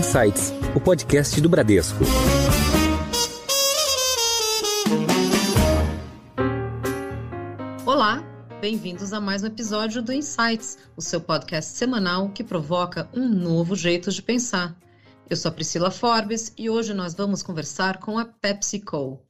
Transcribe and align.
Insights, 0.00 0.50
o 0.74 0.80
podcast 0.80 1.38
do 1.42 1.48
Bradesco. 1.50 2.02
Olá, 7.84 8.24
bem-vindos 8.62 9.12
a 9.12 9.20
mais 9.20 9.42
um 9.42 9.48
episódio 9.48 10.00
do 10.00 10.10
Insights, 10.10 10.78
o 10.96 11.02
seu 11.02 11.20
podcast 11.20 11.76
semanal 11.76 12.30
que 12.30 12.42
provoca 12.42 13.10
um 13.12 13.28
novo 13.28 13.76
jeito 13.76 14.10
de 14.10 14.22
pensar. 14.22 14.74
Eu 15.28 15.36
sou 15.36 15.50
a 15.50 15.52
Priscila 15.52 15.90
Forbes 15.90 16.50
e 16.56 16.70
hoje 16.70 16.94
nós 16.94 17.12
vamos 17.12 17.42
conversar 17.42 17.98
com 17.98 18.18
a 18.18 18.24
PepsiCo. 18.24 19.20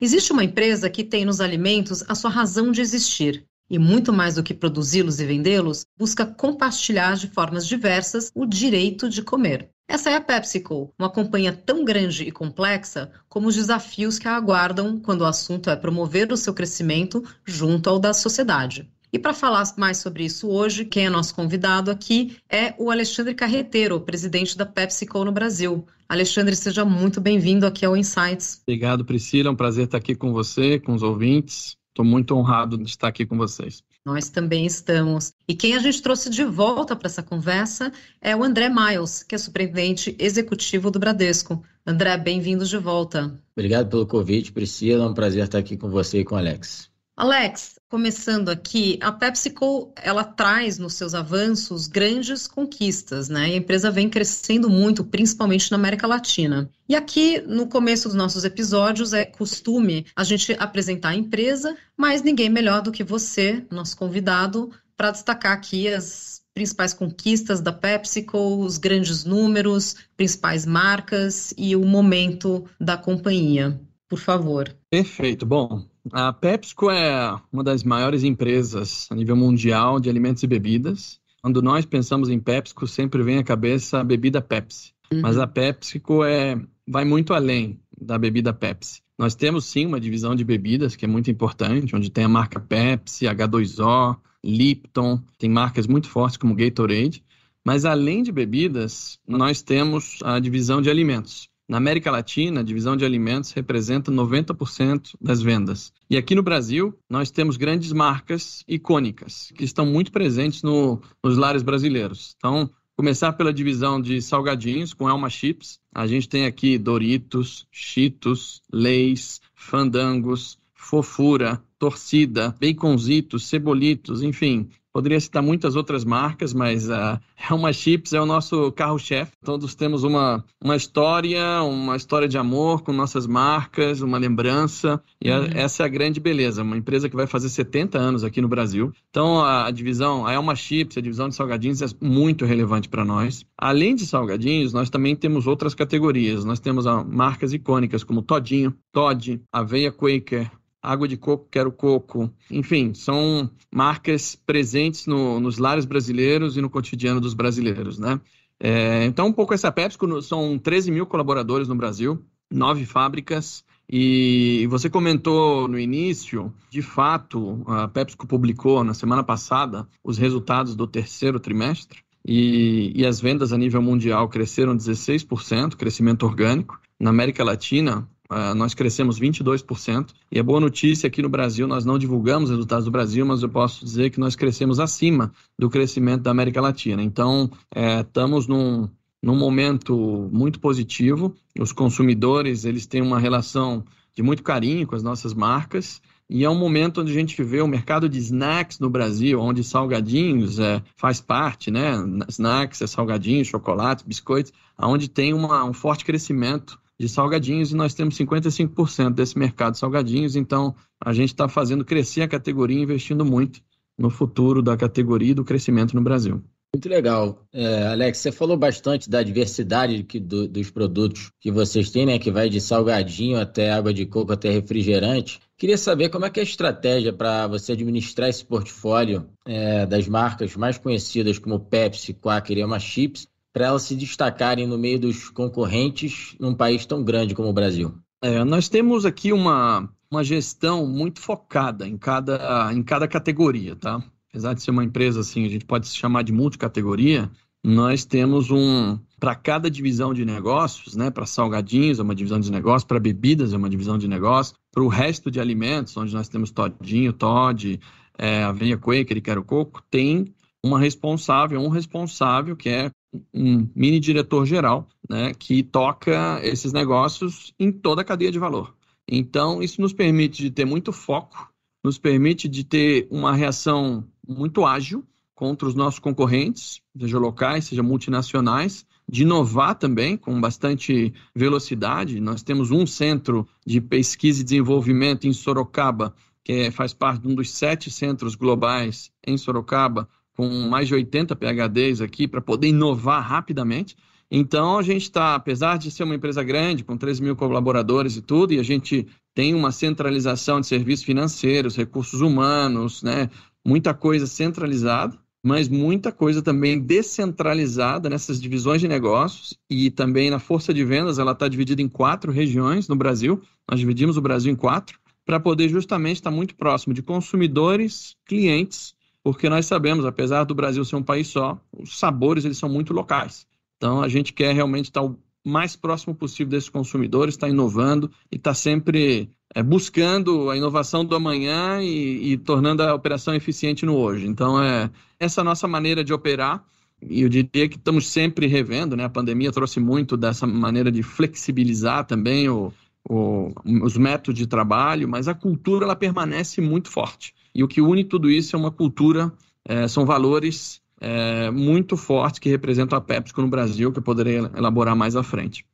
Existe 0.00 0.32
uma 0.32 0.44
empresa 0.44 0.88
que 0.88 1.04
tem 1.04 1.26
nos 1.26 1.38
alimentos 1.38 2.02
a 2.08 2.14
sua 2.14 2.30
razão 2.30 2.72
de 2.72 2.80
existir 2.80 3.46
e 3.68 3.78
muito 3.78 4.12
mais 4.12 4.34
do 4.34 4.42
que 4.42 4.54
produzi-los 4.54 5.20
e 5.20 5.24
vendê-los, 5.26 5.84
busca 5.98 6.26
compartilhar 6.26 7.16
de 7.16 7.28
formas 7.28 7.66
diversas 7.66 8.30
o 8.34 8.46
direito 8.46 9.08
de 9.08 9.22
comer. 9.22 9.70
Essa 9.86 10.10
é 10.10 10.16
a 10.16 10.20
PepsiCo, 10.20 10.92
uma 10.98 11.10
companhia 11.10 11.52
tão 11.52 11.84
grande 11.84 12.24
e 12.24 12.32
complexa 12.32 13.10
como 13.28 13.48
os 13.48 13.54
desafios 13.54 14.18
que 14.18 14.26
a 14.26 14.34
aguardam 14.34 14.98
quando 14.98 15.20
o 15.20 15.26
assunto 15.26 15.68
é 15.68 15.76
promover 15.76 16.32
o 16.32 16.36
seu 16.36 16.54
crescimento 16.54 17.22
junto 17.44 17.90
ao 17.90 17.98
da 17.98 18.14
sociedade. 18.14 18.88
E 19.12 19.18
para 19.18 19.32
falar 19.32 19.62
mais 19.76 19.98
sobre 19.98 20.24
isso 20.24 20.48
hoje, 20.48 20.84
quem 20.84 21.06
é 21.06 21.10
nosso 21.10 21.34
convidado 21.34 21.88
aqui 21.90 22.36
é 22.50 22.74
o 22.78 22.90
Alexandre 22.90 23.32
Carreteiro, 23.32 24.00
presidente 24.00 24.58
da 24.58 24.66
PepsiCo 24.66 25.24
no 25.24 25.30
Brasil. 25.30 25.86
Alexandre, 26.08 26.56
seja 26.56 26.84
muito 26.84 27.20
bem-vindo 27.20 27.64
aqui 27.64 27.86
ao 27.86 27.96
Insights. 27.96 28.60
Obrigado, 28.62 29.04
Priscila. 29.04 29.50
É 29.50 29.52
um 29.52 29.56
prazer 29.56 29.84
estar 29.84 29.98
aqui 29.98 30.16
com 30.16 30.32
você, 30.32 30.80
com 30.80 30.94
os 30.94 31.02
ouvintes. 31.02 31.76
Estou 31.94 32.04
muito 32.04 32.34
honrado 32.34 32.76
de 32.76 32.90
estar 32.90 33.06
aqui 33.06 33.24
com 33.24 33.36
vocês. 33.36 33.80
Nós 34.04 34.28
também 34.28 34.66
estamos. 34.66 35.32
E 35.46 35.54
quem 35.54 35.76
a 35.76 35.78
gente 35.78 36.02
trouxe 36.02 36.28
de 36.28 36.44
volta 36.44 36.96
para 36.96 37.06
essa 37.06 37.22
conversa 37.22 37.92
é 38.20 38.34
o 38.34 38.42
André 38.42 38.68
Miles, 38.68 39.22
que 39.22 39.36
é 39.36 39.38
superintendente 39.38 40.16
executivo 40.18 40.90
do 40.90 40.98
Bradesco. 40.98 41.62
André, 41.86 42.18
bem-vindo 42.18 42.64
de 42.64 42.76
volta. 42.78 43.32
Obrigado 43.56 43.88
pelo 43.90 44.08
convite, 44.08 44.50
Priscila. 44.50 45.04
É 45.04 45.08
um 45.08 45.14
prazer 45.14 45.44
estar 45.44 45.58
aqui 45.58 45.76
com 45.76 45.88
você 45.88 46.18
e 46.18 46.24
com 46.24 46.34
o 46.34 46.38
Alex. 46.38 46.90
Alex, 47.16 47.78
começando 47.94 48.48
aqui, 48.48 48.98
a 49.00 49.12
PepsiCo 49.12 49.92
ela 49.94 50.24
traz 50.24 50.80
nos 50.80 50.94
seus 50.94 51.14
avanços 51.14 51.86
grandes 51.86 52.48
conquistas, 52.48 53.28
né? 53.28 53.50
E 53.50 53.52
a 53.52 53.56
empresa 53.56 53.88
vem 53.88 54.10
crescendo 54.10 54.68
muito, 54.68 55.04
principalmente 55.04 55.70
na 55.70 55.76
América 55.76 56.04
Latina. 56.04 56.68
E 56.88 56.96
aqui, 56.96 57.40
no 57.42 57.68
começo 57.68 58.08
dos 58.08 58.16
nossos 58.16 58.44
episódios, 58.44 59.12
é 59.12 59.24
costume 59.24 60.06
a 60.16 60.24
gente 60.24 60.56
apresentar 60.58 61.10
a 61.10 61.14
empresa, 61.14 61.76
mas 61.96 62.20
ninguém 62.20 62.50
melhor 62.50 62.82
do 62.82 62.90
que 62.90 63.04
você, 63.04 63.64
nosso 63.70 63.96
convidado, 63.96 64.72
para 64.96 65.12
destacar 65.12 65.52
aqui 65.52 65.86
as 65.86 66.42
principais 66.52 66.92
conquistas 66.92 67.60
da 67.60 67.72
PepsiCo, 67.72 68.56
os 68.58 68.76
grandes 68.76 69.24
números, 69.24 69.94
principais 70.16 70.66
marcas 70.66 71.54
e 71.56 71.76
o 71.76 71.84
momento 71.84 72.64
da 72.80 72.96
companhia. 72.96 73.80
Por 74.08 74.18
favor. 74.18 74.76
Perfeito. 74.90 75.46
Bom, 75.46 75.86
a 76.12 76.32
PepsiCo 76.32 76.90
é 76.90 77.40
uma 77.52 77.64
das 77.64 77.82
maiores 77.82 78.24
empresas 78.24 79.06
a 79.10 79.14
nível 79.14 79.36
mundial 79.36 79.98
de 79.98 80.10
alimentos 80.10 80.42
e 80.42 80.46
bebidas. 80.46 81.20
Quando 81.42 81.62
nós 81.62 81.84
pensamos 81.84 82.28
em 82.28 82.38
PepsiCo, 82.38 82.86
sempre 82.86 83.22
vem 83.22 83.38
à 83.38 83.44
cabeça 83.44 84.00
a 84.00 84.04
bebida 84.04 84.40
Pepsi. 84.40 84.92
Uhum. 85.12 85.20
Mas 85.20 85.38
a 85.38 85.46
PepsiCo 85.46 86.24
é, 86.24 86.60
vai 86.86 87.04
muito 87.04 87.32
além 87.34 87.80
da 88.00 88.18
bebida 88.18 88.52
Pepsi. 88.52 89.02
Nós 89.18 89.34
temos 89.34 89.66
sim 89.66 89.86
uma 89.86 90.00
divisão 90.00 90.34
de 90.34 90.44
bebidas 90.44 90.96
que 90.96 91.04
é 91.04 91.08
muito 91.08 91.30
importante, 91.30 91.94
onde 91.94 92.10
tem 92.10 92.24
a 92.24 92.28
marca 92.28 92.58
Pepsi, 92.58 93.26
H2O, 93.26 94.16
Lipton, 94.44 95.22
tem 95.38 95.48
marcas 95.48 95.86
muito 95.86 96.08
fortes 96.08 96.36
como 96.36 96.54
Gatorade. 96.54 97.24
Mas 97.64 97.84
além 97.84 98.22
de 98.22 98.30
bebidas, 98.30 99.18
nós 99.26 99.62
temos 99.62 100.18
a 100.22 100.38
divisão 100.38 100.82
de 100.82 100.90
alimentos. 100.90 101.48
Na 101.66 101.78
América 101.78 102.10
Latina, 102.10 102.60
a 102.60 102.64
divisão 102.64 102.94
de 102.94 103.04
alimentos 103.06 103.52
representa 103.52 104.12
90% 104.12 105.14
das 105.18 105.40
vendas. 105.40 105.92
E 106.10 106.16
aqui 106.16 106.34
no 106.34 106.42
Brasil, 106.42 106.94
nós 107.08 107.30
temos 107.30 107.56
grandes 107.56 107.90
marcas 107.92 108.62
icônicas 108.68 109.50
que 109.56 109.64
estão 109.64 109.86
muito 109.86 110.12
presentes 110.12 110.62
no, 110.62 111.00
nos 111.22 111.38
lares 111.38 111.62
brasileiros. 111.62 112.34
Então, 112.36 112.68
começar 112.94 113.32
pela 113.32 113.52
divisão 113.52 113.98
de 113.98 114.20
salgadinhos 114.20 114.92
com 114.92 115.08
Elma 115.08 115.30
Chips. 115.30 115.80
A 115.94 116.06
gente 116.06 116.28
tem 116.28 116.44
aqui 116.44 116.76
Doritos, 116.76 117.66
Cheetos, 117.72 118.60
Leis, 118.70 119.40
Fandangos, 119.54 120.58
Fofura, 120.74 121.62
Torcida, 121.78 122.54
Baconzitos, 122.60 123.46
Cebolitos, 123.46 124.22
enfim, 124.22 124.68
Poderia 124.94 125.18
citar 125.18 125.42
muitas 125.42 125.74
outras 125.74 126.04
marcas, 126.04 126.54
mas 126.54 126.88
a 126.88 127.20
Helma 127.50 127.72
Chips 127.72 128.12
é 128.12 128.20
o 128.20 128.24
nosso 128.24 128.70
carro-chefe. 128.70 129.32
Todos 129.44 129.74
temos 129.74 130.04
uma, 130.04 130.44
uma 130.62 130.76
história, 130.76 131.64
uma 131.64 131.96
história 131.96 132.28
de 132.28 132.38
amor 132.38 132.82
com 132.82 132.92
nossas 132.92 133.26
marcas, 133.26 134.02
uma 134.02 134.18
lembrança. 134.18 135.02
E 135.20 135.28
uhum. 135.28 135.48
a, 135.52 135.58
essa 135.58 135.82
é 135.82 135.86
a 135.86 135.88
grande 135.88 136.20
beleza. 136.20 136.62
Uma 136.62 136.76
empresa 136.76 137.08
que 137.08 137.16
vai 137.16 137.26
fazer 137.26 137.48
70 137.48 137.98
anos 137.98 138.22
aqui 138.22 138.40
no 138.40 138.46
Brasil. 138.46 138.92
Então, 139.10 139.40
a, 139.40 139.66
a 139.66 139.70
divisão, 139.72 140.24
a 140.24 140.32
Elma 140.32 140.54
Chips, 140.54 140.96
a 140.96 141.00
divisão 141.00 141.28
de 141.28 141.34
salgadinhos 141.34 141.82
é 141.82 141.86
muito 142.00 142.44
relevante 142.44 142.88
para 142.88 143.04
nós. 143.04 143.44
Além 143.58 143.96
de 143.96 144.06
salgadinhos, 144.06 144.72
nós 144.72 144.90
também 144.90 145.16
temos 145.16 145.48
outras 145.48 145.74
categorias. 145.74 146.44
Nós 146.44 146.60
temos 146.60 146.86
a, 146.86 147.02
marcas 147.02 147.52
icônicas 147.52 148.04
como 148.04 148.22
Todinho, 148.22 148.72
Todd, 148.92 149.42
Aveia 149.52 149.90
Quaker, 149.90 150.48
Água 150.84 151.08
de 151.08 151.16
Coco, 151.16 151.48
Quero 151.50 151.72
Coco. 151.72 152.30
Enfim, 152.50 152.92
são 152.94 153.50
marcas 153.72 154.36
presentes 154.36 155.06
no, 155.06 155.40
nos 155.40 155.58
lares 155.58 155.84
brasileiros 155.84 156.56
e 156.56 156.60
no 156.60 156.70
cotidiano 156.70 157.20
dos 157.20 157.34
brasileiros, 157.34 157.98
né? 157.98 158.20
É, 158.60 159.04
então, 159.04 159.26
um 159.26 159.32
pouco 159.32 159.52
essa 159.52 159.72
PepsiCo, 159.72 160.22
são 160.22 160.58
13 160.58 160.90
mil 160.90 161.06
colaboradores 161.06 161.68
no 161.68 161.74
Brasil, 161.74 162.22
nove 162.50 162.86
fábricas, 162.86 163.64
e 163.88 164.66
você 164.70 164.88
comentou 164.88 165.68
no 165.68 165.78
início, 165.78 166.52
de 166.70 166.80
fato, 166.80 167.62
a 167.66 167.88
PepsiCo 167.88 168.26
publicou 168.26 168.82
na 168.82 168.94
semana 168.94 169.22
passada 169.22 169.86
os 170.02 170.16
resultados 170.16 170.74
do 170.74 170.86
terceiro 170.86 171.38
trimestre, 171.38 172.04
e, 172.26 172.92
e 172.94 173.04
as 173.04 173.20
vendas 173.20 173.52
a 173.52 173.58
nível 173.58 173.82
mundial 173.82 174.28
cresceram 174.28 174.74
16%, 174.74 175.76
crescimento 175.76 176.24
orgânico. 176.24 176.80
Na 176.98 177.10
América 177.10 177.44
Latina, 177.44 178.08
Uh, 178.30 178.54
nós 178.54 178.72
crescemos 178.74 179.20
22%. 179.20 180.10
E 180.32 180.38
a 180.38 180.42
boa 180.42 180.60
notícia 180.60 181.06
aqui 181.06 181.20
no 181.20 181.28
Brasil, 181.28 181.66
nós 181.66 181.84
não 181.84 181.98
divulgamos 181.98 182.48
os 182.48 182.56
resultados 182.56 182.86
do 182.86 182.90
Brasil, 182.90 183.24
mas 183.26 183.42
eu 183.42 183.48
posso 183.48 183.84
dizer 183.84 184.10
que 184.10 184.18
nós 184.18 184.34
crescemos 184.34 184.80
acima 184.80 185.32
do 185.58 185.68
crescimento 185.68 186.22
da 186.22 186.30
América 186.30 186.60
Latina. 186.60 187.02
Então, 187.02 187.50
é, 187.74 188.00
estamos 188.00 188.46
num, 188.46 188.88
num 189.22 189.36
momento 189.36 190.28
muito 190.32 190.58
positivo. 190.58 191.34
Os 191.58 191.70
consumidores 191.70 192.64
eles 192.64 192.86
têm 192.86 193.02
uma 193.02 193.18
relação 193.18 193.84
de 194.14 194.22
muito 194.22 194.42
carinho 194.42 194.86
com 194.86 194.94
as 194.94 195.02
nossas 195.02 195.34
marcas. 195.34 196.00
E 196.28 196.44
é 196.44 196.48
um 196.48 196.58
momento 196.58 197.02
onde 197.02 197.12
a 197.12 197.14
gente 197.14 197.42
vê 197.42 197.60
o 197.60 197.68
mercado 197.68 198.08
de 198.08 198.18
snacks 198.18 198.78
no 198.78 198.88
Brasil, 198.88 199.38
onde 199.38 199.62
salgadinhos 199.62 200.58
é, 200.58 200.82
faz 200.96 201.20
parte, 201.20 201.70
né? 201.70 201.92
Snacks 202.28 202.80
é 202.80 202.86
salgadinhos, 202.86 203.48
chocolates, 203.48 204.02
biscoitos, 204.02 204.50
onde 204.78 205.08
tem 205.08 205.34
uma, 205.34 205.62
um 205.64 205.74
forte 205.74 206.04
crescimento 206.06 206.78
de 206.98 207.08
salgadinhos 207.08 207.72
e 207.72 207.76
nós 207.76 207.94
temos 207.94 208.16
55% 208.16 209.14
desse 209.14 209.38
mercado 209.38 209.72
de 209.72 209.78
salgadinhos, 209.78 210.36
então 210.36 210.74
a 211.04 211.12
gente 211.12 211.30
está 211.30 211.48
fazendo 211.48 211.84
crescer 211.84 212.22
a 212.22 212.28
categoria, 212.28 212.82
investindo 212.82 213.24
muito 213.24 213.60
no 213.98 214.10
futuro 214.10 214.62
da 214.62 214.76
categoria 214.76 215.32
e 215.32 215.34
do 215.34 215.44
crescimento 215.44 215.94
no 215.94 216.02
Brasil. 216.02 216.42
Muito 216.74 216.88
legal. 216.88 217.46
É, 217.52 217.86
Alex, 217.86 218.18
você 218.18 218.32
falou 218.32 218.56
bastante 218.56 219.08
da 219.08 219.22
diversidade 219.22 220.02
que, 220.02 220.18
do, 220.18 220.48
dos 220.48 220.72
produtos 220.72 221.30
que 221.40 221.48
vocês 221.48 221.88
têm, 221.88 222.04
né? 222.04 222.18
Que 222.18 222.32
vai 222.32 222.48
de 222.48 222.60
salgadinho 222.60 223.38
até 223.38 223.70
água 223.70 223.94
de 223.94 224.04
coco, 224.04 224.32
até 224.32 224.50
refrigerante. 224.50 225.40
Queria 225.56 225.78
saber 225.78 226.08
como 226.08 226.24
é 226.24 226.30
que 226.30 226.40
é 226.40 226.42
a 226.42 226.44
estratégia 226.44 227.12
para 227.12 227.46
você 227.46 227.72
administrar 227.72 228.28
esse 228.28 228.44
portfólio 228.44 229.28
é, 229.46 229.86
das 229.86 230.08
marcas 230.08 230.56
mais 230.56 230.76
conhecidas 230.76 231.38
como 231.38 231.60
Pepsi, 231.60 232.12
Quaker 232.12 232.58
e 232.58 232.62
Ama 232.62 232.80
Chips 232.80 233.28
para 233.54 233.66
elas 233.66 233.82
se 233.82 233.94
destacarem 233.94 234.66
no 234.66 234.76
meio 234.76 234.98
dos 234.98 235.30
concorrentes 235.30 236.34
num 236.40 236.52
país 236.52 236.84
tão 236.84 237.04
grande 237.04 237.36
como 237.36 237.48
o 237.48 237.52
Brasil? 237.52 237.94
É, 238.20 238.42
nós 238.42 238.68
temos 238.68 239.06
aqui 239.06 239.32
uma, 239.32 239.88
uma 240.10 240.24
gestão 240.24 240.84
muito 240.86 241.20
focada 241.20 241.86
em 241.86 241.96
cada, 241.96 242.72
em 242.72 242.82
cada 242.82 243.06
categoria, 243.06 243.76
tá? 243.76 244.02
Apesar 244.30 244.54
de 244.54 244.62
ser 244.62 244.72
uma 244.72 244.82
empresa 244.82 245.20
assim, 245.20 245.46
a 245.46 245.48
gente 245.48 245.64
pode 245.64 245.86
se 245.86 245.96
chamar 245.96 246.24
de 246.24 246.32
multicategoria, 246.32 247.30
nós 247.62 248.04
temos 248.04 248.50
um 248.50 248.98
para 249.20 249.36
cada 249.36 249.70
divisão 249.70 250.12
de 250.12 250.24
negócios, 250.24 250.96
né? 250.96 251.08
Para 251.10 251.24
salgadinhos 251.24 252.00
é 252.00 252.02
uma 252.02 252.14
divisão 252.14 252.40
de 252.40 252.50
negócio, 252.50 252.88
para 252.88 252.98
bebidas 252.98 253.52
é 253.52 253.56
uma 253.56 253.70
divisão 253.70 253.96
de 253.96 254.08
negócio, 254.08 254.56
para 254.72 254.82
o 254.82 254.88
resto 254.88 255.30
de 255.30 255.38
alimentos, 255.38 255.96
onde 255.96 256.12
nós 256.12 256.28
temos 256.28 256.50
Todinho, 256.50 257.12
Todd, 257.12 257.80
é, 258.18 258.42
Aveia 258.42 258.76
Quaker 258.76 259.16
e 259.16 259.20
Quero 259.20 259.44
Coco, 259.44 259.80
tem 259.88 260.34
uma 260.64 260.80
responsável, 260.80 261.60
um 261.60 261.68
responsável 261.68 262.56
que 262.56 262.68
é 262.68 262.90
um 263.32 263.68
mini 263.74 264.00
diretor 264.00 264.46
geral, 264.46 264.88
né, 265.08 265.32
que 265.34 265.62
toca 265.62 266.40
esses 266.42 266.72
negócios 266.72 267.52
em 267.58 267.70
toda 267.70 268.02
a 268.02 268.04
cadeia 268.04 268.32
de 268.32 268.38
valor. 268.38 268.74
Então, 269.06 269.62
isso 269.62 269.80
nos 269.80 269.92
permite 269.92 270.42
de 270.42 270.50
ter 270.50 270.64
muito 270.64 270.92
foco, 270.92 271.50
nos 271.82 271.98
permite 271.98 272.48
de 272.48 272.64
ter 272.64 273.06
uma 273.10 273.34
reação 273.34 274.04
muito 274.26 274.64
ágil 274.64 275.04
contra 275.34 275.68
os 275.68 275.74
nossos 275.74 275.98
concorrentes, 275.98 276.80
seja 276.98 277.18
locais, 277.18 277.66
seja 277.66 277.82
multinacionais, 277.82 278.86
de 279.06 279.22
inovar 279.22 279.74
também 279.74 280.16
com 280.16 280.40
bastante 280.40 281.12
velocidade. 281.34 282.20
Nós 282.20 282.42
temos 282.42 282.70
um 282.70 282.86
centro 282.86 283.46
de 283.66 283.80
pesquisa 283.80 284.40
e 284.40 284.44
desenvolvimento 284.44 285.26
em 285.26 285.32
Sorocaba, 285.32 286.14
que 286.42 286.52
é, 286.52 286.70
faz 286.70 286.94
parte 286.94 287.22
de 287.22 287.28
um 287.28 287.34
dos 287.34 287.50
sete 287.50 287.90
centros 287.90 288.34
globais 288.34 289.10
em 289.26 289.36
Sorocaba, 289.36 290.08
com 290.36 290.48
mais 290.68 290.88
de 290.88 290.94
80 290.94 291.34
PHDs 291.36 292.00
aqui, 292.00 292.26
para 292.26 292.40
poder 292.40 292.68
inovar 292.68 293.22
rapidamente. 293.22 293.96
Então, 294.30 294.78
a 294.78 294.82
gente 294.82 295.02
está, 295.02 295.34
apesar 295.34 295.78
de 295.78 295.90
ser 295.90 296.02
uma 296.02 296.14
empresa 296.14 296.42
grande, 296.42 296.82
com 296.82 296.96
13 296.96 297.22
mil 297.22 297.36
colaboradores 297.36 298.16
e 298.16 298.22
tudo, 298.22 298.52
e 298.52 298.58
a 298.58 298.62
gente 298.62 299.06
tem 299.34 299.54
uma 299.54 299.70
centralização 299.70 300.60
de 300.60 300.66
serviços 300.66 301.04
financeiros, 301.04 301.76
recursos 301.76 302.20
humanos, 302.20 303.02
né? 303.02 303.30
muita 303.64 303.94
coisa 303.94 304.26
centralizada, 304.26 305.16
mas 305.42 305.68
muita 305.68 306.10
coisa 306.10 306.40
também 306.40 306.80
descentralizada 306.80 308.08
nessas 308.08 308.40
divisões 308.40 308.80
de 308.80 308.88
negócios 308.88 309.58
e 309.68 309.90
também 309.90 310.30
na 310.30 310.38
força 310.38 310.72
de 310.72 310.84
vendas, 310.84 311.18
ela 311.18 311.32
está 311.32 311.48
dividida 311.48 311.82
em 311.82 311.88
quatro 311.88 312.32
regiões 312.32 312.88
no 312.88 312.96
Brasil. 312.96 313.42
Nós 313.70 313.78
dividimos 313.78 314.16
o 314.16 314.22
Brasil 314.22 314.50
em 314.52 314.56
quatro 314.56 314.98
para 315.24 315.38
poder 315.38 315.68
justamente 315.68 316.16
estar 316.16 316.30
muito 316.30 316.54
próximo 316.54 316.94
de 316.94 317.02
consumidores, 317.02 318.16
clientes, 318.24 318.94
porque 319.24 319.48
nós 319.48 319.64
sabemos, 319.64 320.04
apesar 320.04 320.44
do 320.44 320.54
Brasil 320.54 320.84
ser 320.84 320.96
um 320.96 321.02
país 321.02 321.28
só, 321.28 321.58
os 321.72 321.98
sabores 321.98 322.44
eles 322.44 322.58
são 322.58 322.68
muito 322.68 322.92
locais. 322.92 323.46
Então 323.78 324.02
a 324.02 324.08
gente 324.08 324.34
quer 324.34 324.54
realmente 324.54 324.86
estar 324.86 325.02
o 325.02 325.18
mais 325.42 325.74
próximo 325.74 326.14
possível 326.14 326.50
desses 326.50 326.68
consumidores, 326.68 327.34
estar 327.34 327.48
inovando 327.48 328.10
e 328.30 328.36
estar 328.36 328.52
sempre 328.52 329.30
é, 329.54 329.62
buscando 329.62 330.50
a 330.50 330.56
inovação 330.56 331.04
do 331.04 331.14
amanhã 331.14 331.82
e, 331.82 332.32
e, 332.32 332.36
tornando 332.36 332.82
a 332.82 332.94
operação 332.94 333.34
eficiente 333.34 333.86
no 333.86 333.96
hoje. 333.96 334.26
Então, 334.26 334.62
é 334.62 334.90
essa 335.18 335.40
é 335.40 335.44
nossa 335.44 335.66
maneira 335.66 336.04
de 336.04 336.12
operar. 336.12 336.62
E 337.02 337.22
eu 337.22 337.28
diria 337.28 337.68
que 337.68 337.76
estamos 337.76 338.08
sempre 338.08 338.46
revendo, 338.46 338.96
né? 338.96 339.04
A 339.04 339.10
pandemia 339.10 339.52
trouxe 339.52 339.80
muito 339.80 340.16
dessa 340.16 340.46
maneira 340.46 340.90
de 340.92 341.02
flexibilizar 341.02 342.04
também 342.06 342.48
o, 342.48 342.72
o, 343.08 343.52
os 343.82 343.96
métodos 343.96 344.38
de 344.38 344.46
trabalho, 344.46 345.08
mas 345.08 345.28
a 345.28 345.34
cultura 345.34 345.84
ela 345.84 345.96
permanece 345.96 346.60
muito 346.60 346.90
forte. 346.90 347.34
E 347.54 347.62
o 347.62 347.68
que 347.68 347.80
une 347.80 348.02
tudo 348.02 348.30
isso 348.30 348.56
é 348.56 348.58
uma 348.58 348.70
cultura, 348.70 349.32
é, 349.64 349.86
são 349.86 350.04
valores 350.04 350.80
é, 351.00 351.50
muito 351.50 351.96
fortes 351.96 352.38
que 352.40 352.48
representam 352.48 352.98
a 352.98 353.00
PepsiCo 353.00 353.40
no 353.40 353.48
Brasil, 353.48 353.92
que 353.92 353.98
eu 353.98 354.02
poderia 354.02 354.50
elaborar 354.56 354.96
mais 354.96 355.14
à 355.14 355.22
frente. 355.22 355.64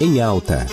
Em 0.00 0.20
alta. 0.20 0.66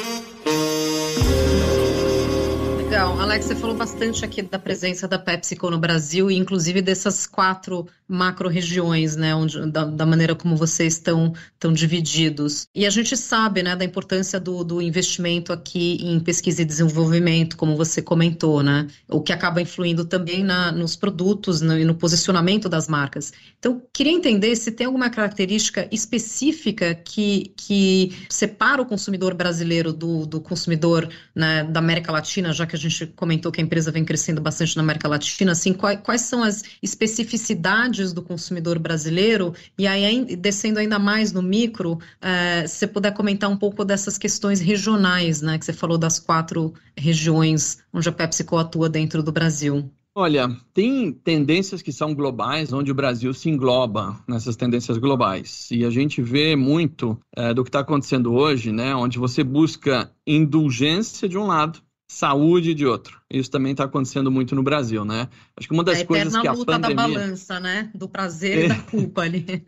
Alex, 3.32 3.46
você 3.46 3.56
falou 3.56 3.78
bastante 3.78 4.26
aqui 4.26 4.42
da 4.42 4.60
presença 4.60 5.08
da 5.08 5.18
PepsiCo 5.18 5.70
no 5.70 5.80
Brasil 5.80 6.30
e 6.30 6.36
inclusive 6.36 6.82
dessas 6.82 7.26
quatro 7.26 7.88
macro-regiões, 8.12 9.16
né, 9.16 9.34
onde, 9.34 9.66
da, 9.72 9.86
da, 9.86 10.06
maneira 10.06 10.36
como 10.36 10.58
vocês 10.58 10.96
estão, 10.96 11.34
estão 11.54 11.72
divididos. 11.72 12.68
E 12.76 12.86
a 12.86 12.90
gente 12.90 13.16
sabe, 13.16 13.64
né, 13.64 13.74
da 13.74 13.86
importância 13.86 14.38
do, 14.38 14.66
do 14.66 14.82
investimento 14.82 15.54
aqui 15.54 15.98
em 16.02 16.20
pesquisa 16.20 16.62
e 16.62 16.66
desenvolvimento, 16.66 17.56
como 17.56 17.78
você 17.78 18.02
comentou, 18.02 18.62
né, 18.62 18.86
o 19.08 19.22
que 19.22 19.32
acaba 19.32 19.62
influindo 19.62 20.04
também 20.04 20.44
na, 20.44 20.74
nos 20.74 20.98
produtos 20.98 21.62
no, 21.62 21.80
e 21.80 21.86
no 21.86 21.96
posicionamento 21.96 22.68
das 22.68 22.90
marcas. 22.90 23.32
Então, 23.58 23.82
queria 23.94 24.12
entender 24.12 24.58
se 24.58 24.72
tem 24.72 24.88
alguma 24.88 25.10
característica 25.10 25.88
específica 25.90 26.94
que, 26.94 27.54
que 27.56 28.12
separa 28.28 28.82
o 28.82 28.86
consumidor 28.86 29.34
brasileiro 29.34 29.94
do, 29.94 30.26
do 30.26 30.42
consumidor 30.42 31.08
né, 31.34 31.64
da 31.64 31.80
América 31.80 32.12
Latina, 32.12 32.52
já 32.52 32.66
que 32.66 32.76
a 32.76 32.80
gente 32.80 33.08
comentou 33.22 33.52
que 33.52 33.62
a 33.62 33.64
empresa 33.64 33.92
vem 33.92 34.04
crescendo 34.04 34.42
bastante 34.42 34.76
na 34.76 34.82
América 34.82 35.08
Latina, 35.08 35.52
assim, 35.52 35.74
quais, 35.74 36.00
quais 36.02 36.22
são 36.22 36.42
as 36.42 36.64
especificidades 36.82 38.12
do 38.14 38.24
consumidor 38.24 38.80
brasileiro? 38.80 39.54
E 39.78 39.86
aí, 39.86 40.36
descendo 40.36 40.80
ainda 40.80 40.98
mais 40.98 41.32
no 41.32 41.44
micro, 41.44 41.94
uh, 41.94 42.68
se 42.68 42.78
você 42.78 42.88
puder 42.88 43.14
comentar 43.14 43.48
um 43.48 43.56
pouco 43.56 43.86
dessas 43.86 44.18
questões 44.18 44.60
regionais, 44.60 45.40
né, 45.40 45.60
que 45.60 45.66
você 45.66 45.72
falou 45.72 46.00
das 46.00 46.18
quatro 46.18 46.74
regiões 46.98 47.78
onde 47.94 48.10
a 48.10 48.12
PepsiCo 48.12 48.58
atua 48.58 48.90
dentro 48.90 49.22
do 49.22 49.32
Brasil. 49.32 49.88
Olha, 50.16 50.50
tem 50.74 51.14
tendências 51.14 51.82
que 51.84 51.94
são 51.94 52.16
globais, 52.16 52.74
onde 52.74 52.92
o 52.92 52.96
Brasil 52.96 53.34
se 53.36 53.50
engloba 53.50 54.20
nessas 54.28 54.56
tendências 54.56 54.98
globais. 54.98 55.70
E 55.72 55.86
a 55.86 55.92
gente 55.92 56.24
vê 56.24 56.56
muito 56.56 57.18
é, 57.38 57.54
do 57.54 57.64
que 57.64 57.70
está 57.70 57.82
acontecendo 57.82 58.34
hoje, 58.34 58.72
né, 58.72 58.96
onde 58.96 59.20
você 59.20 59.44
busca 59.44 60.12
indulgência 60.26 61.30
de 61.30 61.38
um 61.38 61.46
lado 61.46 61.80
saúde 62.12 62.74
de 62.74 62.86
outro. 62.86 63.22
Isso 63.30 63.50
também 63.50 63.72
está 63.72 63.86
acontecendo 63.86 64.30
muito 64.30 64.54
no 64.54 64.62
Brasil, 64.62 65.06
né? 65.06 65.30
Acho 65.56 65.68
que 65.68 65.74
uma 65.74 65.84
das 65.84 66.02
a 66.02 66.06
coisas 66.06 66.36
que 66.36 66.48
a 66.48 66.52
luta 66.52 66.74
pandemia... 66.74 66.96
da 66.96 67.08
balança, 67.08 67.60
né? 67.60 67.90
Do 67.96 68.10
prazer 68.10 68.58
é... 68.58 68.66
e 68.66 68.68
da 68.68 68.76
culpa 68.76 69.22
ali. 69.22 69.46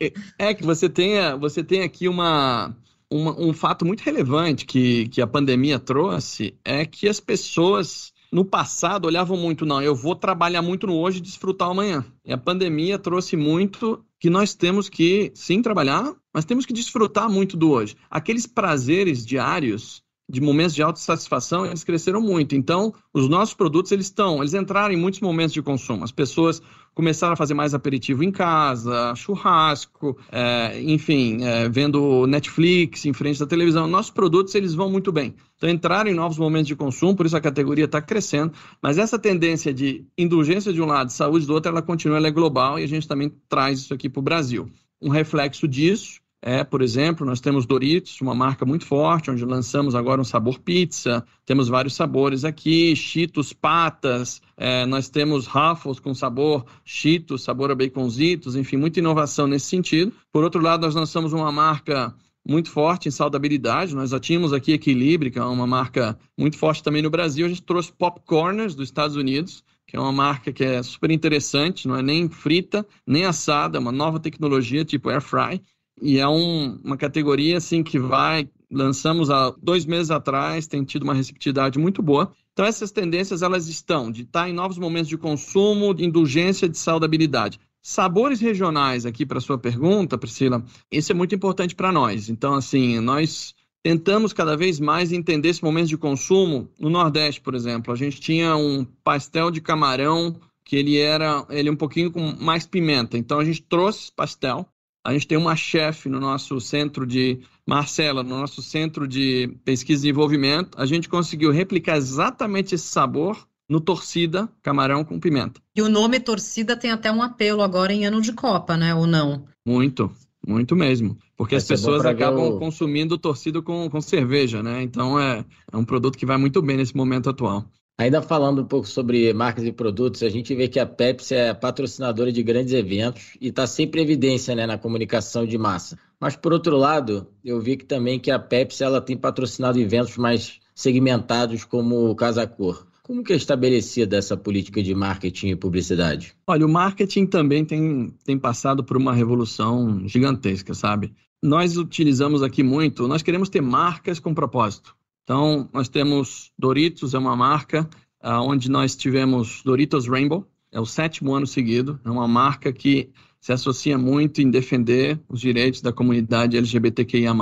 É, 0.00 0.12
é, 0.38 0.54
que 0.54 0.64
você 0.64 0.88
tenha, 0.88 1.36
você 1.36 1.62
tem 1.62 1.82
aqui 1.82 2.08
uma, 2.08 2.74
uma, 3.10 3.38
um 3.38 3.52
fato 3.52 3.84
muito 3.84 4.00
relevante 4.00 4.64
que, 4.64 5.08
que 5.08 5.20
a 5.20 5.26
pandemia 5.26 5.78
trouxe, 5.78 6.54
é 6.64 6.84
que 6.84 7.08
as 7.08 7.20
pessoas 7.20 8.12
no 8.32 8.44
passado 8.44 9.04
olhavam 9.04 9.36
muito, 9.36 9.64
não, 9.64 9.80
eu 9.80 9.94
vou 9.94 10.16
trabalhar 10.16 10.62
muito 10.62 10.86
no 10.86 10.94
hoje 10.94 11.18
e 11.18 11.22
desfrutar 11.22 11.70
amanhã. 11.70 12.04
E 12.24 12.32
a 12.32 12.38
pandemia 12.38 12.98
trouxe 12.98 13.36
muito 13.36 14.04
que 14.18 14.28
nós 14.28 14.54
temos 14.54 14.88
que, 14.88 15.30
sim, 15.34 15.62
trabalhar, 15.62 16.12
mas 16.32 16.44
temos 16.44 16.66
que 16.66 16.72
desfrutar 16.72 17.30
muito 17.30 17.56
do 17.56 17.70
hoje. 17.70 17.94
Aqueles 18.10 18.46
prazeres 18.46 19.24
diários 19.24 20.02
de 20.28 20.40
momentos 20.40 20.74
de 20.74 20.82
autossatisfação, 20.82 21.66
eles 21.66 21.84
cresceram 21.84 22.20
muito. 22.20 22.54
Então, 22.54 22.94
os 23.12 23.28
nossos 23.28 23.54
produtos, 23.54 23.92
eles 23.92 24.06
estão, 24.06 24.38
eles 24.38 24.54
entraram 24.54 24.94
em 24.94 24.96
muitos 24.96 25.20
momentos 25.20 25.52
de 25.52 25.60
consumo. 25.60 26.02
As 26.02 26.12
pessoas 26.12 26.62
começaram 26.94 27.34
a 27.34 27.36
fazer 27.36 27.54
mais 27.54 27.74
aperitivo 27.74 28.22
em 28.22 28.30
casa, 28.30 29.14
churrasco, 29.16 30.16
é, 30.30 30.80
enfim, 30.80 31.42
é, 31.42 31.68
vendo 31.68 32.26
Netflix 32.26 33.04
em 33.04 33.12
frente 33.12 33.38
da 33.38 33.46
televisão. 33.46 33.86
Nossos 33.86 34.10
produtos, 34.10 34.54
eles 34.54 34.74
vão 34.74 34.90
muito 34.90 35.12
bem. 35.12 35.34
Então, 35.56 35.68
entraram 35.68 36.10
em 36.10 36.14
novos 36.14 36.38
momentos 36.38 36.68
de 36.68 36.76
consumo, 36.76 37.14
por 37.14 37.26
isso 37.26 37.36
a 37.36 37.40
categoria 37.40 37.84
está 37.84 38.00
crescendo. 38.00 38.52
Mas 38.80 38.96
essa 38.96 39.18
tendência 39.18 39.74
de 39.74 40.06
indulgência 40.16 40.72
de 40.72 40.80
um 40.80 40.86
lado, 40.86 41.10
saúde 41.10 41.46
do 41.46 41.52
outro, 41.52 41.70
ela 41.70 41.82
continua, 41.82 42.16
ela 42.16 42.28
é 42.28 42.30
global 42.30 42.78
e 42.78 42.84
a 42.84 42.88
gente 42.88 43.06
também 43.06 43.30
traz 43.48 43.80
isso 43.80 43.92
aqui 43.92 44.08
para 44.08 44.20
o 44.20 44.22
Brasil. 44.22 44.70
Um 45.02 45.10
reflexo 45.10 45.68
disso 45.68 46.23
é, 46.46 46.62
por 46.62 46.82
exemplo, 46.82 47.24
nós 47.24 47.40
temos 47.40 47.64
Doritos, 47.64 48.20
uma 48.20 48.34
marca 48.34 48.66
muito 48.66 48.84
forte, 48.84 49.30
onde 49.30 49.42
lançamos 49.46 49.94
agora 49.94 50.20
um 50.20 50.24
sabor 50.24 50.58
pizza, 50.58 51.24
temos 51.46 51.68
vários 51.68 51.94
sabores 51.94 52.44
aqui, 52.44 52.94
Cheetos 52.94 53.54
patas, 53.54 54.42
é, 54.54 54.84
nós 54.84 55.08
temos 55.08 55.46
Ruffles 55.46 55.98
com 55.98 56.12
sabor 56.12 56.66
Cheetos, 56.84 57.44
sabor 57.44 57.70
a 57.70 57.74
baconzitos, 57.74 58.56
enfim, 58.56 58.76
muita 58.76 58.98
inovação 58.98 59.46
nesse 59.46 59.68
sentido. 59.68 60.12
Por 60.30 60.44
outro 60.44 60.60
lado, 60.60 60.82
nós 60.82 60.94
lançamos 60.94 61.32
uma 61.32 61.50
marca 61.50 62.14
muito 62.46 62.70
forte 62.70 63.08
em 63.08 63.10
saudabilidade. 63.10 63.94
Nós 63.94 64.10
já 64.10 64.20
tínhamos 64.20 64.52
aqui 64.52 64.74
Equilibre, 64.74 65.30
que 65.30 65.38
é 65.38 65.42
uma 65.42 65.66
marca 65.66 66.18
muito 66.36 66.58
forte 66.58 66.82
também 66.82 67.00
no 67.00 67.08
Brasil. 67.08 67.46
A 67.46 67.48
gente 67.48 67.62
trouxe 67.62 67.90
Popcorners 67.90 68.74
dos 68.74 68.88
Estados 68.88 69.16
Unidos, 69.16 69.64
que 69.86 69.96
é 69.96 70.00
uma 70.00 70.12
marca 70.12 70.52
que 70.52 70.62
é 70.62 70.82
super 70.82 71.10
interessante, 71.10 71.88
não 71.88 71.96
é 71.96 72.02
nem 72.02 72.28
frita, 72.28 72.86
nem 73.06 73.24
assada, 73.24 73.78
é 73.78 73.80
uma 73.80 73.92
nova 73.92 74.20
tecnologia 74.20 74.84
tipo 74.84 75.08
air 75.08 75.22
fry 75.22 75.62
e 76.04 76.18
é 76.18 76.28
um, 76.28 76.78
uma 76.84 76.98
categoria 76.98 77.56
assim 77.56 77.82
que 77.82 77.98
vai 77.98 78.46
lançamos 78.70 79.30
há 79.30 79.54
dois 79.62 79.86
meses 79.86 80.10
atrás, 80.10 80.66
tem 80.66 80.84
tido 80.84 81.04
uma 81.04 81.14
receptividade 81.14 81.78
muito 81.78 82.02
boa. 82.02 82.30
Então 82.52 82.66
essas 82.66 82.90
tendências 82.90 83.40
elas 83.40 83.68
estão 83.68 84.10
de 84.10 84.22
estar 84.22 84.48
em 84.48 84.52
novos 84.52 84.76
momentos 84.76 85.08
de 85.08 85.16
consumo, 85.16 85.94
de 85.94 86.04
indulgência, 86.04 86.68
de 86.68 86.76
saudabilidade. 86.76 87.58
Sabores 87.80 88.38
regionais 88.40 89.06
aqui 89.06 89.24
para 89.24 89.40
sua 89.40 89.56
pergunta, 89.56 90.18
Priscila, 90.18 90.62
isso 90.90 91.10
é 91.10 91.14
muito 91.14 91.34
importante 91.34 91.74
para 91.74 91.90
nós. 91.90 92.28
Então 92.28 92.52
assim, 92.52 93.00
nós 93.00 93.54
tentamos 93.82 94.34
cada 94.34 94.56
vez 94.56 94.78
mais 94.78 95.10
entender 95.10 95.48
esse 95.48 95.64
momento 95.64 95.88
de 95.88 95.96
consumo. 95.96 96.68
No 96.78 96.90
Nordeste, 96.90 97.40
por 97.40 97.54
exemplo, 97.54 97.94
a 97.94 97.96
gente 97.96 98.20
tinha 98.20 98.54
um 98.56 98.84
pastel 99.02 99.50
de 99.50 99.62
camarão 99.62 100.36
que 100.64 100.76
ele 100.76 100.98
era 100.98 101.46
ele 101.48 101.70
um 101.70 101.76
pouquinho 101.76 102.10
com 102.10 102.34
mais 102.40 102.66
pimenta. 102.66 103.16
Então 103.16 103.38
a 103.38 103.44
gente 103.44 103.62
trouxe 103.62 104.12
pastel 104.12 104.68
a 105.04 105.12
gente 105.12 105.26
tem 105.26 105.36
uma 105.36 105.54
chefe 105.54 106.08
no 106.08 106.18
nosso 106.18 106.58
centro 106.60 107.06
de 107.06 107.40
Marcela, 107.66 108.22
no 108.22 108.38
nosso 108.38 108.62
centro 108.62 109.06
de 109.06 109.54
pesquisa 109.62 110.00
e 110.00 110.08
desenvolvimento. 110.08 110.78
A 110.80 110.86
gente 110.86 111.10
conseguiu 111.10 111.50
replicar 111.50 111.98
exatamente 111.98 112.74
esse 112.74 112.86
sabor 112.86 113.46
no 113.68 113.80
torcida 113.80 114.48
camarão 114.62 115.04
com 115.04 115.20
pimenta. 115.20 115.60
E 115.76 115.82
o 115.82 115.88
nome 115.90 116.20
torcida 116.20 116.74
tem 116.74 116.90
até 116.90 117.12
um 117.12 117.22
apelo 117.22 117.62
agora 117.62 117.92
em 117.92 118.06
ano 118.06 118.20
de 118.22 118.32
Copa, 118.32 118.76
né? 118.76 118.94
Ou 118.94 119.06
não? 119.06 119.44
Muito, 119.66 120.10
muito 120.46 120.74
mesmo. 120.74 121.18
Porque 121.36 121.56
as 121.56 121.64
pessoas 121.64 122.04
acabam 122.06 122.48
o... 122.48 122.58
consumindo 122.58 123.18
torcida 123.18 123.60
com, 123.60 123.90
com 123.90 124.00
cerveja, 124.00 124.62
né? 124.62 124.82
Então 124.82 125.20
é, 125.20 125.44
é 125.70 125.76
um 125.76 125.84
produto 125.84 126.16
que 126.16 126.26
vai 126.26 126.38
muito 126.38 126.62
bem 126.62 126.78
nesse 126.78 126.96
momento 126.96 127.28
atual. 127.28 127.64
Ainda 127.96 128.20
falando 128.20 128.62
um 128.62 128.66
pouco 128.66 128.88
sobre 128.88 129.32
marcas 129.32 129.64
e 129.64 129.70
produtos, 129.70 130.24
a 130.24 130.28
gente 130.28 130.52
vê 130.52 130.66
que 130.66 130.80
a 130.80 130.86
Pepsi 130.86 131.34
é 131.34 131.54
patrocinadora 131.54 132.32
de 132.32 132.42
grandes 132.42 132.72
eventos 132.72 133.36
e 133.40 133.48
está 133.48 133.68
sempre 133.68 134.00
em 134.00 134.04
evidência 134.04 134.52
né, 134.54 134.66
na 134.66 134.76
comunicação 134.76 135.46
de 135.46 135.56
massa. 135.56 135.96
Mas, 136.18 136.34
por 136.34 136.52
outro 136.52 136.76
lado, 136.76 137.28
eu 137.44 137.60
vi 137.60 137.76
que 137.76 137.84
também 137.84 138.18
que 138.18 138.32
a 138.32 138.38
Pepsi 138.38 138.82
ela 138.82 139.00
tem 139.00 139.16
patrocinado 139.16 139.78
eventos 139.78 140.16
mais 140.16 140.58
segmentados 140.74 141.64
como 141.64 142.10
o 142.10 142.16
Casa 142.16 142.44
Cor. 142.48 142.84
Como 143.04 143.22
que 143.22 143.32
é 143.32 143.36
estabelecida 143.36 144.16
essa 144.16 144.36
política 144.36 144.82
de 144.82 144.92
marketing 144.92 145.48
e 145.48 145.56
publicidade? 145.56 146.34
Olha, 146.46 146.66
o 146.66 146.68
marketing 146.68 147.26
também 147.26 147.64
tem, 147.64 148.12
tem 148.24 148.36
passado 148.36 148.82
por 148.82 148.96
uma 148.96 149.14
revolução 149.14 150.08
gigantesca, 150.08 150.74
sabe? 150.74 151.12
Nós 151.40 151.76
utilizamos 151.76 152.42
aqui 152.42 152.62
muito, 152.62 153.06
nós 153.06 153.22
queremos 153.22 153.50
ter 153.50 153.60
marcas 153.60 154.18
com 154.18 154.34
propósito. 154.34 154.96
Então, 155.24 155.68
nós 155.72 155.88
temos 155.88 156.52
Doritos, 156.58 157.14
é 157.14 157.18
uma 157.18 157.34
marca 157.34 157.88
uh, 158.22 158.40
onde 158.42 158.70
nós 158.70 158.94
tivemos 158.94 159.62
Doritos 159.64 160.06
Rainbow, 160.06 160.46
é 160.70 160.78
o 160.78 160.86
sétimo 160.86 161.34
ano 161.34 161.46
seguido, 161.46 161.98
é 162.04 162.10
uma 162.10 162.28
marca 162.28 162.72
que 162.72 163.10
se 163.40 163.52
associa 163.52 163.96
muito 163.98 164.40
em 164.40 164.50
defender 164.50 165.20
os 165.28 165.40
direitos 165.40 165.80
da 165.80 165.92
comunidade 165.92 166.56
LGBTQIA+. 166.56 167.34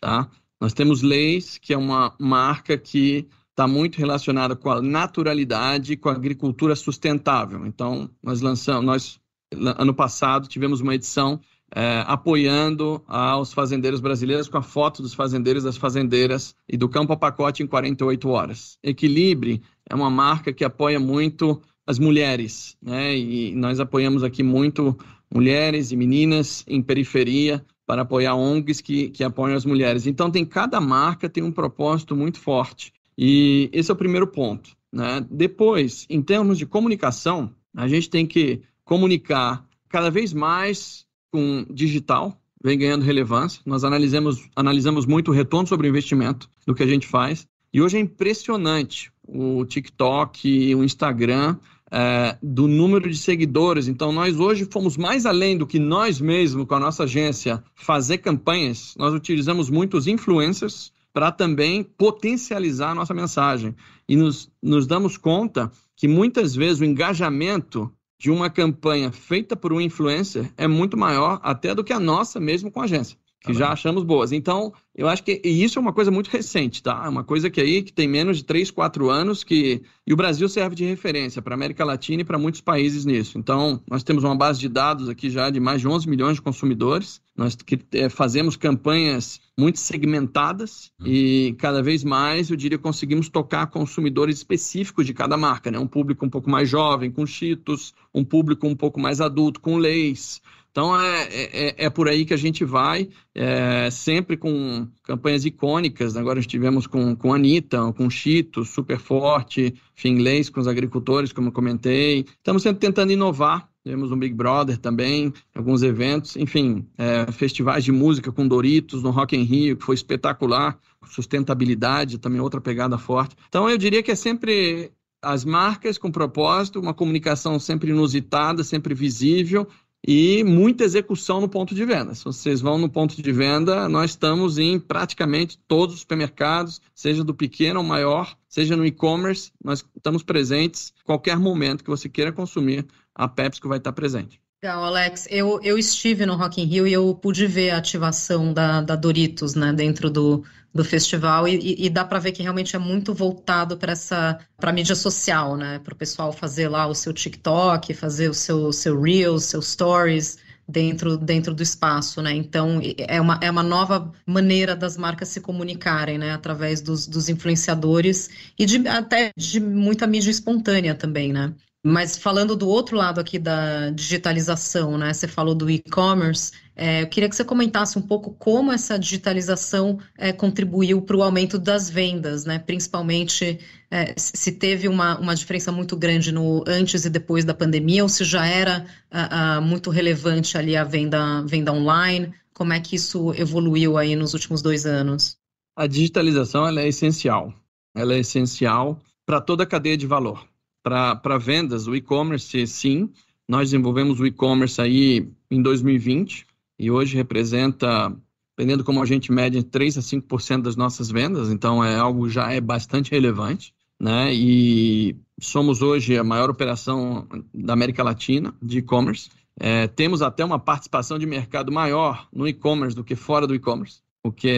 Tá? 0.00 0.30
Nós 0.60 0.72
temos 0.72 1.02
Leis, 1.02 1.58
que 1.58 1.72
é 1.72 1.78
uma 1.78 2.14
marca 2.18 2.76
que 2.76 3.26
está 3.50 3.66
muito 3.66 3.98
relacionada 3.98 4.54
com 4.54 4.70
a 4.70 4.80
naturalidade 4.80 5.92
e 5.92 5.96
com 5.96 6.08
a 6.08 6.12
agricultura 6.12 6.76
sustentável. 6.76 7.66
Então, 7.66 8.08
nós 8.22 8.40
lançamos, 8.40 8.84
nós, 8.84 9.20
ano 9.52 9.92
passado, 9.92 10.48
tivemos 10.48 10.80
uma 10.80 10.94
edição 10.94 11.40
é, 11.74 12.02
apoiando 12.06 13.02
aos 13.06 13.52
fazendeiros 13.52 14.00
brasileiros 14.00 14.48
com 14.48 14.58
a 14.58 14.62
foto 14.62 15.02
dos 15.02 15.14
fazendeiros 15.14 15.64
das 15.64 15.76
fazendeiras 15.76 16.54
e 16.68 16.76
do 16.76 16.88
campo 16.88 17.12
a 17.12 17.16
pacote 17.16 17.62
em 17.62 17.66
48 17.66 18.28
horas. 18.28 18.78
Equilibre 18.82 19.62
é 19.88 19.94
uma 19.94 20.10
marca 20.10 20.52
que 20.52 20.64
apoia 20.64 20.98
muito 20.98 21.60
as 21.86 21.98
mulheres, 21.98 22.76
né? 22.82 23.16
E 23.16 23.54
nós 23.54 23.80
apoiamos 23.80 24.22
aqui 24.22 24.42
muito 24.42 24.96
mulheres 25.32 25.90
e 25.90 25.96
meninas 25.96 26.64
em 26.66 26.82
periferia 26.82 27.64
para 27.86 28.02
apoiar 28.02 28.34
ONGs 28.34 28.82
que, 28.82 29.08
que 29.08 29.24
apoiam 29.24 29.56
as 29.56 29.64
mulheres. 29.64 30.06
Então, 30.06 30.30
tem 30.30 30.44
cada 30.44 30.78
marca 30.80 31.28
tem 31.28 31.42
um 31.42 31.50
propósito 31.50 32.14
muito 32.14 32.38
forte. 32.38 32.92
E 33.16 33.70
esse 33.72 33.90
é 33.90 33.94
o 33.94 33.96
primeiro 33.96 34.26
ponto. 34.26 34.76
Né? 34.92 35.26
Depois, 35.30 36.06
em 36.10 36.20
termos 36.20 36.58
de 36.58 36.66
comunicação, 36.66 37.50
a 37.74 37.88
gente 37.88 38.10
tem 38.10 38.26
que 38.26 38.60
comunicar 38.84 39.66
cada 39.88 40.10
vez 40.10 40.34
mais 40.34 41.06
com 41.30 41.66
digital, 41.70 42.40
vem 42.62 42.78
ganhando 42.78 43.04
relevância. 43.04 43.60
Nós 43.64 43.84
analisamos, 43.84 44.48
analisamos 44.54 45.06
muito 45.06 45.30
o 45.30 45.34
retorno 45.34 45.66
sobre 45.66 45.86
o 45.86 45.90
investimento 45.90 46.48
do 46.66 46.74
que 46.74 46.82
a 46.82 46.86
gente 46.86 47.06
faz. 47.06 47.46
E 47.72 47.82
hoje 47.82 47.96
é 47.96 48.00
impressionante 48.00 49.12
o 49.26 49.64
TikTok, 49.64 50.74
o 50.74 50.82
Instagram 50.82 51.56
é, 51.90 52.36
do 52.42 52.66
número 52.66 53.08
de 53.10 53.16
seguidores. 53.16 53.88
Então, 53.88 54.12
nós 54.12 54.38
hoje 54.38 54.66
fomos 54.70 54.96
mais 54.96 55.26
além 55.26 55.56
do 55.56 55.66
que 55.66 55.78
nós 55.78 56.20
mesmos, 56.20 56.66
com 56.66 56.74
a 56.74 56.80
nossa 56.80 57.04
agência, 57.04 57.62
fazer 57.74 58.18
campanhas. 58.18 58.94
Nós 58.96 59.12
utilizamos 59.14 59.70
muitos 59.70 60.06
influencers 60.06 60.92
para 61.12 61.32
também 61.32 61.82
potencializar 61.82 62.90
a 62.90 62.94
nossa 62.94 63.14
mensagem. 63.14 63.74
E 64.08 64.16
nos, 64.16 64.50
nos 64.62 64.86
damos 64.86 65.16
conta 65.16 65.70
que 65.96 66.06
muitas 66.06 66.54
vezes 66.54 66.80
o 66.80 66.84
engajamento 66.84 67.90
de 68.18 68.30
uma 68.30 68.50
campanha 68.50 69.12
feita 69.12 69.54
por 69.54 69.72
um 69.72 69.80
influencer 69.80 70.52
é 70.56 70.66
muito 70.66 70.96
maior 70.96 71.40
até 71.42 71.74
do 71.74 71.84
que 71.84 71.92
a 71.92 72.00
nossa 72.00 72.40
mesmo 72.40 72.70
com 72.70 72.80
a 72.80 72.84
agência 72.84 73.16
que 73.40 73.54
já 73.54 73.70
achamos 73.70 74.02
boas. 74.02 74.32
Então, 74.32 74.72
eu 74.94 75.08
acho 75.08 75.22
que 75.22 75.40
e 75.44 75.62
isso 75.62 75.78
é 75.78 75.82
uma 75.82 75.92
coisa 75.92 76.10
muito 76.10 76.28
recente, 76.28 76.82
tá? 76.82 77.02
É 77.04 77.08
uma 77.08 77.22
coisa 77.22 77.48
que 77.48 77.60
aí 77.60 77.82
que 77.82 77.92
tem 77.92 78.08
menos 78.08 78.38
de 78.38 78.44
3, 78.44 78.70
4 78.70 79.08
anos 79.08 79.44
que 79.44 79.82
e 80.06 80.12
o 80.12 80.16
Brasil 80.16 80.48
serve 80.48 80.74
de 80.74 80.84
referência 80.84 81.40
para 81.40 81.54
a 81.54 81.56
América 81.56 81.84
Latina 81.84 82.22
e 82.22 82.24
para 82.24 82.38
muitos 82.38 82.60
países 82.60 83.04
nisso. 83.04 83.38
Então, 83.38 83.80
nós 83.88 84.02
temos 84.02 84.24
uma 84.24 84.36
base 84.36 84.58
de 84.58 84.68
dados 84.68 85.08
aqui 85.08 85.30
já 85.30 85.50
de 85.50 85.60
mais 85.60 85.80
de 85.80 85.86
11 85.86 86.08
milhões 86.08 86.36
de 86.36 86.42
consumidores. 86.42 87.20
Nós 87.36 87.54
que, 87.54 87.78
é, 87.92 88.08
fazemos 88.08 88.56
campanhas 88.56 89.40
muito 89.56 89.78
segmentadas 89.78 90.90
hum. 91.00 91.06
e 91.06 91.54
cada 91.58 91.80
vez 91.80 92.02
mais, 92.02 92.50
eu 92.50 92.56
diria, 92.56 92.78
conseguimos 92.78 93.28
tocar 93.28 93.68
consumidores 93.68 94.38
específicos 94.38 95.06
de 95.06 95.14
cada 95.14 95.36
marca, 95.36 95.70
né? 95.70 95.78
Um 95.78 95.86
público 95.86 96.26
um 96.26 96.30
pouco 96.30 96.50
mais 96.50 96.68
jovem 96.68 97.10
com 97.10 97.24
Cheetos, 97.24 97.94
um 98.12 98.24
público 98.24 98.66
um 98.66 98.74
pouco 98.74 98.98
mais 98.98 99.20
adulto 99.20 99.60
com 99.60 99.76
Leis, 99.76 100.40
então 100.78 100.96
é, 100.96 101.28
é, 101.32 101.74
é, 101.86 101.90
por 101.90 102.08
aí 102.08 102.24
que 102.24 102.32
a 102.32 102.36
gente 102.36 102.64
vai, 102.64 103.08
é, 103.34 103.90
sempre 103.90 104.36
com 104.36 104.86
campanhas 105.02 105.44
icônicas. 105.44 106.16
Agora 106.16 106.38
estivemos 106.38 106.86
com, 106.86 107.16
com 107.16 107.34
Anitta, 107.34 107.92
com 107.94 108.08
Chito, 108.08 108.64
super 108.64 108.96
forte, 108.96 109.74
Finlês 109.92 110.48
com 110.48 110.60
os 110.60 110.68
agricultores, 110.68 111.32
como 111.32 111.48
eu 111.48 111.52
comentei. 111.52 112.24
Estamos 112.36 112.62
sempre 112.62 112.78
tentando 112.78 113.10
inovar. 113.10 113.68
Tivemos 113.82 114.12
um 114.12 114.16
Big 114.16 114.32
Brother 114.32 114.78
também, 114.78 115.32
alguns 115.52 115.82
eventos, 115.82 116.36
enfim, 116.36 116.86
é, 116.96 117.32
festivais 117.32 117.82
de 117.82 117.90
música 117.90 118.30
com 118.30 118.46
Doritos 118.46 119.02
no 119.02 119.10
Rock 119.10 119.36
in 119.36 119.42
Rio, 119.42 119.76
que 119.76 119.84
foi 119.84 119.96
espetacular. 119.96 120.78
Sustentabilidade, 121.08 122.18
também 122.18 122.40
outra 122.40 122.60
pegada 122.60 122.96
forte. 122.96 123.34
Então 123.48 123.68
eu 123.68 123.76
diria 123.76 124.00
que 124.00 124.12
é 124.12 124.14
sempre 124.14 124.92
as 125.20 125.44
marcas 125.44 125.98
com 125.98 126.12
propósito, 126.12 126.78
uma 126.78 126.94
comunicação 126.94 127.58
sempre 127.58 127.90
inusitada, 127.90 128.62
sempre 128.62 128.94
visível 128.94 129.66
e 130.06 130.42
muita 130.44 130.84
execução 130.84 131.40
no 131.40 131.48
ponto 131.48 131.74
de 131.74 131.84
venda. 131.84 132.14
Se 132.14 132.24
vocês 132.24 132.60
vão 132.60 132.78
no 132.78 132.88
ponto 132.88 133.20
de 133.20 133.32
venda, 133.32 133.88
nós 133.88 134.10
estamos 134.10 134.58
em 134.58 134.78
praticamente 134.78 135.58
todos 135.66 135.94
os 135.94 136.00
supermercados, 136.00 136.80
seja 136.94 137.24
do 137.24 137.34
pequeno 137.34 137.80
ao 137.80 137.84
maior, 137.84 138.36
seja 138.48 138.76
no 138.76 138.86
e-commerce, 138.86 139.52
nós 139.62 139.84
estamos 139.96 140.22
presentes 140.22 140.92
qualquer 141.04 141.38
momento 141.38 141.84
que 141.84 141.90
você 141.90 142.08
queira 142.08 142.32
consumir, 142.32 142.86
a 143.14 143.26
PepsiCo 143.26 143.68
vai 143.68 143.78
estar 143.78 143.92
presente. 143.92 144.40
Legal, 144.62 144.84
Alex. 144.84 145.28
Eu, 145.30 145.60
eu 145.62 145.78
estive 145.78 146.26
no 146.26 146.34
Rock 146.34 146.60
in 146.60 146.64
Rio 146.64 146.86
e 146.86 146.92
eu 146.92 147.14
pude 147.14 147.46
ver 147.46 147.70
a 147.70 147.78
ativação 147.78 148.52
da, 148.52 148.80
da 148.80 148.96
Doritos, 148.96 149.54
né, 149.54 149.72
dentro 149.72 150.10
do, 150.10 150.42
do 150.74 150.84
festival 150.84 151.48
e, 151.48 151.86
e 151.86 151.90
dá 151.90 152.04
para 152.04 152.18
ver 152.18 152.32
que 152.32 152.42
realmente 152.42 152.76
é 152.76 152.78
muito 152.78 153.14
voltado 153.14 153.76
para 153.76 153.92
essa 153.92 154.38
para 154.58 154.72
mídia 154.72 154.94
social, 154.94 155.56
né, 155.56 155.78
para 155.78 155.94
o 155.94 155.96
pessoal 155.96 156.32
fazer 156.32 156.68
lá 156.68 156.86
o 156.86 156.94
seu 156.94 157.12
TikTok, 157.12 157.94
fazer 157.94 158.28
o 158.28 158.34
seu 158.34 158.72
seu 158.72 159.00
Reels, 159.00 159.44
seus 159.44 159.68
Stories 159.68 160.38
dentro 160.68 161.16
dentro 161.16 161.54
do 161.54 161.62
espaço, 161.62 162.20
né? 162.20 162.34
Então 162.34 162.80
é 162.98 163.20
uma, 163.20 163.40
é 163.42 163.50
uma 163.50 163.62
nova 163.62 164.12
maneira 164.26 164.76
das 164.76 164.96
marcas 164.98 165.28
se 165.28 165.40
comunicarem, 165.40 166.18
né, 166.18 166.32
através 166.32 166.80
dos, 166.82 167.06
dos 167.06 167.28
influenciadores 167.28 168.28
e 168.58 168.66
de, 168.66 168.86
até 168.86 169.32
de 169.36 169.58
muita 169.60 170.06
mídia 170.06 170.30
espontânea 170.30 170.94
também, 170.94 171.32
né? 171.32 171.54
Mas 171.84 172.18
falando 172.18 172.56
do 172.56 172.68
outro 172.68 172.96
lado 172.96 173.20
aqui 173.20 173.38
da 173.38 173.90
digitalização, 173.90 174.98
né? 174.98 175.12
Você 175.12 175.28
falou 175.28 175.54
do 175.54 175.70
e-commerce. 175.70 176.50
É, 176.74 177.02
eu 177.02 177.06
queria 177.06 177.28
que 177.28 177.36
você 177.36 177.44
comentasse 177.44 177.96
um 177.96 178.02
pouco 178.02 178.32
como 178.32 178.72
essa 178.72 178.98
digitalização 178.98 179.98
é, 180.16 180.32
contribuiu 180.32 181.00
para 181.00 181.16
o 181.16 181.22
aumento 181.22 181.56
das 181.56 181.88
vendas, 181.88 182.44
né? 182.44 182.58
Principalmente 182.58 183.60
é, 183.90 184.12
se 184.16 184.52
teve 184.52 184.88
uma, 184.88 185.18
uma 185.18 185.36
diferença 185.36 185.70
muito 185.70 185.96
grande 185.96 186.32
no 186.32 186.64
antes 186.66 187.04
e 187.04 187.10
depois 187.10 187.44
da 187.44 187.54
pandemia, 187.54 188.02
ou 188.02 188.08
se 188.08 188.24
já 188.24 188.44
era 188.44 188.84
a, 189.08 189.56
a, 189.56 189.60
muito 189.60 189.88
relevante 189.88 190.58
ali 190.58 190.76
a 190.76 190.82
venda, 190.82 191.42
venda 191.42 191.72
online. 191.72 192.34
Como 192.52 192.72
é 192.72 192.80
que 192.80 192.96
isso 192.96 193.32
evoluiu 193.34 193.96
aí 193.96 194.16
nos 194.16 194.34
últimos 194.34 194.60
dois 194.60 194.84
anos? 194.84 195.36
A 195.76 195.86
digitalização 195.86 196.66
é 196.66 196.88
essencial. 196.88 197.54
Ela 197.94 198.14
é 198.14 198.18
essencial 198.18 199.00
para 199.24 199.40
toda 199.40 199.62
a 199.62 199.66
cadeia 199.66 199.96
de 199.96 200.08
valor 200.08 200.44
para 200.88 201.38
vendas, 201.38 201.86
o 201.86 201.94
e-commerce, 201.94 202.66
sim. 202.66 203.10
Nós 203.48 203.70
desenvolvemos 203.70 204.20
o 204.20 204.26
e-commerce 204.26 204.80
aí 204.80 205.28
em 205.50 205.62
2020 205.62 206.46
e 206.78 206.90
hoje 206.90 207.16
representa, 207.16 208.14
dependendo 208.56 208.84
como 208.84 209.02
a 209.02 209.06
gente 209.06 209.32
mede, 209.32 209.62
3 209.62 209.98
a 209.98 210.00
5% 210.00 210.62
das 210.62 210.76
nossas 210.76 211.10
vendas, 211.10 211.50
então 211.50 211.82
é 211.82 211.96
algo 211.96 212.28
já 212.28 212.52
é 212.52 212.60
bastante 212.60 213.10
relevante, 213.10 213.74
né? 213.98 214.32
E 214.32 215.16
somos 215.40 215.82
hoje 215.82 216.16
a 216.16 216.24
maior 216.24 216.50
operação 216.50 217.26
da 217.52 217.72
América 217.72 218.02
Latina 218.02 218.54
de 218.62 218.78
e-commerce. 218.78 219.30
É, 219.58 219.88
temos 219.88 220.22
até 220.22 220.44
uma 220.44 220.58
participação 220.58 221.18
de 221.18 221.26
mercado 221.26 221.72
maior 221.72 222.28
no 222.32 222.46
e-commerce 222.46 222.94
do 222.94 223.02
que 223.02 223.16
fora 223.16 223.46
do 223.46 223.54
e-commerce, 223.54 224.00
o 224.22 224.30
que, 224.30 224.48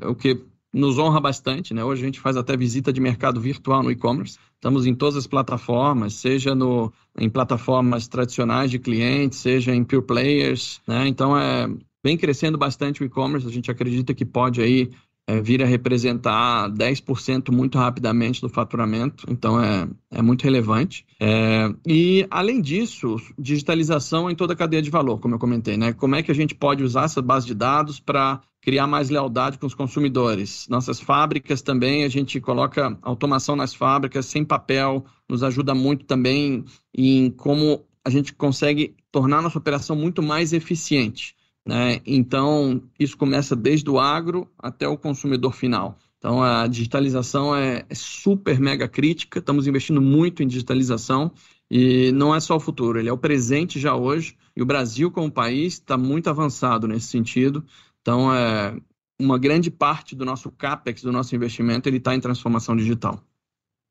é, 0.00 0.06
o 0.06 0.14
que 0.14 0.42
nos 0.72 0.98
honra 0.98 1.20
bastante, 1.20 1.74
né? 1.74 1.84
Hoje 1.84 2.02
a 2.02 2.06
gente 2.06 2.20
faz 2.20 2.36
até 2.36 2.56
visita 2.56 2.92
de 2.92 3.00
mercado 3.00 3.40
virtual 3.40 3.82
no 3.82 3.90
e-commerce. 3.90 4.38
Estamos 4.60 4.84
em 4.84 4.94
todas 4.94 5.16
as 5.16 5.26
plataformas, 5.26 6.12
seja 6.16 6.54
no, 6.54 6.92
em 7.18 7.30
plataformas 7.30 8.06
tradicionais 8.06 8.70
de 8.70 8.78
clientes, 8.78 9.38
seja 9.38 9.74
em 9.74 9.82
pure 9.82 10.02
players, 10.02 10.82
né? 10.86 11.08
Então 11.08 11.34
é 11.34 11.66
vem 12.04 12.14
crescendo 12.14 12.58
bastante 12.58 13.02
o 13.02 13.06
e-commerce. 13.06 13.46
A 13.46 13.50
gente 13.50 13.70
acredita 13.70 14.12
que 14.12 14.24
pode 14.24 14.60
aí 14.60 14.90
é, 15.30 15.40
vir 15.40 15.62
a 15.62 15.66
representar 15.66 16.68
10% 16.70 17.52
muito 17.52 17.78
rapidamente 17.78 18.40
do 18.40 18.48
faturamento, 18.48 19.24
então 19.30 19.62
é, 19.62 19.88
é 20.10 20.20
muito 20.20 20.42
relevante. 20.42 21.06
É, 21.20 21.72
e, 21.86 22.26
além 22.28 22.60
disso, 22.60 23.16
digitalização 23.38 24.28
em 24.28 24.34
toda 24.34 24.54
a 24.54 24.56
cadeia 24.56 24.82
de 24.82 24.90
valor, 24.90 25.18
como 25.18 25.36
eu 25.36 25.38
comentei, 25.38 25.76
né? 25.76 25.92
Como 25.92 26.16
é 26.16 26.22
que 26.22 26.32
a 26.32 26.34
gente 26.34 26.54
pode 26.54 26.82
usar 26.82 27.04
essa 27.04 27.22
base 27.22 27.46
de 27.46 27.54
dados 27.54 28.00
para 28.00 28.40
criar 28.60 28.88
mais 28.88 29.08
lealdade 29.08 29.56
com 29.56 29.66
os 29.66 29.74
consumidores. 29.74 30.66
Nossas 30.68 31.00
fábricas 31.00 31.62
também, 31.62 32.04
a 32.04 32.08
gente 32.08 32.40
coloca 32.40 32.98
automação 33.00 33.54
nas 33.54 33.72
fábricas, 33.72 34.26
sem 34.26 34.44
papel, 34.44 35.04
nos 35.28 35.42
ajuda 35.42 35.74
muito 35.74 36.04
também 36.04 36.64
em 36.94 37.30
como 37.30 37.84
a 38.04 38.10
gente 38.10 38.34
consegue 38.34 38.96
tornar 39.12 39.40
nossa 39.40 39.58
operação 39.58 39.94
muito 39.94 40.22
mais 40.22 40.52
eficiente. 40.52 41.36
Né? 41.66 42.00
Então, 42.06 42.82
isso 42.98 43.16
começa 43.16 43.54
desde 43.54 43.88
o 43.90 43.98
agro 43.98 44.50
até 44.58 44.88
o 44.88 44.96
consumidor 44.96 45.52
final. 45.54 45.98
Então, 46.18 46.42
a 46.42 46.66
digitalização 46.66 47.56
é, 47.56 47.84
é 47.88 47.94
super 47.94 48.60
mega 48.60 48.86
crítica, 48.86 49.38
estamos 49.38 49.66
investindo 49.66 50.02
muito 50.02 50.42
em 50.42 50.46
digitalização 50.46 51.32
e 51.70 52.12
não 52.12 52.34
é 52.34 52.40
só 52.40 52.56
o 52.56 52.60
futuro, 52.60 52.98
ele 52.98 53.08
é 53.08 53.12
o 53.12 53.18
presente 53.18 53.78
já 53.78 53.94
hoje. 53.94 54.36
E 54.54 54.62
o 54.62 54.66
Brasil, 54.66 55.10
como 55.10 55.30
país, 55.30 55.74
está 55.74 55.96
muito 55.96 56.28
avançado 56.28 56.86
nesse 56.86 57.06
sentido. 57.06 57.64
Então, 58.02 58.34
é, 58.34 58.76
uma 59.18 59.38
grande 59.38 59.70
parte 59.70 60.14
do 60.16 60.24
nosso 60.24 60.50
CAPEX, 60.50 61.02
do 61.02 61.12
nosso 61.12 61.34
investimento, 61.34 61.88
ele 61.88 61.98
está 61.98 62.14
em 62.14 62.20
transformação 62.20 62.76
digital. 62.76 63.22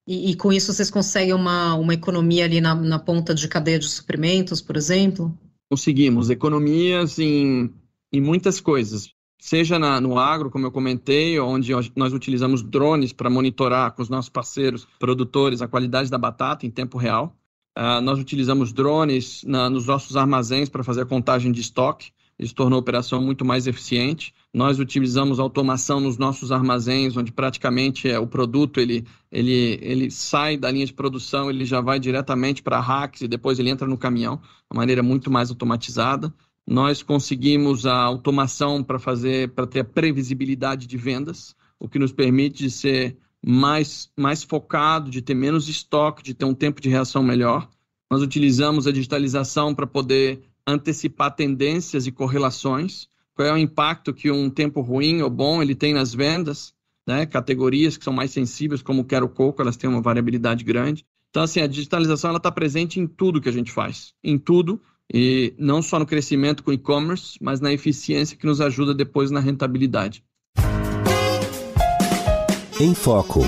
E, 0.08 0.32
e, 0.32 0.36
com 0.36 0.52
isso 0.52 0.74
vocês 0.74 0.90
conseguem 0.90 1.34
uma, 1.34 1.76
uma 1.76 1.94
economia 1.94 2.46
ali 2.46 2.60
na, 2.60 2.74
na 2.74 3.00
ponta 3.00 3.34
de 3.34 3.48
cadeia 3.48 3.78
de 3.78 3.88
suprimentos, 3.88 4.62
por 4.62 4.76
exemplo? 4.76 5.38
Conseguimos 5.70 6.30
economias 6.30 7.20
em, 7.20 7.74
em 8.12 8.22
muitas 8.22 8.60
coisas 8.60 9.14
seja 9.40 9.80
na, 9.80 10.02
no 10.02 10.20
agro, 10.20 10.52
como 10.52 10.66
eu 10.66 10.72
comentei, 10.72 11.40
onde 11.40 11.72
nós 11.96 12.14
utilizamos 12.14 12.62
drones 12.62 13.14
para 13.14 13.30
monitorar 13.30 13.94
com 13.94 14.02
os 14.02 14.10
nossos 14.10 14.30
parceiros 14.30 14.86
produtores 15.00 15.62
a 15.62 15.68
qualidade 15.68 16.12
da 16.12 16.18
batata 16.18 16.66
em 16.66 16.70
tempo 16.70 16.98
real. 16.98 17.36
Uh, 17.78 18.02
nós 18.02 18.20
utilizamos 18.20 18.74
drones 18.74 19.42
na, 19.46 19.70
nos 19.70 19.88
nossos 19.88 20.18
armazéns 20.18 20.68
para 20.68 20.84
fazer 20.84 21.02
a 21.02 21.06
contagem 21.06 21.52
de 21.52 21.62
estoque. 21.62 22.12
Isso 22.40 22.56
tornou 22.56 22.78
a 22.78 22.80
operação 22.80 23.22
muito 23.22 23.44
mais 23.44 23.68
eficiente. 23.68 24.34
Nós 24.54 24.80
utilizamos 24.80 25.40
automação 25.40 26.00
nos 26.00 26.18
nossos 26.18 26.54
armazéns, 26.54 27.18
onde 27.18 27.34
praticamente 27.34 28.08
é, 28.08 28.18
o 28.18 28.26
produto 28.26 28.80
ele, 28.80 29.06
ele, 29.30 29.78
ele 29.82 30.10
sai 30.10 30.56
da 30.56 30.72
linha 30.72 30.86
de 30.86 30.94
produção, 30.94 31.50
ele 31.50 31.66
já 31.66 31.82
vai 31.82 32.00
diretamente 32.00 32.64
para 32.64 32.80
racks 32.80 33.22
e 33.22 33.28
depois 33.28 33.60
ele 33.60 33.70
entra 33.70 33.86
no 33.86 33.98
caminhão, 33.98 34.38
de 34.72 34.78
maneira 34.78 35.04
muito 35.04 35.30
mais 35.30 35.50
automatizada. 35.50 36.34
Nós 36.66 37.04
conseguimos 37.04 37.86
a 37.86 37.96
automação 37.96 38.82
para 38.82 39.00
fazer, 39.00 39.50
para 39.50 39.68
ter 39.68 39.82
a 39.82 39.86
previsibilidade 39.86 40.88
de 40.88 40.98
vendas, 40.98 41.56
o 41.78 41.90
que 41.90 42.00
nos 42.00 42.14
permite 42.14 42.70
ser 42.70 43.18
mais, 43.46 44.10
mais 44.18 44.44
focado, 44.44 45.12
de 45.12 45.22
ter 45.22 45.34
menos 45.34 45.68
estoque, 45.68 46.24
de 46.24 46.34
ter 46.34 46.46
um 46.46 46.54
tempo 46.54 46.80
de 46.80 46.88
reação 46.88 47.22
melhor. 47.22 47.70
Nós 48.10 48.22
utilizamos 48.22 48.88
a 48.88 48.92
digitalização 48.92 49.76
para 49.76 49.86
poder 49.86 50.49
antecipar 50.70 51.36
tendências 51.36 52.08
e 52.08 52.12
correlações. 52.12 53.08
Qual 53.34 53.48
é 53.48 53.54
o 53.54 53.58
impacto 53.58 54.14
que 54.14 54.30
um 54.30 54.50
tempo 54.50 54.82
ruim 54.82 55.22
ou 55.22 55.30
bom 55.30 55.62
ele 55.62 55.76
tem 55.76 55.94
nas 55.94 56.14
vendas? 56.14 56.74
Né? 57.08 57.26
Categorias 57.26 57.98
que 57.98 58.04
são 58.04 58.14
mais 58.14 58.32
sensíveis, 58.32 58.82
como 58.82 59.06
quero 59.06 59.28
coco, 59.30 59.62
elas 59.62 59.78
têm 59.78 59.90
uma 59.90 60.02
variabilidade 60.02 60.64
grande. 60.64 61.06
Então, 61.30 61.44
assim, 61.44 61.62
a 61.62 61.68
digitalização 61.68 62.36
está 62.36 62.52
presente 62.52 63.00
em 63.00 63.08
tudo 63.08 63.42
que 63.42 63.50
a 63.50 63.52
gente 63.52 63.72
faz. 63.72 64.14
Em 64.24 64.38
tudo, 64.38 64.82
e 65.12 65.54
não 65.58 65.82
só 65.82 66.00
no 66.00 66.06
crescimento 66.06 66.64
com 66.64 66.72
e-commerce, 66.72 67.38
mas 67.42 67.60
na 67.60 67.74
eficiência 67.74 68.38
que 68.38 68.46
nos 68.46 68.62
ajuda 68.62 68.94
depois 68.94 69.32
na 69.32 69.40
rentabilidade. 69.40 70.24
Em 72.80 72.94
Foco. 72.94 73.42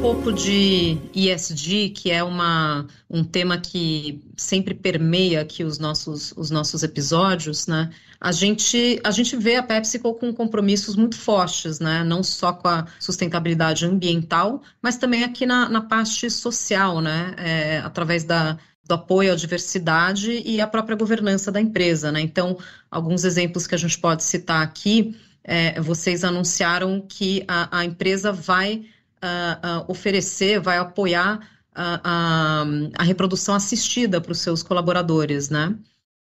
Pouco 0.00 0.32
de 0.32 0.98
ESG, 1.14 1.90
que 1.90 2.10
é 2.10 2.24
uma, 2.24 2.86
um 3.08 3.22
tema 3.22 3.58
que 3.58 4.24
sempre 4.34 4.72
permeia 4.72 5.42
aqui 5.42 5.62
os 5.62 5.78
nossos, 5.78 6.32
os 6.36 6.50
nossos 6.50 6.82
episódios, 6.82 7.66
né? 7.66 7.90
A 8.18 8.32
gente, 8.32 8.98
a 9.04 9.10
gente 9.10 9.36
vê 9.36 9.56
a 9.56 9.62
PepsiCo 9.62 10.14
com 10.14 10.32
compromissos 10.32 10.96
muito 10.96 11.18
fortes, 11.18 11.80
né? 11.80 12.02
Não 12.02 12.22
só 12.22 12.52
com 12.52 12.68
a 12.68 12.86
sustentabilidade 12.98 13.84
ambiental, 13.84 14.62
mas 14.80 14.96
também 14.96 15.22
aqui 15.22 15.44
na, 15.44 15.68
na 15.68 15.82
parte 15.82 16.30
social, 16.30 17.02
né? 17.02 17.34
É, 17.36 17.78
através 17.80 18.24
da, 18.24 18.56
do 18.86 18.94
apoio 18.94 19.32
à 19.32 19.36
diversidade 19.36 20.42
e 20.44 20.62
à 20.62 20.66
própria 20.66 20.96
governança 20.96 21.52
da 21.52 21.60
empresa, 21.60 22.10
né? 22.10 22.22
Então, 22.22 22.56
alguns 22.90 23.24
exemplos 23.24 23.66
que 23.66 23.74
a 23.74 23.78
gente 23.78 23.98
pode 23.98 24.24
citar 24.24 24.62
aqui, 24.62 25.14
é, 25.44 25.78
vocês 25.78 26.24
anunciaram 26.24 27.04
que 27.06 27.44
a, 27.46 27.80
a 27.80 27.84
empresa 27.84 28.32
vai 28.32 28.86
uh, 29.22 29.80
uh, 29.82 29.90
oferecer, 29.90 30.60
vai 30.60 30.78
apoiar 30.78 31.40
a, 31.74 32.64
a, 32.98 33.02
reprodução 33.02 33.54
assistida 33.54 34.20
para 34.20 34.32
os 34.32 34.38
seus 34.40 34.62
colaboradores, 34.62 35.48
né? 35.50 35.74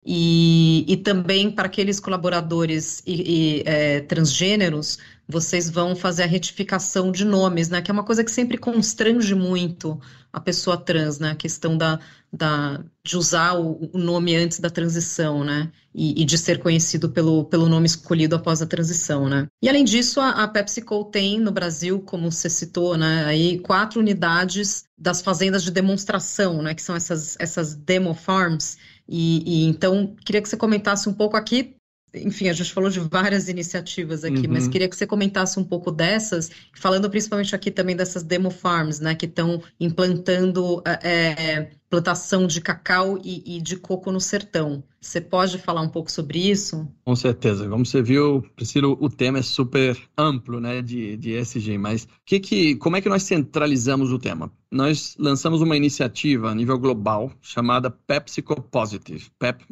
E, 0.05 0.85
e 0.87 0.97
também 0.97 1.51
para 1.51 1.65
aqueles 1.65 1.99
colaboradores 1.99 3.03
e, 3.05 3.59
e 3.59 3.63
é, 3.65 3.99
transgêneros, 4.01 4.97
vocês 5.29 5.69
vão 5.69 5.95
fazer 5.95 6.23
a 6.23 6.25
retificação 6.25 7.11
de 7.11 7.23
nomes, 7.23 7.69
né? 7.69 7.83
Que 7.83 7.91
é 7.91 7.93
uma 7.93 8.03
coisa 8.03 8.23
que 8.23 8.31
sempre 8.31 8.57
constrange 8.57 9.35
muito 9.35 10.01
a 10.33 10.39
pessoa 10.39 10.75
trans, 10.75 11.19
né? 11.19 11.31
A 11.31 11.35
questão 11.35 11.77
da, 11.77 11.99
da, 12.33 12.83
de 13.03 13.15
usar 13.15 13.53
o, 13.53 13.91
nome 13.93 14.35
antes 14.35 14.59
da 14.59 14.71
transição, 14.71 15.43
né? 15.43 15.71
E, 15.93 16.19
e, 16.19 16.25
de 16.25 16.35
ser 16.35 16.57
conhecido 16.57 17.09
pelo, 17.09 17.45
pelo 17.45 17.69
nome 17.69 17.85
escolhido 17.85 18.35
após 18.35 18.59
a 18.59 18.65
transição, 18.65 19.29
né? 19.29 19.45
E 19.61 19.69
além 19.69 19.83
disso, 19.83 20.19
a, 20.19 20.29
a 20.31 20.47
PepsiCo 20.47 21.05
tem 21.05 21.39
no 21.39 21.51
Brasil, 21.51 22.01
como 22.01 22.31
você 22.31 22.49
citou, 22.49 22.97
né? 22.97 23.25
Aí 23.25 23.59
quatro 23.59 23.99
unidades 23.99 24.85
das 24.97 25.21
fazendas 25.21 25.63
de 25.63 25.69
demonstração, 25.69 26.63
né? 26.63 26.73
Que 26.73 26.81
são 26.81 26.95
essas, 26.95 27.35
essas 27.39 27.75
demo 27.75 28.15
farms 28.15 28.77
e, 29.07 29.43
e, 29.45 29.65
então, 29.65 30.15
queria 30.23 30.41
que 30.41 30.47
você 30.47 30.55
comentasse 30.55 31.09
um 31.09 31.13
pouco 31.13 31.35
aqui. 31.35 31.75
Enfim, 32.13 32.49
a 32.49 32.53
gente 32.53 32.73
falou 32.73 32.89
de 32.89 32.99
várias 32.99 33.47
iniciativas 33.47 34.23
aqui, 34.23 34.47
uhum. 34.47 34.53
mas 34.53 34.67
queria 34.67 34.89
que 34.89 34.95
você 34.95 35.05
comentasse 35.05 35.59
um 35.59 35.63
pouco 35.63 35.91
dessas, 35.91 36.49
falando 36.73 37.09
principalmente 37.09 37.55
aqui 37.55 37.69
também 37.69 37.95
dessas 37.95 38.23
demo 38.23 38.49
farms, 38.49 38.99
né, 38.99 39.13
que 39.13 39.25
estão 39.25 39.61
implantando 39.79 40.81
é, 40.85 41.69
plantação 41.89 42.47
de 42.47 42.61
cacau 42.61 43.19
e, 43.23 43.57
e, 43.57 43.61
de 43.61 43.75
coco 43.75 44.11
no 44.11 44.19
sertão. 44.19 44.83
Você 45.01 45.21
pode 45.21 45.57
falar 45.57 45.81
um 45.81 45.89
pouco 45.89 46.11
sobre 46.11 46.39
isso? 46.39 46.87
Com 47.05 47.15
certeza. 47.15 47.67
Como 47.67 47.85
você 47.85 48.01
viu, 48.01 48.43
Priscila, 48.55 48.87
o 48.87 49.09
tema 49.09 49.39
é 49.39 49.41
super 49.41 49.97
amplo, 50.17 50.59
né, 50.59 50.81
de, 50.81 51.15
de 51.17 51.33
ESG, 51.33 51.77
mas 51.77 52.07
que 52.25 52.39
que, 52.39 52.75
como 52.75 52.97
é 52.97 53.01
que 53.01 53.09
nós 53.09 53.23
centralizamos 53.23 54.11
o 54.11 54.19
tema? 54.19 54.51
Nós 54.71 55.15
lançamos 55.17 55.61
uma 55.61 55.75
iniciativa 55.75 56.49
a 56.49 56.55
nível 56.55 56.77
global 56.77 57.31
chamada 57.41 57.89
PepsiCo 57.89 58.61
Positive, 58.61 59.27
PEP+. 59.39 59.65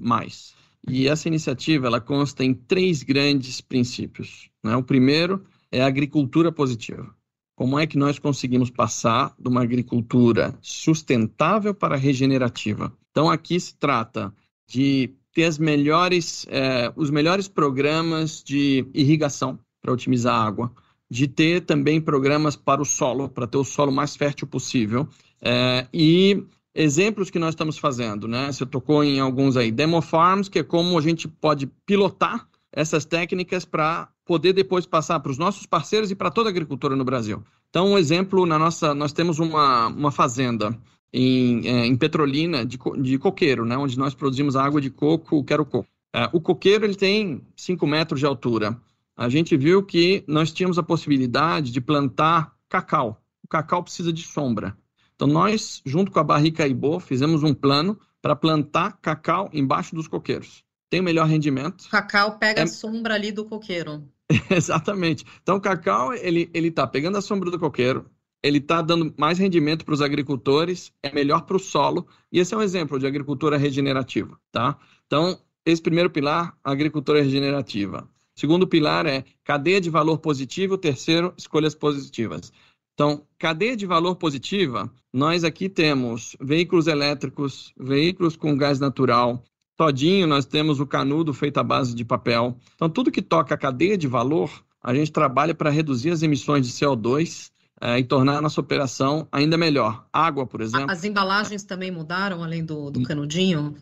E 0.90 1.08
essa 1.08 1.28
iniciativa, 1.28 1.88
ela 1.88 2.00
consta 2.00 2.44
em 2.44 2.54
três 2.54 3.04
grandes 3.04 3.60
princípios. 3.60 4.50
Né? 4.64 4.76
O 4.76 4.84
primeiro 4.84 5.44
é 5.72 5.82
a 5.82 5.88
agricultura 5.88 6.52
positiva. 6.52 7.14
Como 7.56 7.78
é 7.78 7.86
que 7.86 7.98
nós 7.98 8.20
conseguimos 8.20 8.70
passar 8.70 9.36
de 9.38 9.50
uma 9.50 9.64
agricultura 9.64 10.58
sustentável 10.62 11.74
para 11.74 11.96
regenerativa? 11.98 12.94
Então, 13.12 13.30
aqui 13.30 13.60
se 13.60 13.76
trata 13.76 14.34
de 14.68 15.10
ter 15.34 15.60
melhores, 15.60 16.46
eh, 16.50 16.92
os 16.96 17.10
melhores 17.10 17.48
programas 17.48 18.44
de 18.44 18.86
irrigação 18.94 19.60
para 19.82 19.92
otimizar 19.92 20.36
a 20.36 20.46
água, 20.46 20.72
de 21.10 21.28
ter 21.28 21.62
também 21.62 22.00
programas 22.00 22.56
para 22.56 22.82
o 22.82 22.86
solo, 22.86 23.28
para 23.28 23.48
ter 23.48 23.58
o 23.58 23.64
solo 23.64 23.92
mais 23.92 24.16
fértil 24.16 24.48
possível, 24.48 25.08
eh, 25.42 25.88
e 25.94 26.44
exemplos 26.78 27.32
que 27.32 27.40
nós 27.40 27.50
estamos 27.50 27.78
fazendo, 27.80 28.28
né? 28.28 28.52
Você 28.52 28.66
tocou 28.66 29.04
em 29.04 29.20
alguns 29.20 29.58
aí, 29.58 29.72
demo 29.72 30.00
farms, 30.00 30.48
que 30.48 30.60
é 30.60 30.64
como 30.64 30.98
a 30.98 31.02
gente 31.02 31.28
pode 31.28 31.66
pilotar 31.86 32.48
essas 32.72 33.04
técnicas 33.04 33.66
para 33.66 34.08
poder 34.24 34.54
depois 34.54 34.86
passar 34.86 35.20
para 35.20 35.32
os 35.32 35.38
nossos 35.38 35.66
parceiros 35.66 36.12
e 36.12 36.16
para 36.16 36.30
toda 36.30 36.50
a 36.50 36.52
agricultura 36.52 36.96
no 36.96 37.04
Brasil. 37.04 37.44
Então, 37.70 37.94
um 37.94 37.98
exemplo, 37.98 38.46
na 38.46 38.60
nossa, 38.60 38.94
nós 38.94 39.12
temos 39.12 39.40
uma, 39.40 39.88
uma 39.88 40.12
fazenda 40.12 40.78
em, 41.12 41.68
é, 41.68 41.86
em 41.88 41.96
Petrolina 41.96 42.64
de, 42.64 42.78
de 43.02 43.18
coqueiro, 43.18 43.66
né, 43.66 43.76
onde 43.76 43.98
nós 43.98 44.14
produzimos 44.14 44.56
água 44.56 44.80
de 44.80 44.92
coco, 44.92 45.44
quero 45.44 45.66
coco. 45.66 45.88
É, 46.14 46.30
o 46.32 46.40
coqueiro 46.40 46.86
ele 46.86 46.96
tem 46.96 47.42
5 47.56 47.88
metros 47.88 48.20
de 48.20 48.26
altura. 48.26 48.80
A 49.16 49.30
gente 49.30 49.58
viu 49.58 49.82
que 49.84 50.24
nós 50.28 50.52
tínhamos 50.52 50.78
a 50.78 50.84
possibilidade 50.84 51.72
de 51.72 51.82
plantar 51.82 52.54
cacau. 52.70 53.20
O 53.44 53.48
cacau 53.48 53.82
precisa 53.82 54.14
de 54.14 54.22
sombra. 54.22 54.78
Então, 55.18 55.28
nós, 55.28 55.82
junto 55.86 56.12
com 56.12 56.20
a 56.20 56.24
Barrica 56.24 56.66
Ibo, 56.66 57.02
fizemos 57.02 57.44
um 57.44 57.54
plano 57.54 58.00
para 58.22 58.36
plantar 58.36 58.98
cacau 59.02 59.50
embaixo 59.52 59.94
dos 59.94 60.08
coqueiros 60.08 60.66
tem 60.90 61.00
o 61.00 61.04
melhor 61.04 61.28
rendimento. 61.28 61.90
Cacau 61.90 62.38
pega 62.38 62.62
é... 62.62 62.64
a 62.64 62.68
sombra 62.68 63.16
ali 63.16 63.32
do 63.32 63.46
coqueiro. 63.46 64.04
Exatamente. 64.50 65.26
Então, 65.42 65.58
o 65.58 65.62
cacau, 65.62 66.14
ele, 66.14 66.50
ele 66.54 66.72
tá 66.72 66.86
pegando 66.86 67.18
a 67.18 67.22
sombra 67.22 67.50
do 67.50 67.60
coqueiro, 67.60 68.10
ele 68.44 68.60
está 68.60 68.82
dando 68.82 69.14
mais 69.18 69.38
rendimento 69.38 69.86
para 69.86 69.94
os 69.94 70.02
agricultores, 70.02 70.92
é 71.02 71.12
melhor 71.12 71.42
para 71.42 71.58
o 71.58 71.60
solo, 71.60 72.08
e 72.32 72.40
esse 72.40 72.54
é 72.54 72.58
um 72.58 72.62
exemplo 72.62 73.00
de 73.00 73.08
agricultura 73.08 73.58
regenerativa, 73.58 74.38
tá? 74.52 74.78
Então, 75.06 75.40
esse 75.66 75.82
primeiro 75.82 76.10
pilar, 76.10 76.58
agricultura 76.64 77.22
regenerativa. 77.22 78.08
Segundo 78.36 78.68
pilar 78.68 79.08
é 79.08 79.26
cadeia 79.44 79.82
de 79.82 79.90
valor 79.90 80.20
positivo, 80.20 80.78
terceiro, 80.78 81.34
escolhas 81.36 81.74
positivas. 81.74 82.54
Então, 82.98 83.22
cadeia 83.38 83.78
de 83.78 83.86
valor 83.86 84.16
positiva, 84.16 84.92
nós 85.14 85.44
aqui 85.44 85.70
temos 85.70 86.36
veículos 86.42 86.88
elétricos, 86.88 87.72
veículos 87.78 88.36
com 88.36 88.58
gás 88.58 88.80
natural, 88.80 89.44
Todinho, 89.78 90.26
nós 90.26 90.46
temos 90.46 90.80
o 90.80 90.88
canudo 90.88 91.32
feito 91.32 91.60
à 91.60 91.64
base 91.64 91.94
de 91.94 92.04
papel. 92.04 92.58
Então, 92.74 92.90
tudo 92.90 93.12
que 93.12 93.22
toca 93.22 93.54
a 93.54 93.58
cadeia 93.58 93.96
de 93.96 94.08
valor, 94.08 94.50
a 94.82 94.96
gente 94.96 95.12
trabalha 95.12 95.54
para 95.54 95.70
reduzir 95.70 96.10
as 96.10 96.24
emissões 96.24 96.66
de 96.66 96.74
CO2 96.74 97.52
é, 97.80 98.00
e 98.00 98.04
tornar 98.04 98.38
a 98.40 98.42
nossa 98.42 98.60
operação 98.60 99.28
ainda 99.32 99.56
melhor. 99.60 100.04
Água, 100.12 100.48
por 100.48 100.62
exemplo. 100.62 100.90
As 100.90 101.04
embalagens 101.04 101.64
também 101.64 101.92
mudaram, 101.92 102.44
além 102.44 102.66
do, 102.66 102.90
do 102.90 103.04
canudinho? 103.04 103.76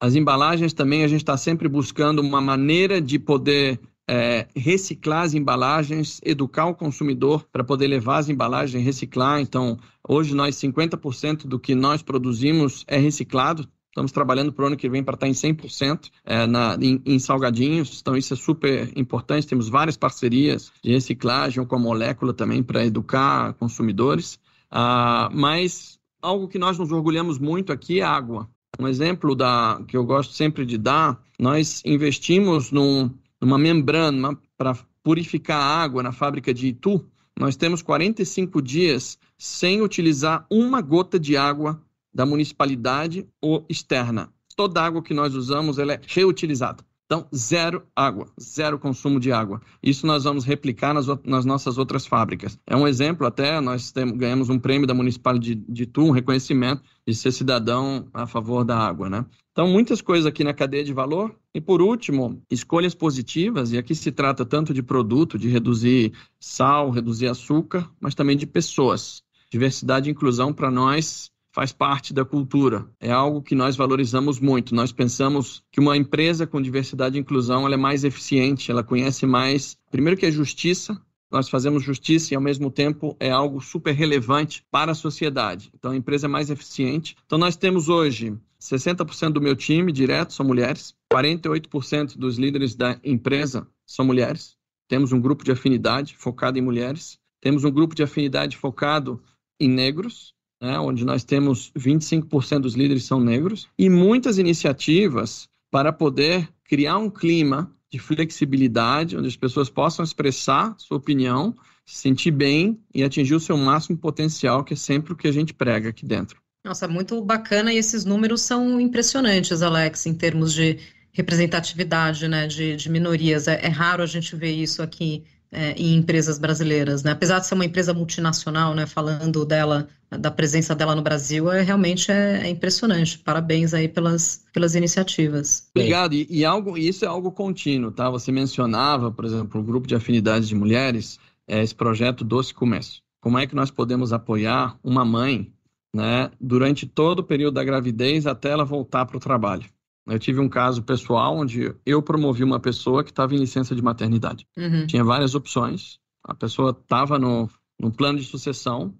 As 0.00 0.14
embalagens 0.14 0.72
também, 0.72 1.02
a 1.02 1.08
gente 1.08 1.22
está 1.22 1.36
sempre 1.36 1.68
buscando 1.68 2.20
uma 2.22 2.40
maneira 2.40 3.00
de 3.00 3.18
poder 3.18 3.80
é, 4.08 4.46
reciclar 4.54 5.22
as 5.22 5.34
embalagens, 5.34 6.20
educar 6.24 6.66
o 6.66 6.74
consumidor 6.74 7.46
para 7.50 7.64
poder 7.64 7.86
levar 7.86 8.18
as 8.18 8.28
embalagens 8.28 8.80
e 8.80 8.84
reciclar. 8.84 9.40
Então, 9.40 9.78
hoje 10.06 10.34
nós 10.34 10.56
50% 10.56 11.46
do 11.46 11.58
que 11.58 11.74
nós 11.74 12.02
produzimos 12.02 12.84
é 12.86 12.98
reciclado. 12.98 13.68
Estamos 13.88 14.10
trabalhando 14.10 14.52
para 14.52 14.64
o 14.64 14.66
ano 14.66 14.76
que 14.76 14.88
vem 14.88 15.04
para 15.04 15.14
estar 15.14 15.28
em 15.28 15.32
100% 15.32 16.10
é, 16.24 16.46
na, 16.46 16.76
em, 16.80 17.00
em, 17.06 17.18
salgadinhos, 17.20 18.00
então 18.00 18.16
isso 18.16 18.34
é 18.34 18.36
super 18.36 18.90
importante. 18.96 19.46
Temos 19.46 19.68
várias 19.68 19.96
parcerias 19.96 20.72
de 20.82 20.90
reciclagem 20.90 21.64
com 21.64 21.76
a 21.76 21.78
molécula 21.78 22.34
também 22.34 22.60
para 22.60 22.84
educar 22.84 23.54
consumidores. 23.54 24.38
Ah, 24.68 25.30
mas 25.32 26.00
algo 26.20 26.48
que 26.48 26.58
nós 26.58 26.76
nos 26.76 26.90
orgulhamos 26.90 27.38
muito 27.38 27.72
aqui 27.72 28.00
é 28.00 28.02
água. 28.02 28.48
Um 28.80 28.88
exemplo 28.88 29.36
da, 29.36 29.80
que 29.86 29.96
eu 29.96 30.04
gosto 30.04 30.34
sempre 30.34 30.66
de 30.66 30.76
dar, 30.76 31.22
nós 31.38 31.80
investimos 31.84 32.72
num, 32.72 33.08
numa 33.44 33.58
membrana 33.58 34.38
para 34.56 34.74
purificar 35.02 35.60
a 35.60 35.82
água 35.82 36.02
na 36.02 36.12
fábrica 36.12 36.52
de 36.52 36.68
Itu. 36.68 37.06
Nós 37.38 37.56
temos 37.56 37.82
45 37.82 38.62
dias 38.62 39.18
sem 39.36 39.82
utilizar 39.82 40.46
uma 40.50 40.80
gota 40.80 41.18
de 41.18 41.36
água 41.36 41.80
da 42.12 42.24
municipalidade 42.24 43.28
ou 43.40 43.66
externa. 43.68 44.32
Toda 44.56 44.80
a 44.80 44.86
água 44.86 45.02
que 45.02 45.12
nós 45.12 45.34
usamos 45.34 45.78
ela 45.78 45.94
é 45.94 46.00
reutilizada. 46.06 46.84
Então, 47.06 47.26
zero 47.34 47.82
água, 47.94 48.26
zero 48.40 48.78
consumo 48.78 49.20
de 49.20 49.30
água. 49.30 49.60
Isso 49.82 50.06
nós 50.06 50.24
vamos 50.24 50.44
replicar 50.44 50.94
nas, 50.94 51.06
nas 51.24 51.44
nossas 51.44 51.76
outras 51.76 52.06
fábricas. 52.06 52.58
É 52.66 52.74
um 52.74 52.88
exemplo 52.88 53.26
até, 53.26 53.60
nós 53.60 53.92
temos, 53.92 54.16
ganhamos 54.16 54.48
um 54.48 54.58
prêmio 54.58 54.86
da 54.86 54.94
Municipal 54.94 55.38
de, 55.38 55.54
de 55.54 55.84
Tu, 55.84 56.02
um 56.02 56.10
reconhecimento 56.10 56.82
de 57.06 57.14
ser 57.14 57.32
cidadão 57.32 58.08
a 58.14 58.26
favor 58.26 58.64
da 58.64 58.78
água, 58.78 59.10
né? 59.10 59.26
Então, 59.52 59.68
muitas 59.68 60.00
coisas 60.00 60.24
aqui 60.24 60.42
na 60.42 60.54
cadeia 60.54 60.82
de 60.82 60.94
valor. 60.94 61.34
E, 61.54 61.60
por 61.60 61.80
último, 61.80 62.42
escolhas 62.50 62.96
positivas, 62.96 63.70
e 63.70 63.78
aqui 63.78 63.94
se 63.94 64.10
trata 64.10 64.44
tanto 64.44 64.74
de 64.74 64.82
produto, 64.82 65.38
de 65.38 65.48
reduzir 65.48 66.12
sal, 66.40 66.90
reduzir 66.90 67.28
açúcar, 67.28 67.88
mas 68.00 68.14
também 68.14 68.36
de 68.36 68.44
pessoas. 68.44 69.22
Diversidade 69.52 70.08
e 70.08 70.12
inclusão, 70.12 70.52
para 70.52 70.68
nós, 70.68 71.30
faz 71.52 71.72
parte 71.72 72.12
da 72.12 72.24
cultura. 72.24 72.90
É 72.98 73.12
algo 73.12 73.40
que 73.40 73.54
nós 73.54 73.76
valorizamos 73.76 74.40
muito. 74.40 74.74
Nós 74.74 74.90
pensamos 74.90 75.62
que 75.70 75.78
uma 75.78 75.96
empresa 75.96 76.44
com 76.44 76.60
diversidade 76.60 77.16
e 77.16 77.20
inclusão 77.20 77.68
é 77.68 77.76
mais 77.76 78.02
eficiente, 78.02 78.72
ela 78.72 78.82
conhece 78.82 79.24
mais, 79.24 79.78
primeiro 79.92 80.18
que 80.18 80.26
é 80.26 80.32
justiça, 80.32 81.00
nós 81.30 81.48
fazemos 81.48 81.82
justiça 81.82 82.32
e 82.32 82.36
ao 82.36 82.42
mesmo 82.42 82.70
tempo 82.70 83.16
é 83.18 83.30
algo 83.30 83.60
super 83.60 83.92
relevante 83.92 84.64
para 84.70 84.92
a 84.92 84.94
sociedade. 84.94 85.70
Então 85.74 85.92
a 85.92 85.96
empresa 85.96 86.26
é 86.26 86.28
mais 86.28 86.50
eficiente. 86.50 87.16
Então 87.24 87.38
nós 87.38 87.56
temos 87.56 87.88
hoje 87.88 88.36
60% 88.60 89.30
do 89.32 89.40
meu 89.40 89.54
time 89.54 89.92
direto 89.92 90.32
são 90.32 90.46
mulheres, 90.46 90.94
48% 91.22 92.16
dos 92.16 92.38
líderes 92.38 92.74
da 92.74 92.98
empresa 93.04 93.66
são 93.86 94.04
mulheres. 94.04 94.56
Temos 94.88 95.12
um 95.12 95.20
grupo 95.20 95.44
de 95.44 95.52
afinidade 95.52 96.16
focado 96.16 96.58
em 96.58 96.62
mulheres. 96.62 97.18
Temos 97.40 97.64
um 97.64 97.70
grupo 97.70 97.94
de 97.94 98.02
afinidade 98.02 98.56
focado 98.56 99.22
em 99.60 99.68
negros 99.68 100.34
né, 100.64 100.78
onde 100.78 101.04
nós 101.04 101.24
temos 101.24 101.70
25% 101.76 102.60
dos 102.60 102.74
líderes 102.74 103.04
são 103.04 103.20
negros, 103.20 103.68
e 103.78 103.90
muitas 103.90 104.38
iniciativas 104.38 105.46
para 105.70 105.92
poder 105.92 106.48
criar 106.64 106.96
um 106.96 107.10
clima 107.10 107.70
de 107.90 107.98
flexibilidade, 107.98 109.16
onde 109.16 109.28
as 109.28 109.36
pessoas 109.36 109.68
possam 109.68 110.02
expressar 110.02 110.74
sua 110.78 110.96
opinião, 110.96 111.54
se 111.84 111.98
sentir 111.98 112.30
bem 112.30 112.80
e 112.94 113.04
atingir 113.04 113.34
o 113.34 113.40
seu 113.40 113.58
máximo 113.58 113.98
potencial, 113.98 114.64
que 114.64 114.72
é 114.72 114.76
sempre 114.76 115.12
o 115.12 115.16
que 115.16 115.28
a 115.28 115.32
gente 115.32 115.52
prega 115.52 115.90
aqui 115.90 116.06
dentro. 116.06 116.40
Nossa, 116.64 116.88
muito 116.88 117.20
bacana 117.22 117.70
e 117.72 117.76
esses 117.76 118.06
números 118.06 118.40
são 118.40 118.80
impressionantes, 118.80 119.60
Alex, 119.60 120.06
em 120.06 120.14
termos 120.14 120.54
de 120.54 120.78
representatividade 121.14 122.28
né, 122.28 122.46
de, 122.46 122.76
de 122.76 122.90
minorias. 122.90 123.48
É, 123.48 123.64
é 123.64 123.68
raro 123.68 124.02
a 124.02 124.06
gente 124.06 124.36
ver 124.36 124.52
isso 124.52 124.82
aqui 124.82 125.24
é, 125.54 125.72
em 125.72 125.94
empresas 125.94 126.36
brasileiras, 126.36 127.04
né? 127.04 127.12
Apesar 127.12 127.38
de 127.38 127.46
ser 127.46 127.54
uma 127.54 127.64
empresa 127.64 127.94
multinacional, 127.94 128.74
né? 128.74 128.86
Falando 128.86 129.44
dela, 129.44 129.86
da 130.10 130.30
presença 130.30 130.74
dela 130.74 130.96
no 130.96 131.02
Brasil, 131.02 131.50
é 131.50 131.62
realmente 131.62 132.10
é, 132.10 132.42
é 132.42 132.48
impressionante. 132.50 133.18
Parabéns 133.20 133.72
aí 133.72 133.88
pelas, 133.88 134.44
pelas 134.52 134.74
iniciativas. 134.74 135.68
Obrigado. 135.74 136.14
E, 136.14 136.26
e 136.28 136.44
algo, 136.44 136.76
isso 136.76 137.04
é 137.04 137.08
algo 137.08 137.30
contínuo, 137.30 137.92
tá? 137.92 138.10
Você 138.10 138.32
mencionava, 138.32 139.12
por 139.12 139.24
exemplo, 139.24 139.60
o 139.60 139.64
grupo 139.64 139.86
de 139.86 139.94
afinidades 139.94 140.48
de 140.48 140.56
mulheres, 140.56 141.20
é, 141.46 141.62
esse 141.62 141.74
projeto 141.74 142.24
Doce 142.24 142.52
Começo. 142.52 143.00
Como 143.20 143.38
é 143.38 143.46
que 143.46 143.54
nós 143.54 143.70
podemos 143.70 144.12
apoiar 144.12 144.76
uma 144.82 145.04
mãe, 145.04 145.52
né? 145.94 146.32
Durante 146.40 146.84
todo 146.84 147.20
o 147.20 147.24
período 147.24 147.54
da 147.54 147.64
gravidez 147.64 148.26
até 148.26 148.50
ela 148.50 148.64
voltar 148.64 149.06
para 149.06 149.16
o 149.16 149.20
trabalho? 149.20 149.64
Eu 150.06 150.18
tive 150.18 150.40
um 150.40 150.48
caso 150.48 150.82
pessoal 150.82 151.36
onde 151.36 151.74
eu 151.84 152.02
promovi 152.02 152.44
uma 152.44 152.60
pessoa 152.60 153.02
que 153.02 153.10
estava 153.10 153.34
em 153.34 153.38
licença 153.38 153.74
de 153.74 153.82
maternidade. 153.82 154.46
Uhum. 154.56 154.86
Tinha 154.86 155.02
várias 155.02 155.34
opções. 155.34 155.98
A 156.22 156.34
pessoa 156.34 156.70
estava 156.70 157.18
no, 157.18 157.48
no 157.78 157.90
plano 157.90 158.18
de 158.18 158.24
sucessão, 158.24 158.94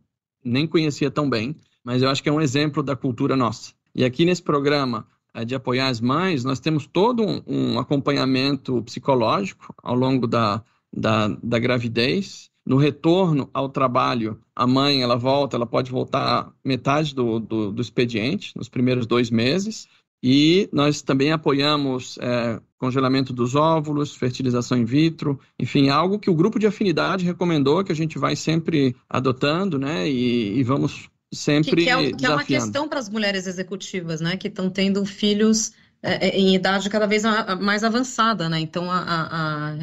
nem 0.45 0.67
conhecia 0.67 1.11
tão 1.11 1.29
bem, 1.29 1.57
mas 1.83 2.03
eu 2.03 2.09
acho 2.09 2.23
que 2.23 2.29
é 2.29 2.33
um 2.33 2.40
exemplo 2.40 2.83
da 2.83 2.97
cultura 2.97 3.37
nossa. 3.37 3.73
E 3.95 4.05
aqui 4.05 4.25
nesse 4.25 4.43
programa 4.43 5.07
é, 5.35 5.45
de 5.45 5.55
apoiar 5.55 5.88
as 5.88 6.01
mães, 6.01 6.45
nós 6.45 6.61
temos 6.61 6.87
todo 6.87 7.23
um, 7.23 7.43
um 7.47 7.79
acompanhamento 7.79 8.83
psicológico 8.83 9.75
ao 9.83 9.95
longo 9.95 10.27
da, 10.27 10.62
da, 10.93 11.29
da 11.43 11.59
gravidez. 11.59 12.51
No 12.67 12.79
retorno 12.79 13.51
ao 13.53 13.69
trabalho, 13.69 14.40
a 14.57 14.67
mãe 14.67 15.03
ela 15.03 15.17
volta, 15.17 15.57
ela 15.57 15.67
pode 15.67 15.90
voltar 15.90 16.51
metade 16.64 17.14
do, 17.14 17.38
do, 17.38 17.73
do 17.73 17.83
expediente, 17.83 18.57
nos 18.57 18.71
primeiros 18.71 19.07
dois 19.07 19.29
meses, 19.29 19.87
e 20.27 20.71
nós 20.73 21.03
também 21.03 21.33
apoiamos 21.33 22.17
é, 22.19 22.59
congelamento 22.79 23.31
dos 23.31 23.55
óvulos, 23.55 24.17
fertilização 24.17 24.79
in 24.79 24.87
vitro, 24.87 25.39
enfim, 25.61 25.91
algo 25.91 26.19
que 26.19 26.31
o 26.31 26.35
grupo 26.35 26.59
de 26.59 26.67
afinidade 26.67 27.27
recomendou, 27.27 27.85
que 27.85 27.93
a 27.93 27.95
gente 27.95 28.19
vai 28.19 28.35
sempre 28.35 28.97
adotando, 29.07 29.79
né? 29.79 30.09
E, 30.09 30.59
e 30.59 30.63
vamos 30.63 31.11
sempre. 31.31 31.77
Que, 31.77 31.85
que, 31.85 31.91
é, 31.91 32.13
que 32.13 32.25
é, 32.25 32.31
uma 32.31 32.43
questão 32.43 32.89
para 32.89 33.01
as 33.01 33.11
mulheres 33.11 33.47
executivas, 33.47 34.23
né? 34.23 34.39
Que 34.39 34.49
estão 34.49 34.71
tendo 34.71 35.05
filhos 35.05 35.75
é, 36.03 36.29
é, 36.29 36.39
em 36.39 36.55
idade 36.55 36.89
cada 36.89 37.07
vez 37.07 37.23
mais 37.61 37.85
avançada, 37.85 38.49
né? 38.49 38.59
Então 38.59 38.91
a, 38.91 39.01
a, 39.01 39.77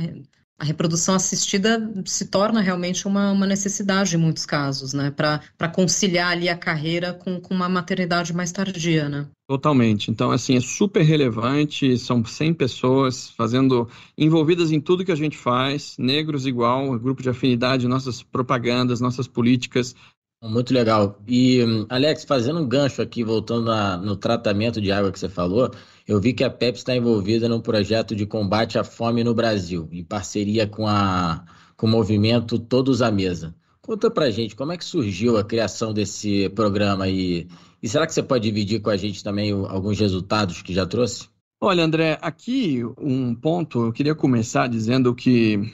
a 0.61 0.63
reprodução 0.63 1.15
assistida 1.15 1.91
se 2.05 2.27
torna 2.27 2.61
realmente 2.61 3.07
uma, 3.07 3.31
uma 3.31 3.47
necessidade 3.47 4.15
em 4.15 4.19
muitos 4.19 4.45
casos, 4.45 4.93
né? 4.93 5.09
Para 5.09 5.67
conciliar 5.73 6.33
ali 6.33 6.47
a 6.47 6.55
carreira 6.55 7.15
com, 7.15 7.41
com 7.41 7.51
uma 7.51 7.67
maternidade 7.67 8.31
mais 8.31 8.51
tardia, 8.51 9.09
né? 9.09 9.25
Totalmente. 9.49 10.11
Então, 10.11 10.29
assim, 10.29 10.55
é 10.55 10.61
super 10.61 11.01
relevante. 11.01 11.97
São 11.97 12.23
100 12.23 12.53
pessoas 12.53 13.31
fazendo, 13.31 13.89
envolvidas 14.15 14.71
em 14.71 14.79
tudo 14.79 15.03
que 15.03 15.11
a 15.11 15.15
gente 15.15 15.35
faz. 15.35 15.95
Negros 15.97 16.45
igual, 16.45 16.95
grupo 16.99 17.23
de 17.23 17.29
afinidade, 17.29 17.87
nossas 17.87 18.21
propagandas, 18.21 19.01
nossas 19.01 19.27
políticas. 19.27 19.95
Muito 20.43 20.71
legal. 20.75 21.19
E, 21.27 21.59
Alex, 21.89 22.23
fazendo 22.23 22.59
um 22.59 22.67
gancho 22.67 23.01
aqui, 23.01 23.23
voltando 23.23 23.71
a, 23.71 23.97
no 23.97 24.15
tratamento 24.15 24.79
de 24.79 24.91
água 24.91 25.11
que 25.11 25.19
você 25.19 25.29
falou, 25.29 25.71
eu 26.11 26.19
vi 26.19 26.33
que 26.33 26.43
a 26.43 26.49
Pepsi 26.49 26.81
está 26.81 26.93
envolvida 26.93 27.47
num 27.47 27.61
projeto 27.61 28.13
de 28.13 28.25
combate 28.25 28.77
à 28.77 28.83
fome 28.83 29.23
no 29.23 29.33
Brasil, 29.33 29.87
em 29.93 30.03
parceria 30.03 30.67
com, 30.67 30.85
a, 30.85 31.45
com 31.77 31.87
o 31.87 31.89
movimento 31.89 32.59
Todos 32.59 33.01
à 33.01 33.09
Mesa. 33.09 33.55
Conta 33.81 34.11
pra 34.11 34.29
gente 34.29 34.53
como 34.53 34.73
é 34.73 34.77
que 34.77 34.83
surgiu 34.83 35.37
a 35.37 35.43
criação 35.43 35.93
desse 35.93 36.49
programa 36.49 37.07
e, 37.07 37.47
e 37.81 37.87
será 37.87 38.05
que 38.05 38.13
você 38.13 38.21
pode 38.21 38.43
dividir 38.43 38.81
com 38.81 38.89
a 38.89 38.97
gente 38.97 39.23
também 39.23 39.53
alguns 39.53 39.97
resultados 40.01 40.61
que 40.61 40.73
já 40.73 40.85
trouxe? 40.85 41.29
Olha, 41.61 41.85
André, 41.85 42.19
aqui 42.21 42.83
um 42.99 43.33
ponto, 43.33 43.85
eu 43.85 43.93
queria 43.93 44.13
começar 44.13 44.67
dizendo 44.67 45.15
que 45.15 45.73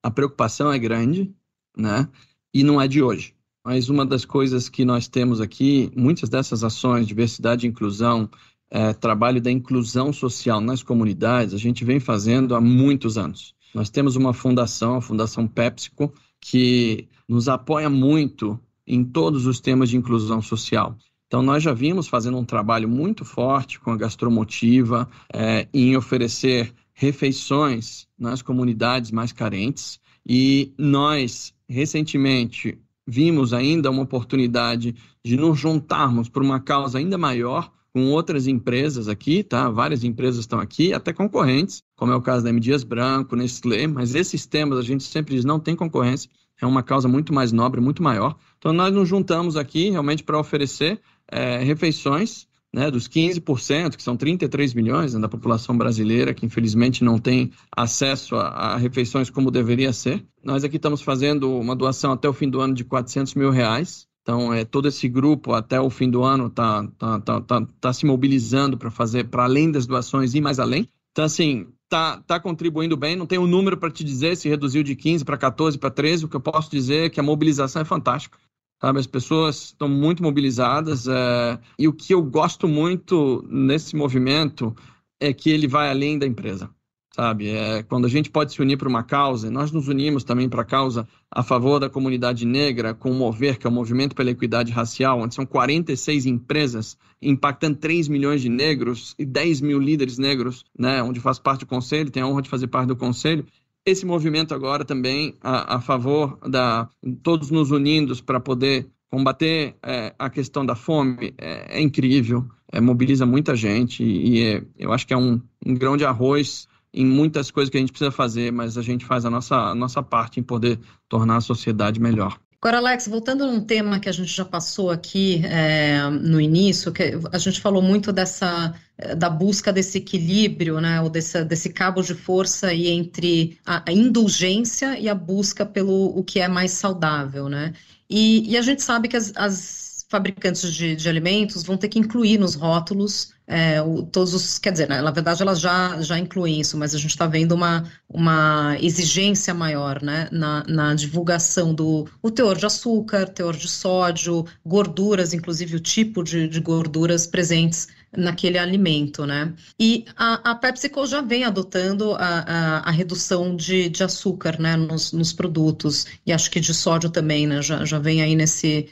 a 0.00 0.12
preocupação 0.12 0.72
é 0.72 0.78
grande, 0.78 1.34
né? 1.76 2.08
E 2.54 2.62
não 2.62 2.80
é 2.80 2.86
de 2.86 3.02
hoje. 3.02 3.34
Mas 3.64 3.88
uma 3.88 4.06
das 4.06 4.24
coisas 4.24 4.68
que 4.68 4.84
nós 4.84 5.08
temos 5.08 5.40
aqui, 5.40 5.90
muitas 5.96 6.28
dessas 6.28 6.62
ações, 6.62 7.06
diversidade 7.06 7.66
e 7.66 7.68
inclusão, 7.68 8.30
é, 8.74 8.94
trabalho 8.94 9.38
da 9.38 9.50
inclusão 9.50 10.14
social 10.14 10.58
nas 10.58 10.82
comunidades, 10.82 11.52
a 11.52 11.58
gente 11.58 11.84
vem 11.84 12.00
fazendo 12.00 12.54
há 12.54 12.60
muitos 12.60 13.18
anos. 13.18 13.54
Nós 13.74 13.90
temos 13.90 14.16
uma 14.16 14.32
fundação, 14.32 14.96
a 14.96 15.02
Fundação 15.02 15.46
PepsiCo, 15.46 16.10
que 16.40 17.06
nos 17.28 17.50
apoia 17.50 17.90
muito 17.90 18.58
em 18.86 19.04
todos 19.04 19.44
os 19.44 19.60
temas 19.60 19.90
de 19.90 19.98
inclusão 19.98 20.40
social. 20.40 20.96
Então, 21.26 21.42
nós 21.42 21.62
já 21.62 21.74
vimos 21.74 22.08
fazendo 22.08 22.38
um 22.38 22.46
trabalho 22.46 22.88
muito 22.88 23.26
forte 23.26 23.78
com 23.78 23.90
a 23.90 23.96
gastromotiva 23.96 25.06
é, 25.30 25.68
em 25.72 25.94
oferecer 25.94 26.72
refeições 26.94 28.06
nas 28.18 28.40
comunidades 28.40 29.10
mais 29.10 29.32
carentes. 29.32 30.00
E 30.26 30.72
nós, 30.78 31.52
recentemente, 31.68 32.78
vimos 33.06 33.52
ainda 33.52 33.90
uma 33.90 34.02
oportunidade 34.02 34.94
de 35.22 35.36
nos 35.36 35.58
juntarmos 35.58 36.30
por 36.30 36.42
uma 36.42 36.58
causa 36.58 36.98
ainda 36.98 37.18
maior 37.18 37.70
com 37.92 38.10
outras 38.10 38.46
empresas 38.46 39.08
aqui, 39.08 39.42
tá? 39.42 39.68
Várias 39.68 40.02
empresas 40.02 40.40
estão 40.40 40.58
aqui, 40.58 40.92
até 40.92 41.12
concorrentes, 41.12 41.82
como 41.96 42.12
é 42.12 42.16
o 42.16 42.22
caso 42.22 42.42
da 42.44 42.50
M. 42.50 42.58
Dias 42.58 42.84
Branco, 42.84 43.36
Nestlé, 43.36 43.86
mas 43.86 44.14
esses 44.14 44.46
temas 44.46 44.78
a 44.78 44.82
gente 44.82 45.04
sempre 45.04 45.34
diz 45.34 45.44
não 45.44 45.60
tem 45.60 45.76
concorrência, 45.76 46.30
é 46.60 46.66
uma 46.66 46.82
causa 46.82 47.08
muito 47.08 47.34
mais 47.34 47.52
nobre, 47.52 47.80
muito 47.80 48.02
maior. 48.02 48.36
Então 48.58 48.72
nós 48.72 48.94
nos 48.94 49.08
juntamos 49.08 49.56
aqui 49.56 49.90
realmente 49.90 50.22
para 50.22 50.38
oferecer 50.38 51.00
é, 51.28 51.58
refeições 51.58 52.46
né, 52.72 52.90
dos 52.90 53.06
15%, 53.06 53.96
que 53.96 54.02
são 54.02 54.16
33 54.16 54.72
milhões 54.72 55.12
né, 55.12 55.20
da 55.20 55.28
população 55.28 55.76
brasileira, 55.76 56.32
que 56.32 56.46
infelizmente 56.46 57.04
não 57.04 57.18
tem 57.18 57.52
acesso 57.70 58.34
a, 58.36 58.48
a, 58.48 58.76
refeições 58.76 59.28
como 59.28 59.50
deveria 59.50 59.92
ser. 59.92 60.24
Nós 60.42 60.64
aqui 60.64 60.76
estamos 60.76 61.02
fazendo 61.02 61.52
uma 61.58 61.76
doação 61.76 62.12
até 62.12 62.28
o 62.28 62.32
fim 62.32 62.48
do 62.48 62.60
ano 62.60 62.72
de 62.72 62.84
400 62.84 63.34
mil 63.34 63.50
reais. 63.50 64.06
Então, 64.22 64.52
é, 64.52 64.64
todo 64.64 64.86
esse 64.86 65.08
grupo, 65.08 65.52
até 65.52 65.80
o 65.80 65.90
fim 65.90 66.08
do 66.08 66.22
ano, 66.22 66.46
está 66.46 66.86
tá, 66.96 67.20
tá, 67.20 67.40
tá, 67.40 67.66
tá 67.80 67.92
se 67.92 68.06
mobilizando 68.06 68.78
para 68.78 68.90
fazer, 68.90 69.24
para 69.24 69.44
além 69.44 69.70
das 69.70 69.84
doações, 69.86 70.34
e 70.34 70.40
mais 70.40 70.60
além. 70.60 70.88
Então, 71.10 71.24
assim, 71.24 71.66
tá, 71.88 72.22
tá 72.26 72.38
contribuindo 72.38 72.96
bem. 72.96 73.16
Não 73.16 73.26
tenho 73.26 73.42
um 73.42 73.46
número 73.46 73.76
para 73.76 73.90
te 73.90 74.04
dizer 74.04 74.36
se 74.36 74.48
reduziu 74.48 74.82
de 74.82 74.94
15 74.94 75.24
para 75.24 75.36
14 75.36 75.76
para 75.76 75.90
13. 75.90 76.24
O 76.24 76.28
que 76.28 76.36
eu 76.36 76.40
posso 76.40 76.70
dizer 76.70 77.06
é 77.06 77.10
que 77.10 77.18
a 77.18 77.22
mobilização 77.22 77.82
é 77.82 77.84
fantástica. 77.84 78.38
Sabe? 78.80 79.00
As 79.00 79.06
pessoas 79.06 79.56
estão 79.66 79.88
muito 79.88 80.22
mobilizadas. 80.22 81.06
É... 81.08 81.58
E 81.78 81.88
o 81.88 81.92
que 81.92 82.14
eu 82.14 82.22
gosto 82.22 82.68
muito 82.68 83.44
nesse 83.48 83.96
movimento 83.96 84.74
é 85.20 85.32
que 85.32 85.50
ele 85.50 85.66
vai 85.66 85.90
além 85.90 86.18
da 86.18 86.26
empresa 86.26 86.70
sabe? 87.14 87.50
É, 87.50 87.82
quando 87.82 88.06
a 88.06 88.08
gente 88.08 88.30
pode 88.30 88.52
se 88.52 88.62
unir 88.62 88.76
para 88.76 88.88
uma 88.88 89.02
causa, 89.02 89.50
nós 89.50 89.70
nos 89.70 89.88
unimos 89.88 90.24
também 90.24 90.48
para 90.48 90.62
a 90.62 90.64
causa 90.64 91.06
a 91.30 91.42
favor 91.42 91.78
da 91.78 91.88
comunidade 91.88 92.46
negra, 92.46 92.94
com 92.94 93.10
o 93.10 93.14
Mover, 93.14 93.58
que 93.58 93.66
é 93.66 93.70
o 93.70 93.72
Movimento 93.72 94.14
pela 94.14 94.30
Equidade 94.30 94.72
Racial, 94.72 95.20
onde 95.20 95.34
são 95.34 95.46
46 95.46 96.26
empresas 96.26 96.96
impactando 97.20 97.78
3 97.78 98.08
milhões 98.08 98.40
de 98.40 98.48
negros 98.48 99.14
e 99.18 99.24
10 99.24 99.60
mil 99.60 99.78
líderes 99.78 100.18
negros, 100.18 100.64
né? 100.76 101.02
onde 101.02 101.20
faz 101.20 101.38
parte 101.38 101.60
do 101.60 101.66
conselho, 101.66 102.10
tem 102.10 102.22
a 102.22 102.26
honra 102.26 102.42
de 102.42 102.48
fazer 102.48 102.66
parte 102.66 102.88
do 102.88 102.96
conselho. 102.96 103.46
Esse 103.84 104.06
movimento 104.06 104.54
agora 104.54 104.84
também 104.84 105.34
a, 105.40 105.76
a 105.76 105.80
favor 105.80 106.38
da 106.48 106.88
todos 107.22 107.50
nos 107.50 107.70
unindo 107.70 108.20
para 108.22 108.38
poder 108.38 108.88
combater 109.10 109.74
é, 109.82 110.14
a 110.18 110.30
questão 110.30 110.64
da 110.64 110.74
fome 110.74 111.34
é, 111.36 111.78
é 111.78 111.80
incrível, 111.80 112.48
é, 112.70 112.80
mobiliza 112.80 113.26
muita 113.26 113.54
gente 113.54 114.02
e, 114.02 114.28
e 114.28 114.42
é, 114.42 114.64
eu 114.78 114.92
acho 114.92 115.06
que 115.06 115.12
é 115.12 115.16
um, 115.16 115.40
um 115.66 115.74
grão 115.74 115.96
de 115.96 116.04
arroz 116.04 116.66
em 116.92 117.06
muitas 117.06 117.50
coisas 117.50 117.70
que 117.70 117.76
a 117.76 117.80
gente 117.80 117.92
precisa 117.92 118.10
fazer, 118.10 118.52
mas 118.52 118.76
a 118.76 118.82
gente 118.82 119.04
faz 119.04 119.24
a 119.24 119.30
nossa, 119.30 119.56
a 119.56 119.74
nossa 119.74 120.02
parte 120.02 120.38
em 120.38 120.42
poder 120.42 120.78
tornar 121.08 121.36
a 121.36 121.40
sociedade 121.40 122.00
melhor. 122.00 122.38
Agora, 122.60 122.78
Alex, 122.78 123.08
voltando 123.08 123.44
num 123.44 123.60
tema 123.60 123.98
que 123.98 124.08
a 124.08 124.12
gente 124.12 124.32
já 124.32 124.44
passou 124.44 124.90
aqui 124.90 125.42
é, 125.44 126.08
no 126.08 126.40
início, 126.40 126.92
que 126.92 127.18
a 127.32 127.38
gente 127.38 127.60
falou 127.60 127.82
muito 127.82 128.12
dessa 128.12 128.72
da 129.16 129.28
busca 129.28 129.72
desse 129.72 129.98
equilíbrio, 129.98 130.80
né, 130.80 131.00
ou 131.00 131.10
desse, 131.10 131.44
desse 131.44 131.70
cabo 131.70 132.02
de 132.02 132.14
força 132.14 132.68
aí 132.68 132.88
entre 132.88 133.58
a, 133.66 133.82
a 133.88 133.92
indulgência 133.92 134.98
e 134.98 135.08
a 135.08 135.14
busca 135.14 135.66
pelo 135.66 136.16
o 136.16 136.22
que 136.22 136.40
é 136.40 136.48
mais 136.48 136.72
saudável, 136.72 137.48
né? 137.48 137.72
E, 138.08 138.50
e 138.50 138.56
a 138.56 138.62
gente 138.62 138.82
sabe 138.82 139.08
que 139.08 139.16
as, 139.16 139.32
as 139.34 139.91
fabricantes 140.12 140.70
de, 140.74 140.94
de 140.94 141.08
alimentos 141.08 141.62
vão 141.62 141.78
ter 141.78 141.88
que 141.88 141.98
incluir 141.98 142.38
nos 142.38 142.54
rótulos 142.54 143.32
é, 143.46 143.82
o, 143.82 144.02
todos 144.02 144.34
os, 144.34 144.58
quer 144.58 144.72
dizer, 144.72 144.88
né, 144.88 145.00
na 145.02 145.10
verdade 145.10 145.42
elas 145.42 145.58
já, 145.58 146.00
já 146.00 146.18
incluem 146.18 146.60
isso, 146.60 146.76
mas 146.76 146.94
a 146.94 146.98
gente 146.98 147.10
está 147.10 147.26
vendo 147.26 147.52
uma, 147.52 147.84
uma 148.08 148.76
exigência 148.80 149.52
maior 149.52 150.02
né, 150.02 150.28
na, 150.30 150.64
na 150.68 150.94
divulgação 150.94 151.74
do 151.74 152.06
o 152.22 152.30
teor 152.30 152.56
de 152.56 152.66
açúcar, 152.66 153.26
teor 153.26 153.56
de 153.56 153.68
sódio, 153.68 154.44
gorduras, 154.64 155.32
inclusive 155.32 155.76
o 155.76 155.80
tipo 155.80 156.22
de, 156.22 156.46
de 156.46 156.60
gorduras 156.60 157.26
presentes 157.26 157.88
naquele 158.16 158.58
alimento, 158.58 159.24
né? 159.26 159.52
E 159.78 160.04
a, 160.16 160.50
a 160.50 160.54
PepsiCo 160.54 161.06
já 161.06 161.20
vem 161.20 161.44
adotando 161.44 162.14
a, 162.14 162.18
a, 162.18 162.78
a 162.88 162.90
redução 162.90 163.56
de, 163.56 163.88
de 163.88 164.04
açúcar, 164.04 164.60
né, 164.60 164.76
nos, 164.76 165.12
nos, 165.12 165.32
produtos, 165.32 166.06
e 166.26 166.32
acho 166.32 166.50
que 166.50 166.60
de 166.60 166.74
sódio 166.74 167.10
também, 167.10 167.46
né, 167.46 167.62
já, 167.62 167.84
já 167.84 167.98
vem 167.98 168.22
aí 168.22 168.36
nesse, 168.36 168.88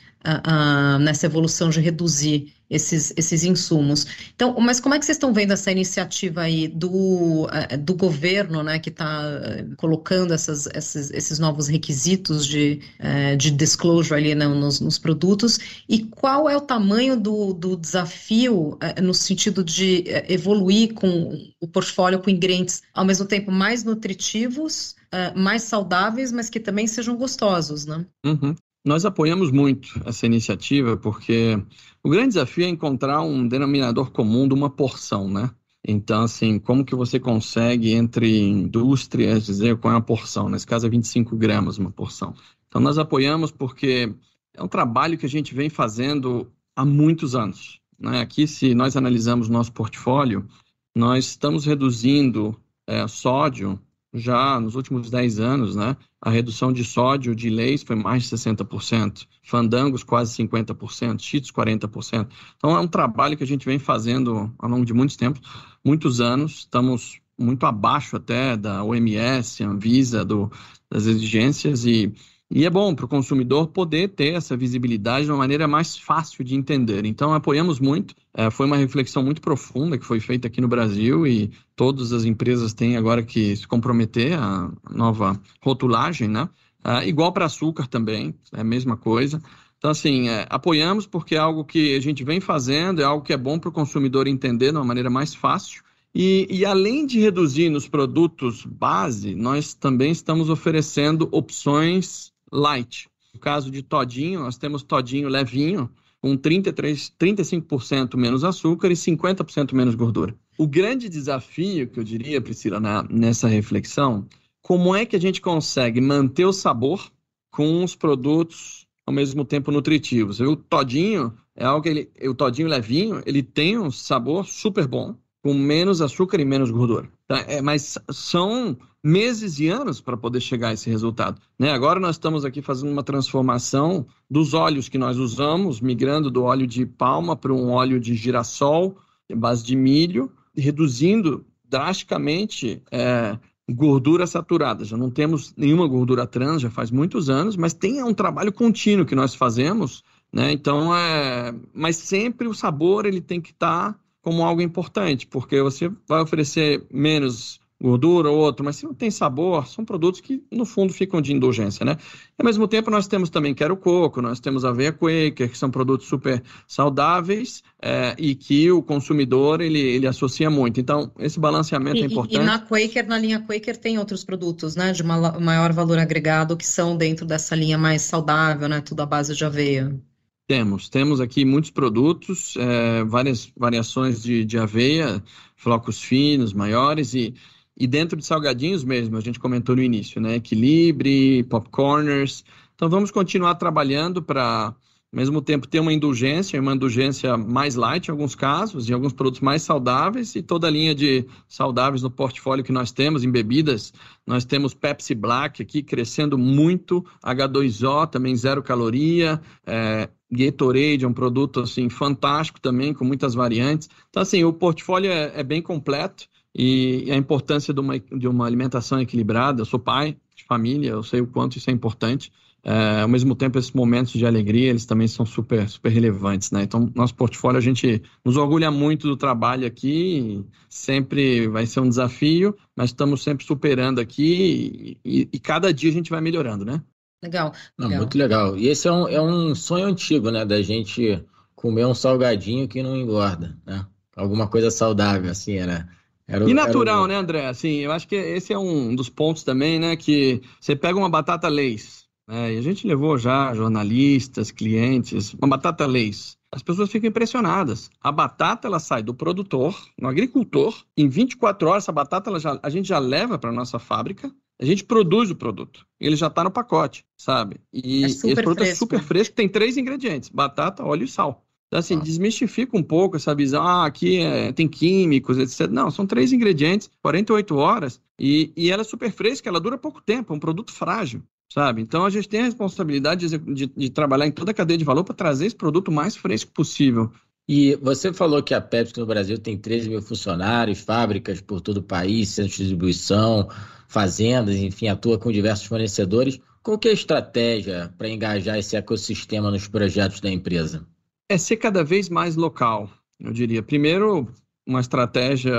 nessa 1.00 1.26
evolução 1.26 1.70
de 1.70 1.80
reduzir 1.80 2.52
esses, 2.70 3.12
esses 3.16 3.42
insumos. 3.42 4.06
Então, 4.34 4.54
mas 4.60 4.78
como 4.78 4.94
é 4.94 4.98
que 4.98 5.04
vocês 5.04 5.16
estão 5.16 5.32
vendo 5.32 5.52
essa 5.52 5.72
iniciativa 5.72 6.42
aí 6.42 6.68
do, 6.68 7.48
eh, 7.52 7.76
do 7.76 7.94
governo, 7.94 8.62
né, 8.62 8.78
que 8.78 8.90
está 8.90 9.22
eh, 9.42 9.66
colocando 9.76 10.32
essas, 10.32 10.66
esses, 10.66 11.10
esses 11.10 11.38
novos 11.40 11.66
requisitos 11.66 12.46
de, 12.46 12.80
eh, 13.00 13.34
de 13.34 13.50
disclosure 13.50 14.20
ali 14.20 14.34
né, 14.36 14.46
nos, 14.46 14.80
nos 14.80 14.98
produtos, 14.98 15.58
e 15.88 16.04
qual 16.04 16.48
é 16.48 16.56
o 16.56 16.60
tamanho 16.60 17.18
do, 17.18 17.52
do 17.52 17.76
desafio 17.76 18.78
no 19.02 19.12
sentido 19.12 19.64
de 19.64 20.04
evoluir 20.28 20.94
com 20.94 21.50
o 21.60 21.66
portfólio 21.66 22.20
com 22.20 22.30
ingredientes 22.30 22.82
ao 22.94 23.04
mesmo 23.04 23.26
tempo 23.26 23.50
mais 23.50 23.82
nutritivos, 23.82 24.94
mais 25.34 25.62
saudáveis, 25.62 26.30
mas 26.30 26.48
que 26.48 26.60
também 26.60 26.86
sejam 26.86 27.16
gostosos, 27.16 27.86
né? 27.86 28.06
Uhum. 28.24 28.54
Nós 28.84 29.04
apoiamos 29.04 29.50
muito 29.50 30.00
essa 30.06 30.24
iniciativa 30.24 30.96
porque 30.96 31.62
o 32.02 32.08
grande 32.08 32.28
desafio 32.28 32.64
é 32.64 32.68
encontrar 32.68 33.20
um 33.20 33.46
denominador 33.46 34.10
comum 34.10 34.48
de 34.48 34.54
uma 34.54 34.70
porção, 34.70 35.28
né? 35.28 35.50
Então, 35.86 36.22
assim, 36.22 36.58
como 36.58 36.84
que 36.84 36.94
você 36.94 37.18
consegue 37.18 37.92
entre 37.92 38.38
indústrias 38.38 39.44
dizer 39.44 39.78
qual 39.78 39.94
é 39.94 39.96
a 39.96 40.00
porção? 40.00 40.48
Nesse 40.48 40.66
caso 40.66 40.86
é 40.86 40.90
25 40.90 41.36
gramas 41.36 41.78
uma 41.78 41.90
porção. 41.90 42.34
Então, 42.68 42.80
nós 42.80 42.98
apoiamos 42.98 43.50
porque 43.50 44.14
é 44.54 44.62
um 44.62 44.68
trabalho 44.68 45.16
que 45.16 45.26
a 45.26 45.28
gente 45.28 45.54
vem 45.54 45.70
fazendo 45.70 46.50
há 46.76 46.84
muitos 46.84 47.34
anos. 47.34 47.80
Né? 47.98 48.20
Aqui, 48.20 48.46
se 48.46 48.74
nós 48.74 48.96
analisamos 48.96 49.48
nosso 49.48 49.72
portfólio, 49.72 50.46
nós 50.94 51.26
estamos 51.26 51.64
reduzindo 51.64 52.58
é, 52.86 53.06
sódio 53.08 53.80
já 54.12 54.58
nos 54.58 54.74
últimos 54.74 55.10
10 55.10 55.38
anos, 55.40 55.76
né, 55.76 55.96
a 56.20 56.30
redução 56.30 56.72
de 56.72 56.84
sódio 56.84 57.34
de 57.34 57.48
leis 57.48 57.82
foi 57.82 57.96
mais 57.96 58.24
de 58.24 58.36
60%, 58.36 59.26
fandangos 59.42 60.02
quase 60.02 60.36
50%, 60.42 61.20
cheetos 61.20 61.52
40%. 61.52 62.28
Então 62.56 62.76
é 62.76 62.80
um 62.80 62.88
trabalho 62.88 63.36
que 63.36 63.44
a 63.44 63.46
gente 63.46 63.64
vem 63.64 63.78
fazendo 63.78 64.52
ao 64.58 64.68
longo 64.68 64.84
de 64.84 64.92
muitos 64.92 65.16
tempos, 65.16 65.40
muitos 65.84 66.20
anos, 66.20 66.60
estamos 66.60 67.20
muito 67.38 67.64
abaixo 67.64 68.16
até 68.16 68.56
da 68.56 68.84
OMS, 68.84 69.64
Anvisa, 69.64 70.24
do, 70.24 70.50
das 70.90 71.06
exigências 71.06 71.86
e 71.86 72.12
e 72.50 72.66
é 72.66 72.70
bom 72.70 72.94
para 72.94 73.04
o 73.04 73.08
consumidor 73.08 73.68
poder 73.68 74.08
ter 74.08 74.34
essa 74.34 74.56
visibilidade 74.56 75.26
de 75.26 75.30
uma 75.30 75.38
maneira 75.38 75.68
mais 75.68 75.96
fácil 75.96 76.42
de 76.42 76.56
entender. 76.56 77.04
Então, 77.06 77.32
apoiamos 77.32 77.78
muito. 77.78 78.12
É, 78.34 78.50
foi 78.50 78.66
uma 78.66 78.76
reflexão 78.76 79.22
muito 79.22 79.40
profunda 79.40 79.96
que 79.96 80.04
foi 80.04 80.18
feita 80.18 80.48
aqui 80.48 80.60
no 80.60 80.66
Brasil 80.66 81.24
e 81.26 81.52
todas 81.76 82.12
as 82.12 82.24
empresas 82.24 82.74
têm 82.74 82.96
agora 82.96 83.22
que 83.22 83.54
se 83.54 83.68
comprometer 83.68 84.36
à 84.36 84.68
nova 84.90 85.40
rotulagem, 85.62 86.26
né? 86.26 86.48
É, 86.84 87.06
igual 87.06 87.32
para 87.32 87.44
açúcar 87.44 87.86
também, 87.86 88.34
é 88.52 88.62
a 88.62 88.64
mesma 88.64 88.96
coisa. 88.96 89.40
Então, 89.78 89.92
assim, 89.92 90.28
é, 90.28 90.44
apoiamos 90.50 91.06
porque 91.06 91.36
é 91.36 91.38
algo 91.38 91.64
que 91.64 91.94
a 91.94 92.00
gente 92.00 92.24
vem 92.24 92.40
fazendo, 92.40 93.00
é 93.00 93.04
algo 93.04 93.24
que 93.24 93.32
é 93.32 93.36
bom 93.36 93.60
para 93.60 93.68
o 93.68 93.72
consumidor 93.72 94.26
entender 94.26 94.72
de 94.72 94.76
uma 94.76 94.84
maneira 94.84 95.08
mais 95.08 95.34
fácil. 95.34 95.84
E, 96.12 96.48
e, 96.50 96.64
além 96.64 97.06
de 97.06 97.20
reduzir 97.20 97.70
nos 97.70 97.86
produtos 97.86 98.66
base, 98.66 99.36
nós 99.36 99.72
também 99.72 100.10
estamos 100.10 100.50
oferecendo 100.50 101.28
opções 101.30 102.29
light. 102.52 103.08
No 103.32 103.40
caso 103.40 103.70
de 103.70 103.82
todinho, 103.82 104.40
nós 104.40 104.56
temos 104.56 104.82
todinho 104.82 105.28
levinho, 105.28 105.90
com 106.20 106.36
33, 106.36 107.12
35% 107.18 108.16
menos 108.16 108.44
açúcar 108.44 108.90
e 108.90 108.94
50% 108.94 109.72
menos 109.72 109.94
gordura. 109.94 110.34
O 110.58 110.66
grande 110.66 111.08
desafio 111.08 111.88
que 111.88 111.98
eu 111.98 112.04
diria, 112.04 112.40
Priscila, 112.40 112.78
na, 112.78 113.02
nessa 113.04 113.48
reflexão, 113.48 114.26
como 114.60 114.94
é 114.94 115.06
que 115.06 115.16
a 115.16 115.20
gente 115.20 115.40
consegue 115.40 116.00
manter 116.00 116.44
o 116.44 116.52
sabor 116.52 117.10
com 117.50 117.82
os 117.82 117.96
produtos 117.96 118.86
ao 119.06 119.14
mesmo 119.14 119.44
tempo 119.44 119.72
nutritivos? 119.72 120.40
O 120.40 120.54
todinho 120.54 121.32
é 121.56 121.64
algo 121.64 121.82
que 121.82 121.88
ele, 121.88 122.10
o 122.28 122.34
todinho 122.34 122.68
levinho, 122.68 123.22
ele 123.24 123.42
tem 123.42 123.78
um 123.78 123.90
sabor 123.90 124.46
super 124.46 124.86
bom, 124.86 125.16
com 125.42 125.54
menos 125.54 126.02
açúcar 126.02 126.38
e 126.40 126.44
menos 126.44 126.70
gordura. 126.70 127.10
Tá? 127.26 127.44
É, 127.48 127.62
mas 127.62 127.98
são 128.10 128.76
meses 129.02 129.58
e 129.58 129.68
anos 129.68 130.00
para 130.00 130.16
poder 130.16 130.40
chegar 130.40 130.68
a 130.68 130.72
esse 130.72 130.90
resultado. 130.90 131.40
Né? 131.58 131.70
Agora 131.70 131.98
nós 131.98 132.16
estamos 132.16 132.44
aqui 132.44 132.60
fazendo 132.60 132.92
uma 132.92 133.02
transformação 133.02 134.06
dos 134.30 134.52
óleos 134.54 134.88
que 134.88 134.98
nós 134.98 135.16
usamos, 135.16 135.80
migrando 135.80 136.30
do 136.30 136.42
óleo 136.42 136.66
de 136.66 136.84
palma 136.84 137.34
para 137.34 137.52
um 137.52 137.70
óleo 137.70 137.98
de 137.98 138.14
girassol, 138.14 138.96
base 139.34 139.64
de 139.64 139.76
milho, 139.76 140.30
reduzindo 140.54 141.44
drasticamente 141.68 142.82
é, 142.90 143.38
gordura 143.70 144.26
saturada. 144.26 144.84
Já 144.84 144.96
não 144.96 145.10
temos 145.10 145.54
nenhuma 145.56 145.86
gordura 145.86 146.26
trans, 146.26 146.62
já 146.62 146.70
faz 146.70 146.90
muitos 146.90 147.30
anos, 147.30 147.56
mas 147.56 147.72
tem 147.72 148.02
um 148.02 148.12
trabalho 148.12 148.52
contínuo 148.52 149.06
que 149.06 149.14
nós 149.14 149.34
fazemos, 149.34 150.02
né? 150.32 150.52
Então, 150.52 150.94
é... 150.94 151.54
mas 151.72 151.96
sempre 151.96 152.48
o 152.48 152.54
sabor 152.54 153.06
ele 153.06 153.20
tem 153.20 153.40
que 153.40 153.50
estar 153.50 153.92
tá 153.92 153.98
como 154.22 154.44
algo 154.44 154.60
importante, 154.60 155.26
porque 155.26 155.62
você 155.62 155.90
vai 156.06 156.20
oferecer 156.20 156.84
menos 156.92 157.59
gordura 157.80 158.30
ou 158.30 158.38
outro, 158.38 158.64
mas 158.64 158.76
se 158.76 158.84
não 158.84 158.92
tem 158.92 159.10
sabor, 159.10 159.66
são 159.66 159.84
produtos 159.84 160.20
que 160.20 160.42
no 160.52 160.66
fundo 160.66 160.92
ficam 160.92 161.20
de 161.22 161.32
indulgência, 161.32 161.84
né? 161.84 161.96
E, 162.38 162.42
ao 162.42 162.44
mesmo 162.44 162.68
tempo 162.68 162.90
nós 162.90 163.08
temos 163.08 163.30
também 163.30 163.54
quero 163.54 163.76
coco, 163.76 164.20
nós 164.20 164.38
temos 164.38 164.64
aveia 164.64 164.92
quaker, 164.92 165.50
que 165.50 165.56
são 165.56 165.70
produtos 165.70 166.06
super 166.06 166.42
saudáveis 166.68 167.62
é, 167.80 168.14
e 168.18 168.34
que 168.34 168.70
o 168.70 168.82
consumidor 168.82 169.62
ele, 169.62 169.80
ele 169.80 170.06
associa 170.06 170.50
muito. 170.50 170.78
Então 170.78 171.10
esse 171.18 171.40
balanceamento 171.40 171.98
é 171.98 172.00
e, 172.00 172.02
é 172.02 172.06
importante. 172.06 172.42
E 172.42 172.44
na 172.44 172.58
Quaker, 172.58 173.06
na 173.08 173.18
linha 173.18 173.40
Quaker 173.40 173.76
tem 173.76 173.98
outros 173.98 174.24
produtos, 174.24 174.76
né, 174.76 174.92
de 174.92 175.02
maior 175.02 175.72
valor 175.72 175.98
agregado 175.98 176.56
que 176.56 176.66
são 176.66 176.96
dentro 176.96 177.24
dessa 177.24 177.56
linha 177.56 177.78
mais 177.78 178.02
saudável, 178.02 178.68
né, 178.68 178.82
tudo 178.82 179.00
à 179.00 179.06
base 179.06 179.34
de 179.34 179.44
aveia. 179.44 179.98
Temos, 180.46 180.88
temos 180.88 181.20
aqui 181.20 181.44
muitos 181.44 181.70
produtos, 181.70 182.56
é, 182.58 183.04
várias 183.04 183.50
variações 183.56 184.20
de, 184.20 184.44
de 184.44 184.58
aveia, 184.58 185.22
flocos 185.54 186.02
finos, 186.02 186.52
maiores 186.52 187.14
e, 187.14 187.34
e 187.80 187.86
dentro 187.86 188.14
de 188.14 188.26
salgadinhos 188.26 188.84
mesmo, 188.84 189.16
a 189.16 189.22
gente 189.22 189.40
comentou 189.40 189.74
no 189.74 189.82
início, 189.82 190.20
né? 190.20 190.34
Equilibre, 190.34 191.42
popcorners. 191.44 192.44
Então 192.76 192.90
vamos 192.90 193.10
continuar 193.10 193.54
trabalhando 193.54 194.22
para 194.22 194.74
ao 195.12 195.16
mesmo 195.16 195.40
tempo 195.40 195.66
ter 195.66 195.80
uma 195.80 195.92
indulgência, 195.92 196.60
uma 196.60 196.74
indulgência 196.74 197.38
mais 197.38 197.74
light 197.76 198.06
em 198.06 198.10
alguns 198.12 198.34
casos, 198.34 198.88
em 198.88 198.92
alguns 198.92 199.14
produtos 199.14 199.40
mais 199.40 199.62
saudáveis 199.62 200.36
e 200.36 200.42
toda 200.42 200.66
a 200.66 200.70
linha 200.70 200.94
de 200.94 201.26
saudáveis 201.48 202.02
no 202.02 202.10
portfólio 202.10 202.62
que 202.62 202.70
nós 202.70 202.92
temos 202.92 203.24
em 203.24 203.30
bebidas. 203.30 203.94
Nós 204.26 204.44
temos 204.44 204.74
Pepsi 204.74 205.14
Black 205.14 205.62
aqui 205.62 205.82
crescendo 205.82 206.36
muito, 206.36 207.04
H2O 207.24 208.06
também 208.08 208.36
zero 208.36 208.62
caloria, 208.62 209.40
é, 209.66 210.10
Gatorade 210.30 211.04
é 211.04 211.08
um 211.08 211.14
produto 211.14 211.60
assim 211.60 211.88
fantástico 211.88 212.60
também 212.60 212.92
com 212.92 213.06
muitas 213.06 213.34
variantes. 213.34 213.88
Então 214.10 214.22
assim 214.22 214.44
o 214.44 214.52
portfólio 214.52 215.10
é, 215.10 215.32
é 215.34 215.42
bem 215.42 215.62
completo 215.62 216.28
e 216.54 217.10
a 217.10 217.16
importância 217.16 217.72
de 217.72 217.80
uma, 217.80 217.98
de 217.98 218.28
uma 218.28 218.46
alimentação 218.46 219.00
equilibrada. 219.00 219.62
Eu 219.62 219.66
sou 219.66 219.78
pai 219.78 220.16
de 220.34 220.44
família, 220.44 220.90
eu 220.90 221.02
sei 221.02 221.20
o 221.20 221.26
quanto 221.26 221.56
isso 221.56 221.70
é 221.70 221.72
importante. 221.72 222.32
É, 222.62 223.00
ao 223.00 223.08
mesmo 223.08 223.34
tempo, 223.34 223.58
esses 223.58 223.72
momentos 223.72 224.12
de 224.12 224.26
alegria, 224.26 224.68
eles 224.68 224.84
também 224.84 225.08
são 225.08 225.24
super, 225.24 225.66
super 225.68 225.90
relevantes, 225.90 226.50
né? 226.50 226.62
Então, 226.62 226.90
nosso 226.94 227.14
portfólio, 227.14 227.56
a 227.56 227.62
gente 227.62 228.02
nos 228.22 228.36
orgulha 228.36 228.70
muito 228.70 229.08
do 229.08 229.16
trabalho 229.16 229.66
aqui, 229.66 230.44
sempre 230.68 231.48
vai 231.48 231.64
ser 231.64 231.80
um 231.80 231.88
desafio, 231.88 232.54
mas 232.76 232.90
estamos 232.90 233.22
sempre 233.22 233.46
superando 233.46 233.98
aqui 233.98 234.98
e, 235.02 235.28
e 235.32 235.38
cada 235.38 235.72
dia 235.72 235.88
a 235.88 235.92
gente 235.92 236.10
vai 236.10 236.20
melhorando, 236.20 236.64
né? 236.64 236.82
Legal, 237.22 237.46
legal. 237.46 237.90
Não, 237.90 237.96
muito 237.96 238.18
legal. 238.18 238.56
E 238.56 238.68
esse 238.68 238.88
é 238.88 238.92
um, 238.92 239.08
é 239.08 239.20
um 239.20 239.54
sonho 239.54 239.86
antigo, 239.86 240.30
né? 240.30 240.44
Da 240.44 240.60
gente 240.60 241.24
comer 241.54 241.86
um 241.86 241.94
salgadinho 241.94 242.68
que 242.68 242.82
não 242.82 242.96
engorda, 242.96 243.58
né? 243.66 243.86
Alguma 244.14 244.48
coisa 244.48 244.70
saudável, 244.70 245.30
assim, 245.30 245.54
era... 245.54 245.88
Era, 246.30 246.48
e 246.48 246.54
natural, 246.54 247.04
era... 247.04 247.08
né, 247.08 247.16
André? 247.16 247.46
Assim, 247.46 247.78
eu 247.78 247.92
acho 247.92 248.06
que 248.06 248.14
esse 248.14 248.52
é 248.52 248.58
um 248.58 248.94
dos 248.94 249.08
pontos 249.08 249.42
também, 249.42 249.78
né? 249.78 249.96
Que 249.96 250.40
você 250.60 250.76
pega 250.76 250.98
uma 250.98 251.10
batata 251.10 251.48
Lay's, 251.48 252.00
é, 252.30 252.54
e 252.54 252.58
a 252.58 252.62
gente 252.62 252.86
levou 252.86 253.18
já 253.18 253.52
jornalistas, 253.52 254.52
clientes, 254.52 255.34
uma 255.34 255.48
batata 255.48 255.84
leis. 255.84 256.38
As 256.52 256.62
pessoas 256.62 256.90
ficam 256.90 257.08
impressionadas. 257.08 257.90
A 258.00 258.12
batata 258.12 258.68
ela 258.68 258.78
sai 258.78 259.02
do 259.02 259.12
produtor, 259.12 259.76
no 260.00 260.06
agricultor, 260.06 260.84
em 260.96 261.08
24 261.08 261.68
horas 261.68 261.84
essa 261.84 261.92
batata 261.92 262.38
já, 262.38 262.58
a 262.62 262.70
gente 262.70 262.88
já 262.88 263.00
leva 263.00 263.36
para 263.36 263.50
nossa 263.50 263.80
fábrica, 263.80 264.32
a 264.60 264.64
gente 264.64 264.84
produz 264.84 265.28
o 265.30 265.34
produto. 265.34 265.84
Ele 265.98 266.14
já 266.14 266.28
está 266.28 266.44
no 266.44 266.52
pacote, 266.52 267.04
sabe? 267.16 267.60
E 267.72 268.04
é 268.04 268.06
esse 268.06 268.32
produto 268.34 268.58
fresco. 268.58 268.72
é 268.72 268.76
super 268.76 269.02
fresco, 269.02 269.34
tem 269.34 269.48
três 269.48 269.76
ingredientes: 269.76 270.28
batata, 270.28 270.84
óleo 270.84 271.04
e 271.04 271.08
sal. 271.08 271.44
Então, 271.70 271.78
assim, 271.78 271.94
ah. 271.94 272.00
desmistifica 272.00 272.76
um 272.76 272.82
pouco 272.82 273.16
essa 273.16 273.32
visão, 273.32 273.62
ah, 273.62 273.86
aqui 273.86 274.18
é, 274.18 274.50
tem 274.52 274.66
químicos, 274.66 275.38
etc. 275.38 275.70
Não, 275.70 275.88
são 275.88 276.04
três 276.04 276.32
ingredientes, 276.32 276.90
48 277.00 277.56
horas, 277.56 278.00
e, 278.18 278.52
e 278.56 278.72
ela 278.72 278.82
é 278.82 278.84
super 278.84 279.12
fresca, 279.12 279.48
ela 279.48 279.60
dura 279.60 279.78
pouco 279.78 280.00
tempo, 280.00 280.32
é 280.32 280.36
um 280.36 280.40
produto 280.40 280.72
frágil 280.72 281.22
sabe? 281.52 281.82
Então 281.82 282.04
a 282.04 282.10
gente 282.10 282.28
tem 282.28 282.40
a 282.40 282.44
responsabilidade 282.44 283.28
de, 283.28 283.38
de, 283.38 283.66
de 283.66 283.90
trabalhar 283.90 284.26
em 284.26 284.30
toda 284.30 284.52
a 284.52 284.54
cadeia 284.54 284.78
de 284.78 284.84
valor 284.84 285.02
para 285.02 285.14
trazer 285.14 285.46
esse 285.46 285.56
produto 285.56 285.90
mais 285.90 286.16
fresco 286.16 286.52
possível. 286.52 287.10
E 287.48 287.74
você 287.82 288.12
falou 288.12 288.42
que 288.42 288.54
a 288.54 288.60
Pepsi 288.60 288.96
no 288.96 289.06
Brasil 289.06 289.36
tem 289.36 289.58
13 289.58 289.88
mil 289.88 290.00
funcionários, 290.00 290.78
fábricas 290.80 291.40
por 291.40 291.60
todo 291.60 291.78
o 291.78 291.82
país, 291.82 292.28
centros 292.28 292.56
de 292.56 292.62
distribuição, 292.62 293.48
fazendas, 293.88 294.54
enfim, 294.54 294.86
atua 294.86 295.18
com 295.18 295.32
diversos 295.32 295.66
fornecedores. 295.66 296.38
Qual 296.62 296.78
que 296.78 296.86
é 296.86 296.92
a 296.92 296.94
estratégia 296.94 297.92
para 297.98 298.08
engajar 298.08 298.56
esse 298.56 298.76
ecossistema 298.76 299.50
nos 299.50 299.66
projetos 299.66 300.20
da 300.20 300.30
empresa? 300.30 300.86
É 301.30 301.38
ser 301.38 301.58
cada 301.58 301.84
vez 301.84 302.08
mais 302.08 302.34
local, 302.34 302.90
eu 303.20 303.32
diria. 303.32 303.62
Primeiro, 303.62 304.26
uma 304.66 304.80
estratégia 304.80 305.56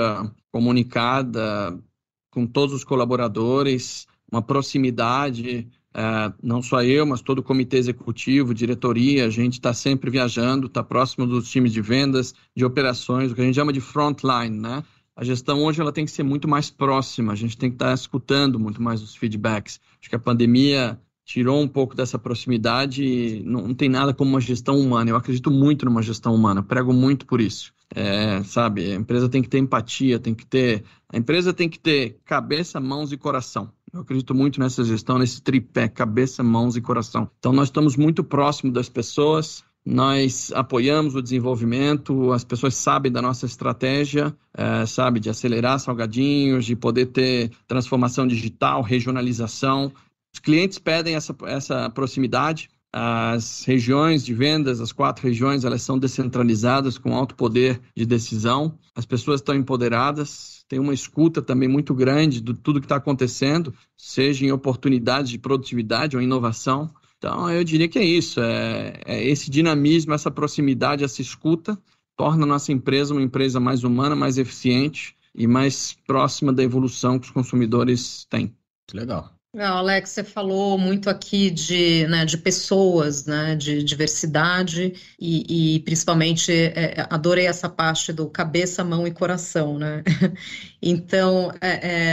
comunicada 0.50 1.82
com 2.30 2.46
todos 2.46 2.74
os 2.74 2.84
colaboradores, 2.84 4.06
uma 4.30 4.42
proximidade 4.42 5.66
é, 5.94 6.30
não 6.42 6.60
só 6.60 6.82
eu, 6.82 7.06
mas 7.06 7.22
todo 7.22 7.38
o 7.38 7.42
comitê 7.42 7.78
executivo, 7.78 8.52
diretoria, 8.52 9.24
a 9.24 9.30
gente 9.30 9.54
está 9.54 9.72
sempre 9.72 10.10
viajando, 10.10 10.66
está 10.66 10.82
próximo 10.82 11.26
dos 11.26 11.50
times 11.50 11.72
de 11.72 11.80
vendas, 11.80 12.34
de 12.54 12.66
operações, 12.66 13.32
o 13.32 13.34
que 13.34 13.40
a 13.40 13.44
gente 13.44 13.54
chama 13.54 13.72
de 13.72 13.80
frontline, 13.80 14.50
né? 14.50 14.84
A 15.16 15.24
gestão 15.24 15.64
hoje 15.64 15.80
ela 15.80 15.90
tem 15.90 16.04
que 16.04 16.10
ser 16.10 16.22
muito 16.22 16.46
mais 16.46 16.68
próxima, 16.68 17.32
a 17.32 17.36
gente 17.36 17.56
tem 17.56 17.70
que 17.70 17.76
estar 17.76 17.88
tá 17.88 17.94
escutando 17.94 18.60
muito 18.60 18.82
mais 18.82 19.00
os 19.00 19.16
feedbacks. 19.16 19.80
Acho 19.98 20.10
que 20.10 20.16
a 20.16 20.18
pandemia 20.18 21.00
tirou 21.32 21.62
um 21.62 21.68
pouco 21.68 21.96
dessa 21.96 22.18
proximidade 22.18 23.42
não, 23.46 23.68
não 23.68 23.74
tem 23.74 23.88
nada 23.88 24.12
como 24.12 24.30
uma 24.30 24.40
gestão 24.40 24.78
humana. 24.78 25.10
Eu 25.10 25.16
acredito 25.16 25.50
muito 25.50 25.86
numa 25.86 26.02
gestão 26.02 26.34
humana, 26.34 26.62
prego 26.62 26.92
muito 26.92 27.24
por 27.24 27.40
isso. 27.40 27.72
É, 27.94 28.42
sabe, 28.42 28.92
a 28.92 28.94
empresa 28.94 29.30
tem 29.30 29.40
que 29.40 29.48
ter 29.48 29.58
empatia, 29.58 30.18
tem 30.18 30.34
que 30.34 30.44
ter. 30.44 30.84
A 31.10 31.16
empresa 31.16 31.52
tem 31.54 31.70
que 31.70 31.78
ter 31.78 32.18
cabeça, 32.24 32.78
mãos 32.78 33.12
e 33.12 33.16
coração. 33.16 33.70
Eu 33.92 34.00
acredito 34.00 34.34
muito 34.34 34.60
nessa 34.60 34.84
gestão, 34.84 35.18
nesse 35.18 35.40
tripé, 35.40 35.88
cabeça, 35.88 36.42
mãos 36.42 36.76
e 36.76 36.82
coração. 36.82 37.30
Então, 37.38 37.52
nós 37.52 37.68
estamos 37.68 37.96
muito 37.96 38.22
próximos 38.22 38.74
das 38.74 38.88
pessoas, 38.90 39.64
nós 39.84 40.52
apoiamos 40.54 41.14
o 41.14 41.22
desenvolvimento, 41.22 42.30
as 42.32 42.44
pessoas 42.44 42.74
sabem 42.74 43.10
da 43.10 43.22
nossa 43.22 43.46
estratégia, 43.46 44.34
é, 44.54 44.84
sabe, 44.84 45.18
de 45.18 45.30
acelerar 45.30 45.78
salgadinhos, 45.78 46.66
de 46.66 46.76
poder 46.76 47.06
ter 47.06 47.50
transformação 47.66 48.26
digital, 48.26 48.82
regionalização. 48.82 49.92
Os 50.34 50.40
clientes 50.40 50.78
pedem 50.78 51.14
essa, 51.14 51.36
essa 51.46 51.90
proximidade, 51.90 52.70
as 52.92 53.64
regiões 53.64 54.22
de 54.22 54.34
vendas, 54.34 54.80
as 54.80 54.92
quatro 54.92 55.26
regiões, 55.26 55.64
elas 55.64 55.80
são 55.80 55.98
descentralizadas 55.98 56.98
com 56.98 57.14
alto 57.14 57.34
poder 57.34 57.80
de 57.96 58.04
decisão. 58.04 58.78
As 58.94 59.06
pessoas 59.06 59.40
estão 59.40 59.54
empoderadas, 59.54 60.64
tem 60.68 60.78
uma 60.78 60.92
escuta 60.92 61.40
também 61.40 61.68
muito 61.68 61.94
grande 61.94 62.40
de 62.40 62.52
tudo 62.52 62.80
que 62.80 62.84
está 62.84 62.96
acontecendo, 62.96 63.74
seja 63.96 64.44
em 64.44 64.52
oportunidades 64.52 65.30
de 65.30 65.38
produtividade 65.38 66.16
ou 66.16 66.22
inovação. 66.22 66.90
Então, 67.16 67.50
eu 67.50 67.64
diria 67.64 67.88
que 67.88 67.98
é 67.98 68.04
isso, 68.04 68.40
é, 68.40 69.00
é 69.06 69.24
esse 69.24 69.50
dinamismo, 69.50 70.12
essa 70.12 70.30
proximidade, 70.30 71.04
essa 71.04 71.22
escuta, 71.22 71.78
torna 72.16 72.44
a 72.44 72.48
nossa 72.48 72.72
empresa 72.72 73.14
uma 73.14 73.22
empresa 73.22 73.58
mais 73.58 73.84
humana, 73.84 74.14
mais 74.14 74.36
eficiente 74.36 75.16
e 75.34 75.46
mais 75.46 75.96
próxima 76.06 76.52
da 76.52 76.62
evolução 76.62 77.18
que 77.18 77.26
os 77.26 77.32
consumidores 77.32 78.26
têm. 78.28 78.54
Legal. 78.92 79.32
Não, 79.54 79.76
Alex, 79.76 80.08
você 80.08 80.24
falou 80.24 80.78
muito 80.78 81.10
aqui 81.10 81.50
de, 81.50 82.06
né, 82.06 82.24
de 82.24 82.38
pessoas, 82.38 83.26
né, 83.26 83.54
de 83.54 83.82
diversidade 83.82 84.94
e, 85.20 85.74
e 85.76 85.80
principalmente 85.80 86.50
é, 86.50 87.00
é, 87.00 87.06
adorei 87.10 87.46
essa 87.46 87.68
parte 87.68 88.14
do 88.14 88.30
cabeça, 88.30 88.82
mão 88.82 89.06
e 89.06 89.10
coração, 89.10 89.78
né? 89.78 90.02
Então, 90.84 91.52
é, 91.60 91.68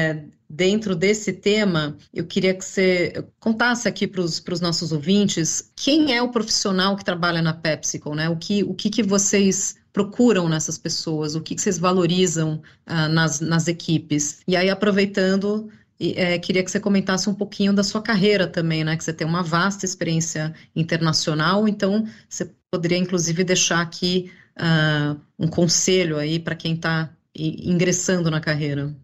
é, 0.10 0.25
dentro 0.49 0.95
desse 0.95 1.32
tema, 1.34 1.97
eu 2.13 2.25
queria 2.25 2.54
que 2.54 2.63
você 2.63 3.25
contasse 3.39 3.88
aqui 3.88 4.06
para 4.06 4.21
os 4.21 4.62
nossos 4.62 4.91
ouvintes 4.91 5.71
quem 5.75 6.15
é 6.15 6.21
o 6.21 6.30
profissional 6.30 6.95
que 6.97 7.06
trabalha 7.06 7.41
na 7.41 7.54
PepsiCo, 7.54 8.13
né? 8.13 8.30
O 8.30 8.36
que, 8.36 8.63
o 8.63 8.73
que, 8.73 8.89
que 8.89 9.02
vocês 9.02 9.78
procuram 9.93 10.47
nessas 10.47 10.78
pessoas, 10.78 11.36
o 11.36 11.41
que, 11.41 11.56
que 11.56 11.62
vocês 11.62 11.80
valorizam 11.80 12.62
uh, 12.88 13.10
nas, 13.10 13.39
nas 13.39 13.67
equipes. 13.67 14.41
E 14.47 14.56
aí, 14.56 14.69
aproveitando 14.69 15.69
e, 16.00 16.14
é, 16.14 16.40
queria 16.40 16.64
que 16.64 16.72
você 16.72 16.80
comentasse 16.80 17.30
um 17.30 17.36
pouquinho 17.36 17.74
da 17.74 17.84
sua 17.84 18.02
carreira 18.02 18.48
também, 18.48 18.84
né? 18.84 18.96
Que 18.96 19.04
você 19.04 19.14
tem 19.14 19.28
uma 19.28 19.44
vasta 19.44 19.86
experiência 19.86 20.54
internacional, 20.76 21.68
então 21.68 22.08
você 22.28 22.50
poderia 22.72 22.98
inclusive 22.98 23.44
deixar 23.44 23.82
aqui 23.82 24.32
uh, 24.58 25.20
um 25.38 25.48
conselho 25.48 26.18
aí 26.18 26.40
para 26.40 26.56
quem 26.56 26.76
está 26.76 27.14
ingressando 27.36 28.32
na 28.32 28.40
carreira. 28.40 28.96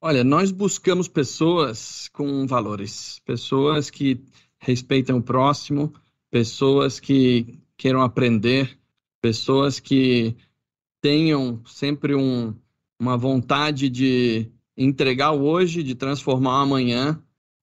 Olha, 0.00 0.24
nós 0.24 0.50
buscamos 0.50 1.08
pessoas 1.08 2.08
com 2.12 2.46
valores, 2.46 3.20
pessoas 3.24 3.90
que 3.90 4.20
respeitam 4.58 5.18
o 5.18 5.22
próximo, 5.22 5.92
pessoas 6.30 6.98
que 6.98 7.58
queiram 7.76 8.00
aprender, 8.02 8.78
pessoas 9.20 9.78
que 9.78 10.34
tenham 11.00 11.62
sempre 11.66 12.14
um, 12.14 12.54
uma 12.98 13.16
vontade 13.16 13.88
de 13.88 14.50
entregar 14.82 15.32
hoje, 15.32 15.82
de 15.82 15.94
transformar 15.94 16.62
amanhã, 16.62 17.22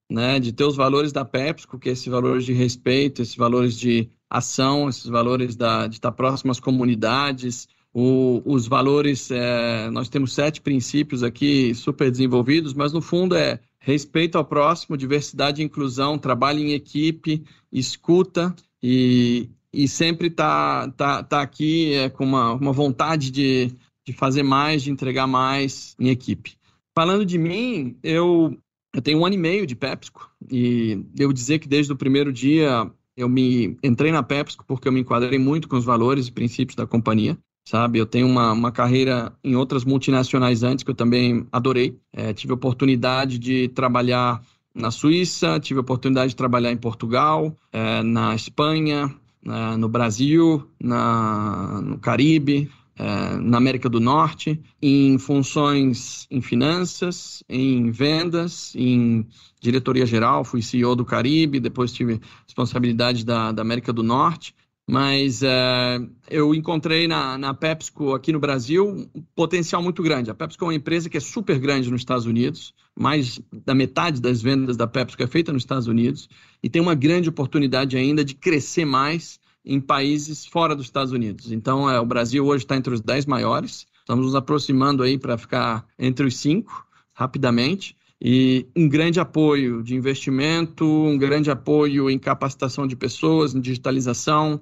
né, 0.09 0.39
de 0.39 0.53
ter 0.53 0.63
os 0.63 0.75
valores 0.75 1.11
da 1.11 1.25
PepsiCo, 1.25 1.79
que 1.79 1.89
é 1.89 1.91
esses 1.91 2.07
valores 2.07 2.45
de 2.45 2.53
respeito, 2.53 3.21
esses 3.21 3.35
valores 3.35 3.77
de 3.77 4.09
ação, 4.29 4.87
esses 4.87 5.05
valores 5.05 5.55
da, 5.55 5.87
de 5.87 5.95
estar 5.95 6.11
próximo 6.11 6.51
às 6.51 6.59
comunidades, 6.59 7.67
o, 7.93 8.41
os 8.45 8.67
valores, 8.67 9.31
é, 9.31 9.89
nós 9.89 10.09
temos 10.09 10.33
sete 10.33 10.61
princípios 10.61 11.23
aqui 11.23 11.73
super 11.73 12.11
desenvolvidos, 12.11 12.73
mas 12.73 12.93
no 12.93 13.01
fundo 13.01 13.35
é 13.35 13.59
respeito 13.79 14.37
ao 14.37 14.45
próximo, 14.45 14.97
diversidade 14.97 15.61
e 15.61 15.65
inclusão, 15.65 16.19
trabalho 16.19 16.59
em 16.59 16.73
equipe, 16.73 17.43
escuta 17.71 18.55
e, 18.83 19.49
e 19.73 19.87
sempre 19.87 20.29
tá, 20.29 20.89
tá, 20.91 21.23
tá 21.23 21.41
aqui 21.41 21.93
é, 21.93 22.09
com 22.09 22.23
uma, 22.23 22.53
uma 22.53 22.71
vontade 22.71 23.31
de, 23.31 23.71
de 24.05 24.13
fazer 24.13 24.43
mais, 24.43 24.83
de 24.83 24.91
entregar 24.91 25.25
mais 25.25 25.95
em 25.99 26.09
equipe. 26.09 26.56
Falando 26.97 27.23
de 27.23 27.37
mim, 27.37 27.95
eu, 28.01 28.57
eu 28.91 29.03
tenho 29.03 29.19
um 29.19 29.25
ano 29.27 29.35
e 29.35 29.37
meio 29.37 29.67
de 29.67 29.75
PepsiCo 29.75 30.31
e 30.49 30.95
devo 31.13 31.31
dizer 31.31 31.59
que 31.59 31.67
desde 31.67 31.93
o 31.93 31.95
primeiro 31.95 32.33
dia 32.33 32.89
eu 33.15 33.29
me 33.29 33.77
entrei 33.83 34.11
na 34.11 34.23
PepsiCo 34.23 34.65
porque 34.65 34.87
eu 34.87 34.91
me 34.91 35.01
enquadrei 35.01 35.37
muito 35.37 35.67
com 35.67 35.75
os 35.75 35.85
valores 35.85 36.25
e 36.25 36.31
princípios 36.31 36.75
da 36.75 36.87
companhia 36.87 37.37
sabe? 37.67 37.99
Eu 37.99 38.07
tenho 38.07 38.25
uma, 38.25 38.51
uma 38.51 38.71
carreira 38.71 39.31
em 39.43 39.55
outras 39.55 39.85
multinacionais 39.85 40.63
antes 40.63 40.83
que 40.83 40.89
eu 40.89 40.95
também 40.95 41.45
adorei. 41.51 41.99
É, 42.11 42.33
tive 42.33 42.53
oportunidade 42.53 43.37
de 43.37 43.67
trabalhar 43.67 44.41
na 44.73 44.89
Suíça, 44.89 45.59
tive 45.59 45.79
oportunidade 45.79 46.29
de 46.29 46.35
trabalhar 46.35 46.71
em 46.71 46.77
Portugal, 46.77 47.55
é, 47.71 48.01
na 48.01 48.33
Espanha, 48.33 49.13
é, 49.45 49.77
no 49.77 49.87
Brasil, 49.87 50.67
na, 50.81 51.79
no 51.79 51.99
Caribe, 51.99 52.71
é, 52.97 53.35
na 53.37 53.57
América 53.57 53.87
do 53.89 53.99
Norte, 53.99 54.59
em 54.81 55.17
funções 55.17 56.27
em 56.31 56.41
finanças, 56.41 57.43
em 57.47 57.91
vendas, 57.91 58.73
em 58.75 59.25
diretoria 59.61 60.05
geral, 60.05 60.43
fui 60.43 60.61
CEO 60.61 60.95
do 60.95 61.05
Caribe, 61.05 61.59
depois 61.59 61.91
tive 61.91 62.19
responsabilidade 62.45 63.25
da, 63.25 63.51
da 63.51 63.61
América 63.61 63.93
do 63.93 64.03
Norte 64.03 64.53
mas 64.89 65.43
é, 65.43 65.99
eu 66.29 66.55
encontrei 66.55 67.09
na, 67.09 67.37
na 67.37 67.53
PepsiCo 67.53 68.13
aqui 68.13 68.31
no 68.31 68.39
Brasil 68.39 69.09
um 69.13 69.21
potencial 69.35 69.83
muito 69.83 70.01
grande. 70.01 70.31
A 70.31 70.33
PepsiCo 70.33 70.63
é 70.63 70.67
uma 70.69 70.75
empresa 70.75 71.09
que 71.09 71.17
é 71.17 71.19
super 71.19 71.59
grande 71.59 71.91
nos 71.91 71.99
Estados 71.99 72.25
Unidos, 72.25 72.73
mais 72.97 73.39
da 73.51 73.75
metade 73.75 74.21
das 74.21 74.41
vendas 74.41 74.77
da 74.77 74.87
PepsiCo 74.87 75.23
é 75.23 75.27
feita 75.27 75.51
nos 75.51 75.63
Estados 75.63 75.87
Unidos, 75.87 76.29
e 76.63 76.69
tem 76.69 76.81
uma 76.81 76.95
grande 76.95 77.27
oportunidade 77.27 77.97
ainda 77.97 78.23
de 78.23 78.33
crescer 78.33 78.85
mais 78.85 79.39
em 79.69 79.81
países 79.81 80.45
fora 80.45 80.73
dos 80.73 80.85
Estados 80.85 81.11
Unidos. 81.11 81.51
Então, 81.51 81.89
é, 81.89 81.99
o 81.99 82.05
Brasil 82.05 82.45
hoje 82.45 82.63
está 82.63 82.77
entre 82.77 82.93
os 82.93 83.01
10 83.01 83.25
maiores, 83.25 83.85
estamos 83.99 84.25
nos 84.25 84.33
aproximando 84.33 85.03
aí 85.03 85.17
para 85.17 85.37
ficar 85.37 85.85
entre 85.99 86.25
os 86.25 86.37
cinco 86.37 86.87
rapidamente 87.13 87.97
e 88.21 88.65
um 88.75 88.87
grande 88.87 89.19
apoio 89.19 89.83
de 89.83 89.93
investimento, 89.93 90.85
um 90.85 91.17
grande 91.17 91.51
apoio 91.51 92.09
em 92.09 92.17
capacitação 92.17 92.87
de 92.87 92.95
pessoas, 92.95 93.53
em 93.53 93.59
digitalização, 93.59 94.61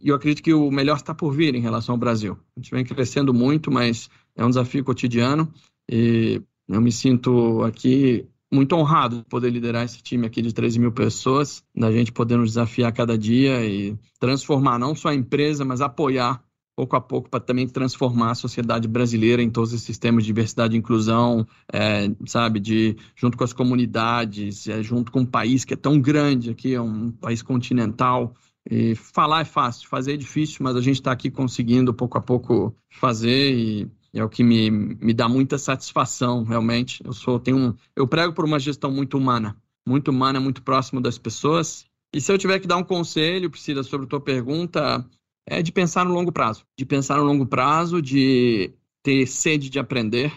e 0.00 0.08
eu 0.08 0.14
acredito 0.14 0.42
que 0.42 0.52
o 0.52 0.70
melhor 0.70 0.96
está 0.96 1.14
por 1.14 1.32
vir 1.32 1.54
em 1.54 1.60
relação 1.60 1.94
ao 1.94 1.98
Brasil. 1.98 2.36
A 2.56 2.60
gente 2.60 2.70
vem 2.72 2.84
crescendo 2.84 3.32
muito, 3.32 3.70
mas 3.70 4.10
é 4.36 4.44
um 4.44 4.48
desafio 4.48 4.84
cotidiano 4.84 5.50
e 5.90 6.42
eu 6.68 6.80
me 6.80 6.92
sinto 6.92 7.62
aqui 7.62 8.26
muito 8.52 8.76
honrado 8.76 9.18
de 9.18 9.24
poder 9.24 9.50
liderar 9.50 9.84
esse 9.84 10.02
time 10.02 10.26
aqui 10.26 10.42
de 10.42 10.52
13 10.52 10.78
mil 10.78 10.92
pessoas, 10.92 11.64
da 11.74 11.90
gente 11.90 12.12
poder 12.12 12.36
nos 12.36 12.50
desafiar 12.50 12.92
cada 12.92 13.16
dia 13.16 13.64
e 13.64 13.96
transformar 14.20 14.78
não 14.78 14.94
só 14.94 15.08
a 15.08 15.14
empresa, 15.14 15.64
mas 15.64 15.80
apoiar 15.80 16.42
pouco 16.76 16.96
a 16.96 17.00
pouco 17.00 17.28
para 17.28 17.40
também 17.40 17.66
transformar 17.66 18.30
a 18.30 18.34
sociedade 18.34 18.88
brasileira 18.88 19.42
em 19.42 19.50
todos 19.50 19.72
esses 19.72 19.84
sistemas 19.84 20.24
de 20.24 20.28
diversidade 20.28 20.74
e 20.74 20.78
inclusão, 20.78 21.46
é, 21.72 22.10
sabe, 22.26 22.60
de 22.60 22.96
junto 23.14 23.36
com 23.36 23.44
as 23.44 23.52
comunidades, 23.52 24.68
é, 24.68 24.82
junto 24.82 25.12
com 25.12 25.20
um 25.20 25.26
país 25.26 25.64
que 25.64 25.74
é 25.74 25.76
tão 25.76 26.00
grande 26.00 26.50
aqui, 26.50 26.74
é 26.74 26.80
um 26.80 27.10
país 27.10 27.42
continental, 27.42 28.34
e 28.70 28.94
falar 28.94 29.40
é 29.40 29.44
fácil, 29.44 29.88
fazer 29.88 30.14
é 30.14 30.16
difícil, 30.16 30.58
mas 30.60 30.76
a 30.76 30.80
gente 30.80 30.96
está 30.96 31.12
aqui 31.12 31.30
conseguindo 31.30 31.92
pouco 31.92 32.16
a 32.16 32.22
pouco 32.22 32.74
fazer 32.90 33.52
e 33.54 33.90
é 34.14 34.24
o 34.24 34.28
que 34.28 34.44
me, 34.44 34.70
me 34.70 35.14
dá 35.14 35.28
muita 35.28 35.56
satisfação, 35.58 36.44
realmente. 36.44 37.02
Eu 37.04 37.12
sou 37.12 37.40
tenho 37.40 37.56
um, 37.56 37.74
eu 37.96 38.06
prego 38.06 38.32
por 38.32 38.44
uma 38.44 38.58
gestão 38.58 38.90
muito 38.90 39.16
humana, 39.16 39.56
muito 39.86 40.10
humana, 40.10 40.38
muito 40.38 40.62
próximo 40.62 41.00
das 41.00 41.18
pessoas. 41.18 41.86
E 42.14 42.20
se 42.20 42.30
eu 42.30 42.36
tiver 42.36 42.58
que 42.58 42.66
dar 42.66 42.76
um 42.76 42.84
conselho, 42.84 43.50
Priscila, 43.50 43.82
sobre 43.82 44.06
a 44.06 44.08
tua 44.08 44.20
pergunta, 44.20 45.04
é 45.46 45.62
de 45.62 45.72
pensar 45.72 46.04
no 46.04 46.12
longo 46.12 46.30
prazo, 46.30 46.64
de 46.78 46.84
pensar 46.84 47.16
no 47.16 47.24
longo 47.24 47.46
prazo, 47.46 48.02
de 48.02 48.72
ter 49.02 49.26
sede 49.26 49.70
de 49.70 49.78
aprender, 49.78 50.32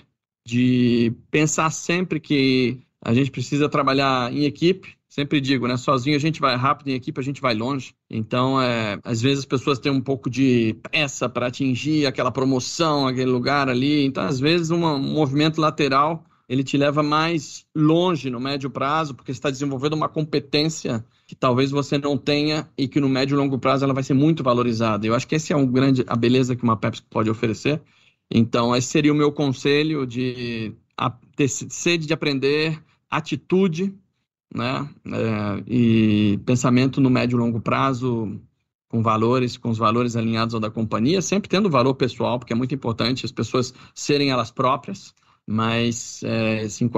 de 0.45 1.13
pensar 1.30 1.69
sempre 1.69 2.19
que 2.19 2.80
a 3.01 3.13
gente 3.13 3.30
precisa 3.30 3.67
trabalhar 3.67 4.34
em 4.34 4.45
equipe, 4.45 4.97
sempre 5.16 5.39
digo, 5.39 5.66
né? 5.66 5.78
Sozinho 5.78 6.18
a 6.18 6.20
gente 6.20 6.41
vai 6.41 6.57
rápido, 6.57 6.89
em 6.89 6.93
equipe 6.93 7.18
a 7.22 7.24
gente 7.24 7.39
vai 7.39 7.55
longe. 7.55 7.95
Então, 8.09 8.61
é, 8.61 8.99
às 9.01 9.22
vezes 9.22 9.39
as 9.39 9.45
pessoas 9.45 9.80
têm 9.80 9.89
um 9.89 10.01
pouco 10.01 10.30
de 10.30 10.74
pressa 10.84 11.30
para 11.30 11.47
atingir 11.47 12.05
aquela 12.05 12.30
promoção, 12.30 13.07
aquele 13.07 13.32
lugar 13.32 13.70
ali. 13.70 14.05
Então, 14.05 14.26
às 14.26 14.41
vezes, 14.41 14.72
uma, 14.72 14.93
um 14.95 15.13
movimento 15.13 15.61
lateral 15.61 16.26
ele 16.47 16.63
te 16.63 16.78
leva 16.78 17.01
mais 17.01 17.66
longe 17.74 18.30
no 18.30 18.39
médio 18.39 18.70
prazo, 18.70 19.16
porque 19.16 19.34
você 19.34 19.38
está 19.39 19.49
desenvolvendo 19.49 19.93
uma 19.93 20.07
competência 20.07 21.03
que 21.26 21.34
talvez 21.34 21.72
você 21.72 21.97
não 21.97 22.18
tenha 22.18 22.70
e 22.78 22.88
que 22.88 22.99
no 22.99 23.09
médio 23.09 23.36
e 23.36 23.38
longo 23.38 23.57
prazo 23.57 23.84
ela 23.84 23.95
vai 23.95 24.03
ser 24.03 24.13
muito 24.13 24.43
valorizada. 24.43 25.07
Eu 25.07 25.16
acho 25.16 25.28
que 25.28 25.36
esse 25.36 25.51
é 25.53 25.55
um 25.55 25.66
grande 25.66 26.03
a 26.05 26.16
beleza 26.16 26.55
que 26.55 26.63
uma 26.63 26.78
Pepsi 26.78 27.01
pode 27.09 27.32
oferecer. 27.32 27.82
Então, 28.30 28.76
esse 28.76 28.89
seria 28.89 29.13
o 29.13 29.16
meu 29.16 29.32
conselho 29.32 30.05
de 30.05 30.76
ter 31.36 31.47
sede 31.47 32.05
de 32.05 32.13
aprender, 32.13 32.80
atitude 33.09 33.95
né? 34.54 34.89
É, 35.08 35.64
e 35.68 36.38
pensamento 36.46 37.02
no 37.02 37.10
médio 37.10 37.38
e 37.38 37.39
longo 37.39 37.60
prazo 37.60 38.39
com 38.88 39.02
valores, 39.02 39.58
com 39.58 39.70
os 39.70 39.78
valores 39.78 40.16
alinhados 40.16 40.54
ao 40.54 40.62
da 40.62 40.70
companhia, 40.70 41.22
sempre 41.22 41.50
tendo 41.50 41.70
valor 41.70 41.96
pessoal, 41.96 42.39
porque 42.39 42.54
é 42.54 42.56
muito 42.56 42.74
importante 42.74 43.26
as 43.26 43.32
pessoas 43.32 43.74
serem 43.93 44.30
elas 44.30 44.52
próprias, 44.52 45.14
mas 45.46 46.22
é, 46.24 46.68
se 46.70 46.89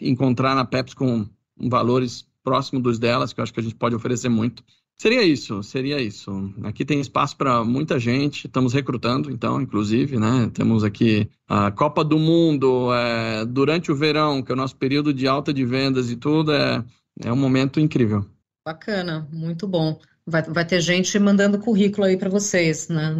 encontrar 0.00 0.54
na 0.54 0.64
Pepsi 0.64 0.96
com 0.96 1.26
valores 1.58 2.26
próximos 2.42 2.82
dos 2.82 2.98
delas, 2.98 3.32
que 3.32 3.40
eu 3.40 3.42
acho 3.42 3.52
que 3.52 3.60
a 3.60 3.62
gente 3.62 3.74
pode 3.74 3.94
oferecer 3.94 4.28
muito. 4.28 4.64
Seria 5.02 5.24
isso, 5.24 5.64
seria 5.64 6.00
isso. 6.00 6.54
Aqui 6.62 6.84
tem 6.84 7.00
espaço 7.00 7.36
para 7.36 7.64
muita 7.64 7.98
gente, 7.98 8.46
estamos 8.46 8.72
recrutando, 8.72 9.32
então, 9.32 9.60
inclusive, 9.60 10.16
né? 10.16 10.48
Temos 10.54 10.84
aqui 10.84 11.28
a 11.48 11.72
Copa 11.72 12.04
do 12.04 12.16
Mundo 12.20 12.94
é, 12.94 13.44
durante 13.44 13.90
o 13.90 13.96
verão, 13.96 14.40
que 14.40 14.52
é 14.52 14.54
o 14.54 14.56
nosso 14.56 14.76
período 14.76 15.12
de 15.12 15.26
alta 15.26 15.52
de 15.52 15.64
vendas 15.64 16.08
e 16.08 16.14
tudo, 16.14 16.52
é, 16.52 16.84
é 17.20 17.32
um 17.32 17.36
momento 17.36 17.80
incrível. 17.80 18.24
Bacana, 18.64 19.26
muito 19.32 19.66
bom. 19.66 19.98
Vai, 20.24 20.42
vai 20.44 20.64
ter 20.64 20.80
gente 20.80 21.18
mandando 21.18 21.58
currículo 21.58 22.06
aí 22.06 22.16
para 22.16 22.30
vocês, 22.30 22.88
né? 22.88 23.12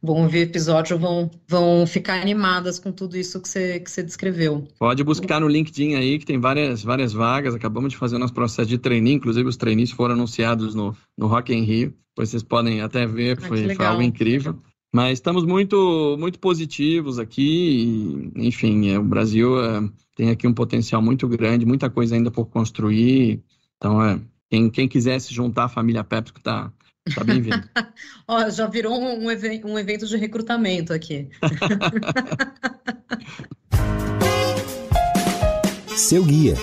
Vão 0.00 0.22
ouvir 0.22 0.38
o 0.38 0.42
episódio, 0.42 0.96
vão, 0.96 1.30
vão 1.48 1.86
ficar 1.86 2.20
animadas 2.20 2.78
com 2.78 2.92
tudo 2.92 3.16
isso 3.16 3.40
que 3.40 3.48
você, 3.48 3.80
que 3.80 3.90
você 3.90 4.02
descreveu. 4.02 4.66
Pode 4.78 5.02
buscar 5.02 5.40
no 5.40 5.48
LinkedIn 5.48 5.94
aí, 5.94 6.18
que 6.18 6.26
tem 6.26 6.38
várias, 6.38 6.84
várias 6.84 7.12
vagas. 7.12 7.54
Acabamos 7.54 7.92
de 7.92 7.98
fazer 7.98 8.16
o 8.16 8.18
nosso 8.18 8.32
processo 8.32 8.68
de 8.68 8.78
treininho, 8.78 9.16
inclusive 9.16 9.48
os 9.48 9.56
treinistas 9.56 9.96
foram 9.96 10.14
anunciados 10.14 10.74
no, 10.74 10.96
no 11.16 11.26
Rock 11.26 11.52
in 11.52 11.62
Rio. 11.62 11.94
Depois 12.10 12.30
vocês 12.30 12.42
podem 12.42 12.80
até 12.80 13.06
ver, 13.06 13.38
ah, 13.38 13.46
foi, 13.46 13.74
foi 13.74 13.86
algo 13.86 14.02
incrível. 14.02 14.56
Mas 14.92 15.14
estamos 15.14 15.44
muito, 15.44 16.16
muito 16.18 16.38
positivos 16.38 17.18
aqui. 17.18 18.32
E, 18.36 18.46
enfim, 18.46 18.90
é, 18.90 18.98
o 18.98 19.04
Brasil 19.04 19.60
é, 19.60 19.88
tem 20.14 20.30
aqui 20.30 20.46
um 20.46 20.54
potencial 20.54 21.02
muito 21.02 21.28
grande, 21.28 21.66
muita 21.66 21.90
coisa 21.90 22.14
ainda 22.14 22.30
por 22.30 22.46
construir. 22.46 23.42
Então, 23.76 24.02
é, 24.02 24.20
quem, 24.50 24.70
quem 24.70 24.88
quiser 24.88 25.18
se 25.20 25.34
juntar 25.34 25.64
à 25.64 25.68
família 25.68 26.02
Pepsi 26.02 26.32
está 26.36 26.72
tá 27.14 27.24
bem-vindo. 27.24 27.62
Ó, 28.26 28.50
já 28.50 28.66
virou 28.66 29.00
um, 29.00 29.26
um 29.26 29.78
evento 29.78 30.06
de 30.06 30.16
recrutamento 30.16 30.92
aqui. 30.92 31.28
Seu 35.96 36.24
guia. 36.24 36.56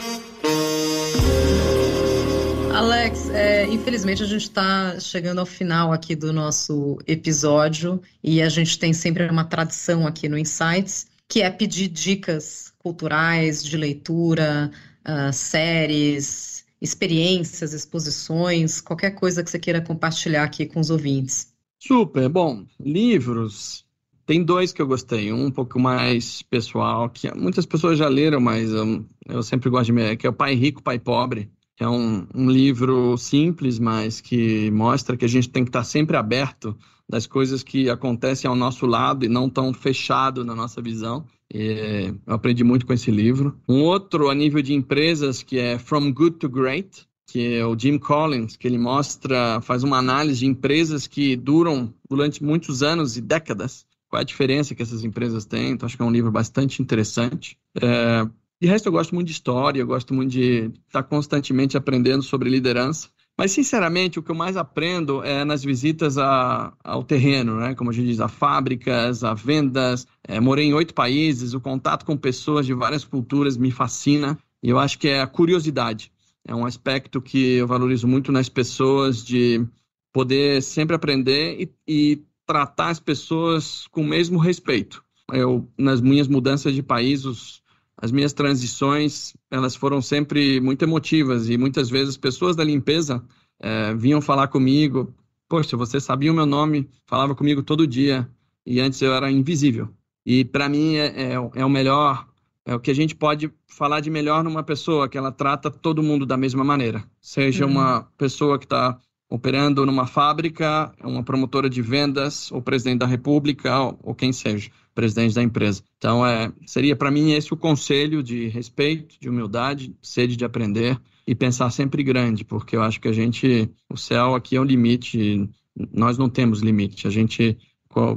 Alex, 2.73 3.29
é, 3.29 3.65
infelizmente 3.67 4.21
a 4.21 4.25
gente 4.25 4.43
está 4.43 4.99
chegando 4.99 5.39
ao 5.39 5.45
final 5.45 5.93
aqui 5.93 6.15
do 6.15 6.33
nosso 6.33 6.97
episódio 7.07 8.01
e 8.23 8.41
a 8.41 8.49
gente 8.49 8.77
tem 8.77 8.93
sempre 8.93 9.29
uma 9.29 9.45
tradição 9.45 10.05
aqui 10.05 10.27
no 10.27 10.37
Insights, 10.37 11.07
que 11.27 11.41
é 11.41 11.49
pedir 11.49 11.87
dicas 11.87 12.73
culturais, 12.79 13.63
de 13.63 13.77
leitura, 13.77 14.69
uh, 15.07 15.33
séries, 15.33 16.54
experiências, 16.85 17.73
exposições, 17.73 18.79
qualquer 18.79 19.11
coisa 19.11 19.43
que 19.43 19.49
você 19.49 19.59
queira 19.59 19.81
compartilhar 19.81 20.43
aqui 20.43 20.65
com 20.65 20.79
os 20.79 20.89
ouvintes. 20.89 21.53
Super, 21.79 22.29
bom, 22.29 22.65
livros. 22.79 23.85
Tem 24.25 24.43
dois 24.43 24.73
que 24.73 24.81
eu 24.81 24.87
gostei, 24.87 25.31
um 25.31 25.45
um 25.45 25.51
pouco 25.51 25.79
mais 25.79 26.41
pessoal, 26.43 27.09
que 27.09 27.31
muitas 27.35 27.65
pessoas 27.65 27.97
já 27.97 28.07
leram, 28.07 28.39
mas 28.39 28.71
eu, 28.71 29.05
eu 29.27 29.43
sempre 29.43 29.69
gosto 29.69 29.87
de 29.87 29.91
me, 29.91 30.17
que 30.17 30.25
é 30.25 30.29
o 30.29 30.33
Pai 30.33 30.55
Rico, 30.55 30.81
Pai 30.81 30.97
Pobre 30.97 31.51
é 31.79 31.87
um, 31.87 32.27
um 32.33 32.49
livro 32.49 33.17
simples, 33.17 33.79
mas 33.79 34.21
que 34.21 34.71
mostra 34.71 35.17
que 35.17 35.25
a 35.25 35.29
gente 35.29 35.49
tem 35.49 35.63
que 35.63 35.69
estar 35.69 35.83
sempre 35.83 36.15
aberto 36.15 36.75
das 37.07 37.27
coisas 37.27 37.63
que 37.63 37.89
acontecem 37.89 38.49
ao 38.49 38.55
nosso 38.55 38.85
lado 38.85 39.25
e 39.25 39.29
não 39.29 39.49
tão 39.49 39.73
fechado 39.73 40.43
na 40.43 40.55
nossa 40.55 40.81
visão. 40.81 41.25
E 41.53 42.13
eu 42.25 42.33
aprendi 42.33 42.63
muito 42.63 42.85
com 42.85 42.93
esse 42.93 43.11
livro. 43.11 43.59
Um 43.67 43.81
outro 43.83 44.29
a 44.29 44.35
nível 44.35 44.61
de 44.61 44.73
empresas 44.73 45.43
que 45.43 45.59
é 45.59 45.77
From 45.77 46.11
Good 46.11 46.37
to 46.37 46.49
Great, 46.49 47.05
que 47.27 47.55
é 47.55 47.65
o 47.65 47.77
Jim 47.77 47.97
Collins, 47.97 48.55
que 48.55 48.67
ele 48.67 48.77
mostra, 48.77 49.59
faz 49.61 49.83
uma 49.83 49.97
análise 49.97 50.39
de 50.39 50.45
empresas 50.45 51.05
que 51.05 51.35
duram 51.35 51.93
durante 52.09 52.43
muitos 52.43 52.81
anos 52.81 53.17
e 53.17 53.21
décadas. 53.21 53.85
Qual 54.07 54.19
é 54.19 54.21
a 54.21 54.25
diferença 54.25 54.73
que 54.73 54.81
essas 54.81 55.03
empresas 55.03 55.45
têm? 55.45 55.71
Então, 55.71 55.85
acho 55.85 55.97
que 55.97 56.01
é 56.01 56.05
um 56.05 56.11
livro 56.11 56.31
bastante 56.31 56.81
interessante. 56.81 57.57
É, 57.81 58.27
de 58.61 58.67
resto, 58.67 58.87
eu 58.87 58.91
gosto 58.91 59.13
muito 59.13 59.27
de 59.27 59.33
história, 59.33 59.81
eu 59.81 59.87
gosto 59.87 60.13
muito 60.13 60.31
de 60.31 60.71
estar 60.87 61.03
constantemente 61.03 61.77
aprendendo 61.77 62.23
sobre 62.23 62.49
liderança. 62.49 63.09
Mas, 63.37 63.51
sinceramente, 63.51 64.17
o 64.17 64.23
que 64.23 64.31
eu 64.31 64.35
mais 64.35 64.55
aprendo 64.55 65.21
é 65.21 65.43
nas 65.43 65.61
visitas 65.61 66.17
a, 66.17 66.73
ao 66.81 67.03
terreno, 67.03 67.59
né? 67.59 67.75
Como 67.75 67.89
a 67.89 67.93
gente 67.93 68.07
diz, 68.07 68.21
a 68.21 68.29
fábricas, 68.29 69.25
a 69.25 69.33
vendas. 69.33 70.07
É, 70.25 70.39
morei 70.39 70.65
em 70.67 70.73
oito 70.73 70.93
países, 70.93 71.53
o 71.53 71.59
contato 71.59 72.05
com 72.05 72.15
pessoas 72.15 72.65
de 72.65 72.73
várias 72.73 73.03
culturas 73.03 73.57
me 73.57 73.71
fascina. 73.71 74.37
E 74.63 74.69
eu 74.69 74.79
acho 74.79 74.97
que 74.97 75.09
é 75.09 75.21
a 75.21 75.27
curiosidade. 75.27 76.11
é 76.47 76.55
um 76.55 76.65
aspecto 76.65 77.21
que 77.21 77.55
eu 77.55 77.67
valorizo 77.67 78.07
muito 78.07 78.31
nas 78.31 78.47
pessoas 78.47 79.23
de 79.23 79.65
poder 80.13 80.61
sempre 80.61 80.95
aprender 80.95 81.59
e, 81.59 81.69
e 81.85 82.23
tratar 82.45 82.89
as 82.89 82.99
pessoas 83.01 83.85
com 83.91 84.01
o 84.01 84.07
mesmo 84.07 84.37
respeito. 84.39 85.03
Eu, 85.33 85.67
nas 85.77 85.99
minhas 85.99 86.27
mudanças 86.27 86.73
de 86.73 86.81
país, 86.83 87.25
os, 87.25 87.61
as 88.05 88.11
minhas 88.11 88.33
transições, 88.33 89.33
elas 89.49 89.75
foram 89.75 89.99
sempre 89.99 90.59
muito 90.61 90.83
emotivas 90.83 91.49
e 91.49 91.57
muitas 91.57 91.89
vezes 91.89 92.15
pessoas 92.15 92.55
da 92.55 92.63
limpeza 92.63 93.23
é, 93.59 93.95
vinham 93.95 94.21
falar 94.21 94.47
comigo, 94.47 95.11
poxa, 95.49 95.75
você 95.75 95.99
sabia 95.99 96.31
o 96.31 96.35
meu 96.35 96.45
nome, 96.45 96.87
falava 97.07 97.33
comigo 97.33 97.63
todo 97.63 97.87
dia 97.87 98.29
e 98.63 98.79
antes 98.79 99.01
eu 99.01 99.11
era 99.11 99.31
invisível. 99.31 99.89
E 100.23 100.45
para 100.45 100.69
mim 100.69 100.97
é, 100.97 101.05
é, 101.07 101.33
é 101.33 101.65
o 101.65 101.69
melhor, 101.69 102.27
é 102.63 102.75
o 102.75 102.79
que 102.79 102.91
a 102.91 102.95
gente 102.95 103.15
pode 103.15 103.51
falar 103.67 104.01
de 104.01 104.11
melhor 104.11 104.43
numa 104.43 104.61
pessoa, 104.61 105.09
que 105.09 105.17
ela 105.17 105.31
trata 105.31 105.71
todo 105.71 106.03
mundo 106.03 106.27
da 106.27 106.37
mesma 106.37 106.63
maneira. 106.63 107.03
Seja 107.19 107.65
uhum. 107.65 107.71
uma 107.71 108.03
pessoa 108.19 108.59
que 108.59 108.65
está 108.65 108.99
operando 109.27 109.83
numa 109.83 110.05
fábrica, 110.05 110.93
uma 111.03 111.23
promotora 111.23 111.67
de 111.67 111.81
vendas, 111.81 112.51
ou 112.51 112.61
presidente 112.61 112.99
da 112.99 113.07
república, 113.07 113.79
ou, 113.79 113.99
ou 114.03 114.15
quem 114.15 114.31
seja, 114.31 114.69
presidente 114.95 115.35
da 115.35 115.43
empresa. 115.43 115.83
Então, 115.97 116.25
é, 116.25 116.51
seria 116.65 116.95
para 116.95 117.11
mim 117.11 117.33
esse 117.33 117.53
o 117.53 117.57
conselho 117.57 118.23
de 118.23 118.47
respeito, 118.47 119.19
de 119.19 119.29
humildade, 119.29 119.93
sede 120.01 120.35
de 120.35 120.45
aprender 120.45 120.97
e 121.27 121.35
pensar 121.35 121.69
sempre 121.69 122.01
grande, 122.01 122.45
porque 122.45 122.75
eu 122.75 122.81
acho 122.81 122.99
que 122.99 123.07
a 123.07 123.13
gente, 123.13 123.69
o 123.89 123.97
céu 123.97 124.33
aqui 124.33 124.55
é 124.55 124.59
o 124.59 124.63
limite, 124.63 125.49
nós 125.91 126.17
não 126.17 126.29
temos 126.29 126.61
limite, 126.61 127.07
a 127.07 127.11
gente 127.11 127.57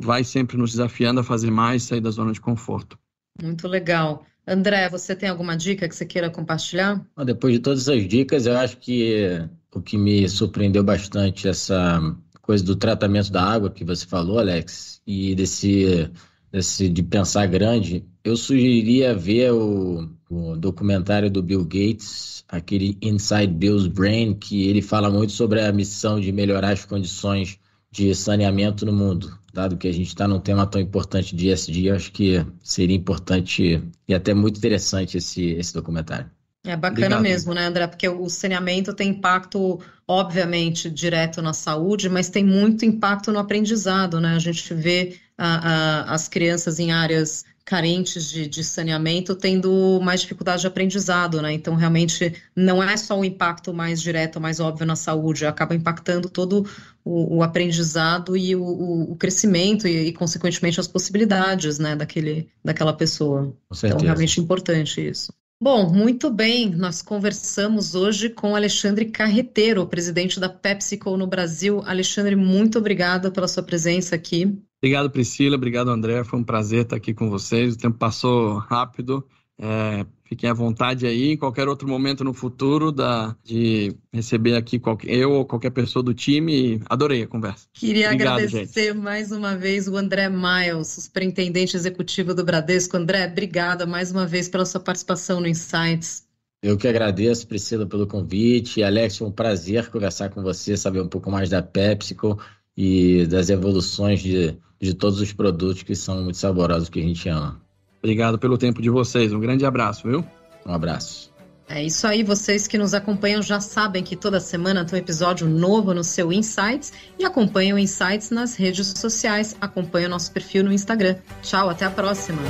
vai 0.00 0.24
sempre 0.24 0.56
nos 0.56 0.72
desafiando 0.72 1.20
a 1.20 1.24
fazer 1.24 1.50
mais, 1.50 1.82
sair 1.82 2.00
da 2.00 2.10
zona 2.10 2.32
de 2.32 2.40
conforto. 2.40 2.98
Muito 3.42 3.68
legal. 3.68 4.24
André, 4.46 4.88
você 4.88 5.14
tem 5.14 5.28
alguma 5.28 5.56
dica 5.56 5.88
que 5.88 5.94
você 5.94 6.06
queira 6.06 6.30
compartilhar? 6.30 7.04
Depois 7.24 7.52
de 7.52 7.60
todas 7.60 7.88
as 7.88 8.08
dicas, 8.08 8.46
eu 8.46 8.56
acho 8.56 8.78
que 8.78 9.46
o 9.74 9.80
que 9.80 9.96
me 9.96 10.28
surpreendeu 10.28 10.82
bastante 10.82 11.46
essa 11.46 12.00
coisa 12.40 12.64
do 12.64 12.74
tratamento 12.74 13.30
da 13.30 13.42
água 13.42 13.70
que 13.70 13.84
você 13.84 14.06
falou, 14.06 14.38
Alex, 14.38 15.02
e 15.06 15.34
desse, 15.34 16.10
desse 16.50 16.88
de 16.88 17.02
pensar 17.02 17.46
grande, 17.46 18.04
eu 18.24 18.36
sugeriria 18.36 19.14
ver 19.14 19.52
o, 19.52 20.08
o 20.30 20.56
documentário 20.56 21.30
do 21.30 21.42
Bill 21.42 21.64
Gates, 21.64 22.44
aquele 22.48 22.96
Inside 23.02 23.48
Bill's 23.48 23.86
Brain, 23.86 24.34
que 24.34 24.68
ele 24.68 24.82
fala 24.82 25.10
muito 25.10 25.32
sobre 25.32 25.60
a 25.60 25.72
missão 25.72 26.20
de 26.20 26.32
melhorar 26.32 26.72
as 26.72 26.84
condições 26.84 27.58
de 27.90 28.14
saneamento 28.14 28.84
no 28.84 28.92
mundo. 28.92 29.38
Dado 29.52 29.76
que 29.76 29.88
a 29.88 29.92
gente 29.92 30.08
está 30.08 30.28
num 30.28 30.40
tema 30.40 30.66
tão 30.66 30.80
importante 30.80 31.34
de 31.34 31.48
ESG, 31.48 31.86
eu 31.86 31.96
acho 31.96 32.12
que 32.12 32.44
seria 32.62 32.96
importante 32.96 33.82
e 34.06 34.14
até 34.14 34.34
muito 34.34 34.58
interessante 34.58 35.16
esse, 35.16 35.52
esse 35.52 35.72
documentário. 35.74 36.30
É 36.64 36.76
bacana 36.76 37.16
Obrigado. 37.16 37.22
mesmo, 37.22 37.54
né, 37.54 37.66
André? 37.66 37.86
Porque 37.86 38.08
o 38.08 38.28
saneamento 38.28 38.92
tem 38.92 39.10
impacto, 39.10 39.80
obviamente, 40.06 40.90
direto 40.90 41.40
na 41.40 41.54
saúde, 41.54 42.08
mas 42.08 42.28
tem 42.28 42.44
muito 42.44 42.84
impacto 42.84 43.32
no 43.32 43.38
aprendizado, 43.38 44.20
né? 44.20 44.34
A 44.34 44.38
gente 44.38 44.74
vê 44.74 45.16
a, 45.38 46.10
a, 46.10 46.14
as 46.14 46.28
crianças 46.28 46.80
em 46.80 46.90
áreas 46.90 47.44
carentes 47.64 48.30
de, 48.30 48.48
de, 48.48 48.64
saneamento 48.64 49.34
tendo 49.34 50.00
mais 50.02 50.22
dificuldade 50.22 50.62
de 50.62 50.66
aprendizado, 50.66 51.42
né? 51.42 51.52
Então, 51.52 51.74
realmente, 51.74 52.32
não 52.56 52.82
é 52.82 52.96
só 52.96 53.20
o 53.20 53.24
impacto 53.24 53.74
mais 53.74 54.00
direto, 54.00 54.40
mais 54.40 54.58
óbvio 54.58 54.86
na 54.86 54.96
saúde, 54.96 55.44
acaba 55.44 55.74
impactando 55.74 56.30
todo 56.30 56.66
o, 57.04 57.36
o 57.36 57.42
aprendizado 57.42 58.34
e 58.38 58.56
o, 58.56 59.12
o 59.12 59.16
crescimento 59.16 59.86
e, 59.86 60.08
e, 60.08 60.12
consequentemente, 60.14 60.80
as 60.80 60.88
possibilidades, 60.88 61.78
né, 61.78 61.94
daquele, 61.94 62.48
daquela 62.64 62.94
pessoa. 62.94 63.54
Então, 63.84 63.98
realmente 63.98 64.40
importante 64.40 65.06
isso. 65.06 65.30
Bom, 65.60 65.92
muito 65.92 66.30
bem. 66.30 66.70
Nós 66.70 67.02
conversamos 67.02 67.94
hoje 67.94 68.30
com 68.30 68.56
Alexandre 68.56 69.06
Carreteiro, 69.06 69.86
presidente 69.86 70.40
da 70.40 70.48
PepsiCo 70.48 71.18
no 71.18 71.26
Brasil. 71.26 71.82
Alexandre, 71.84 72.34
muito 72.34 72.78
obrigada 72.78 73.30
pela 73.30 73.48
sua 73.48 73.62
presença 73.62 74.14
aqui. 74.14 74.56
Obrigado, 74.80 75.10
Priscila. 75.10 75.56
Obrigado, 75.56 75.90
André. 75.90 76.22
Foi 76.24 76.38
um 76.38 76.44
prazer 76.44 76.82
estar 76.82 76.96
aqui 76.96 77.12
com 77.12 77.28
vocês. 77.28 77.74
O 77.74 77.78
tempo 77.78 77.98
passou 77.98 78.58
rápido. 78.58 79.26
É, 79.60 80.06
fiquem 80.22 80.48
à 80.48 80.54
vontade 80.54 81.04
aí, 81.04 81.32
em 81.32 81.36
qualquer 81.36 81.66
outro 81.66 81.88
momento 81.88 82.22
no 82.22 82.32
futuro, 82.32 82.92
da, 82.92 83.34
de 83.42 83.92
receber 84.12 84.54
aqui 84.54 84.78
qualquer, 84.78 85.10
eu 85.10 85.32
ou 85.32 85.44
qualquer 85.44 85.70
pessoa 85.70 86.00
do 86.00 86.14
time. 86.14 86.80
Adorei 86.88 87.24
a 87.24 87.26
conversa. 87.26 87.66
Queria 87.72 88.06
Obrigado, 88.06 88.38
agradecer 88.38 88.92
gente. 88.92 88.98
mais 88.98 89.32
uma 89.32 89.56
vez 89.56 89.88
o 89.88 89.96
André 89.96 90.28
Miles, 90.28 90.86
superintendente 90.86 91.76
executivo 91.76 92.32
do 92.34 92.44
Bradesco. 92.44 92.96
André, 92.96 93.26
obrigada 93.26 93.84
mais 93.84 94.12
uma 94.12 94.26
vez 94.26 94.48
pela 94.48 94.64
sua 94.64 94.80
participação 94.80 95.40
no 95.40 95.48
Insights. 95.48 96.24
Eu 96.62 96.76
que 96.76 96.86
agradeço, 96.86 97.46
Priscila, 97.46 97.84
pelo 97.84 98.06
convite. 98.06 98.82
Alex, 98.82 99.18
foi 99.18 99.26
um 99.26 99.32
prazer 99.32 99.90
conversar 99.90 100.28
com 100.28 100.40
você, 100.40 100.76
saber 100.76 101.00
um 101.00 101.08
pouco 101.08 101.30
mais 101.30 101.50
da 101.50 101.62
PepsiCo 101.62 102.38
e 102.76 103.26
das 103.26 103.50
evoluções 103.50 104.20
de, 104.20 104.56
de 104.80 104.94
todos 104.94 105.20
os 105.20 105.32
produtos 105.32 105.82
que 105.82 105.94
são 105.94 106.22
muito 106.22 106.36
saborosos 106.36 106.88
que 106.88 107.00
a 107.00 107.02
gente 107.02 107.28
ama. 107.28 107.60
Obrigado 107.98 108.38
pelo 108.38 108.56
tempo 108.56 108.80
de 108.80 108.90
vocês. 108.90 109.32
Um 109.32 109.40
grande 109.40 109.66
abraço, 109.66 110.08
viu? 110.08 110.24
Um 110.64 110.72
abraço. 110.72 111.32
É 111.70 111.84
isso 111.84 112.06
aí, 112.06 112.22
vocês 112.22 112.66
que 112.66 112.78
nos 112.78 112.94
acompanham 112.94 113.42
já 113.42 113.60
sabem 113.60 114.02
que 114.02 114.16
toda 114.16 114.40
semana 114.40 114.86
tem 114.86 114.98
um 114.98 115.02
episódio 115.02 115.46
novo 115.46 115.92
no 115.92 116.02
seu 116.02 116.32
Insights 116.32 116.94
e 117.18 117.26
acompanham 117.26 117.76
o 117.76 117.78
Insights 117.78 118.30
nas 118.30 118.56
redes 118.56 118.94
sociais. 118.96 119.54
Acompanhe 119.60 120.06
o 120.06 120.08
nosso 120.08 120.32
perfil 120.32 120.64
no 120.64 120.72
Instagram. 120.72 121.16
Tchau, 121.42 121.68
até 121.68 121.84
a 121.84 121.90
próxima. 121.90 122.40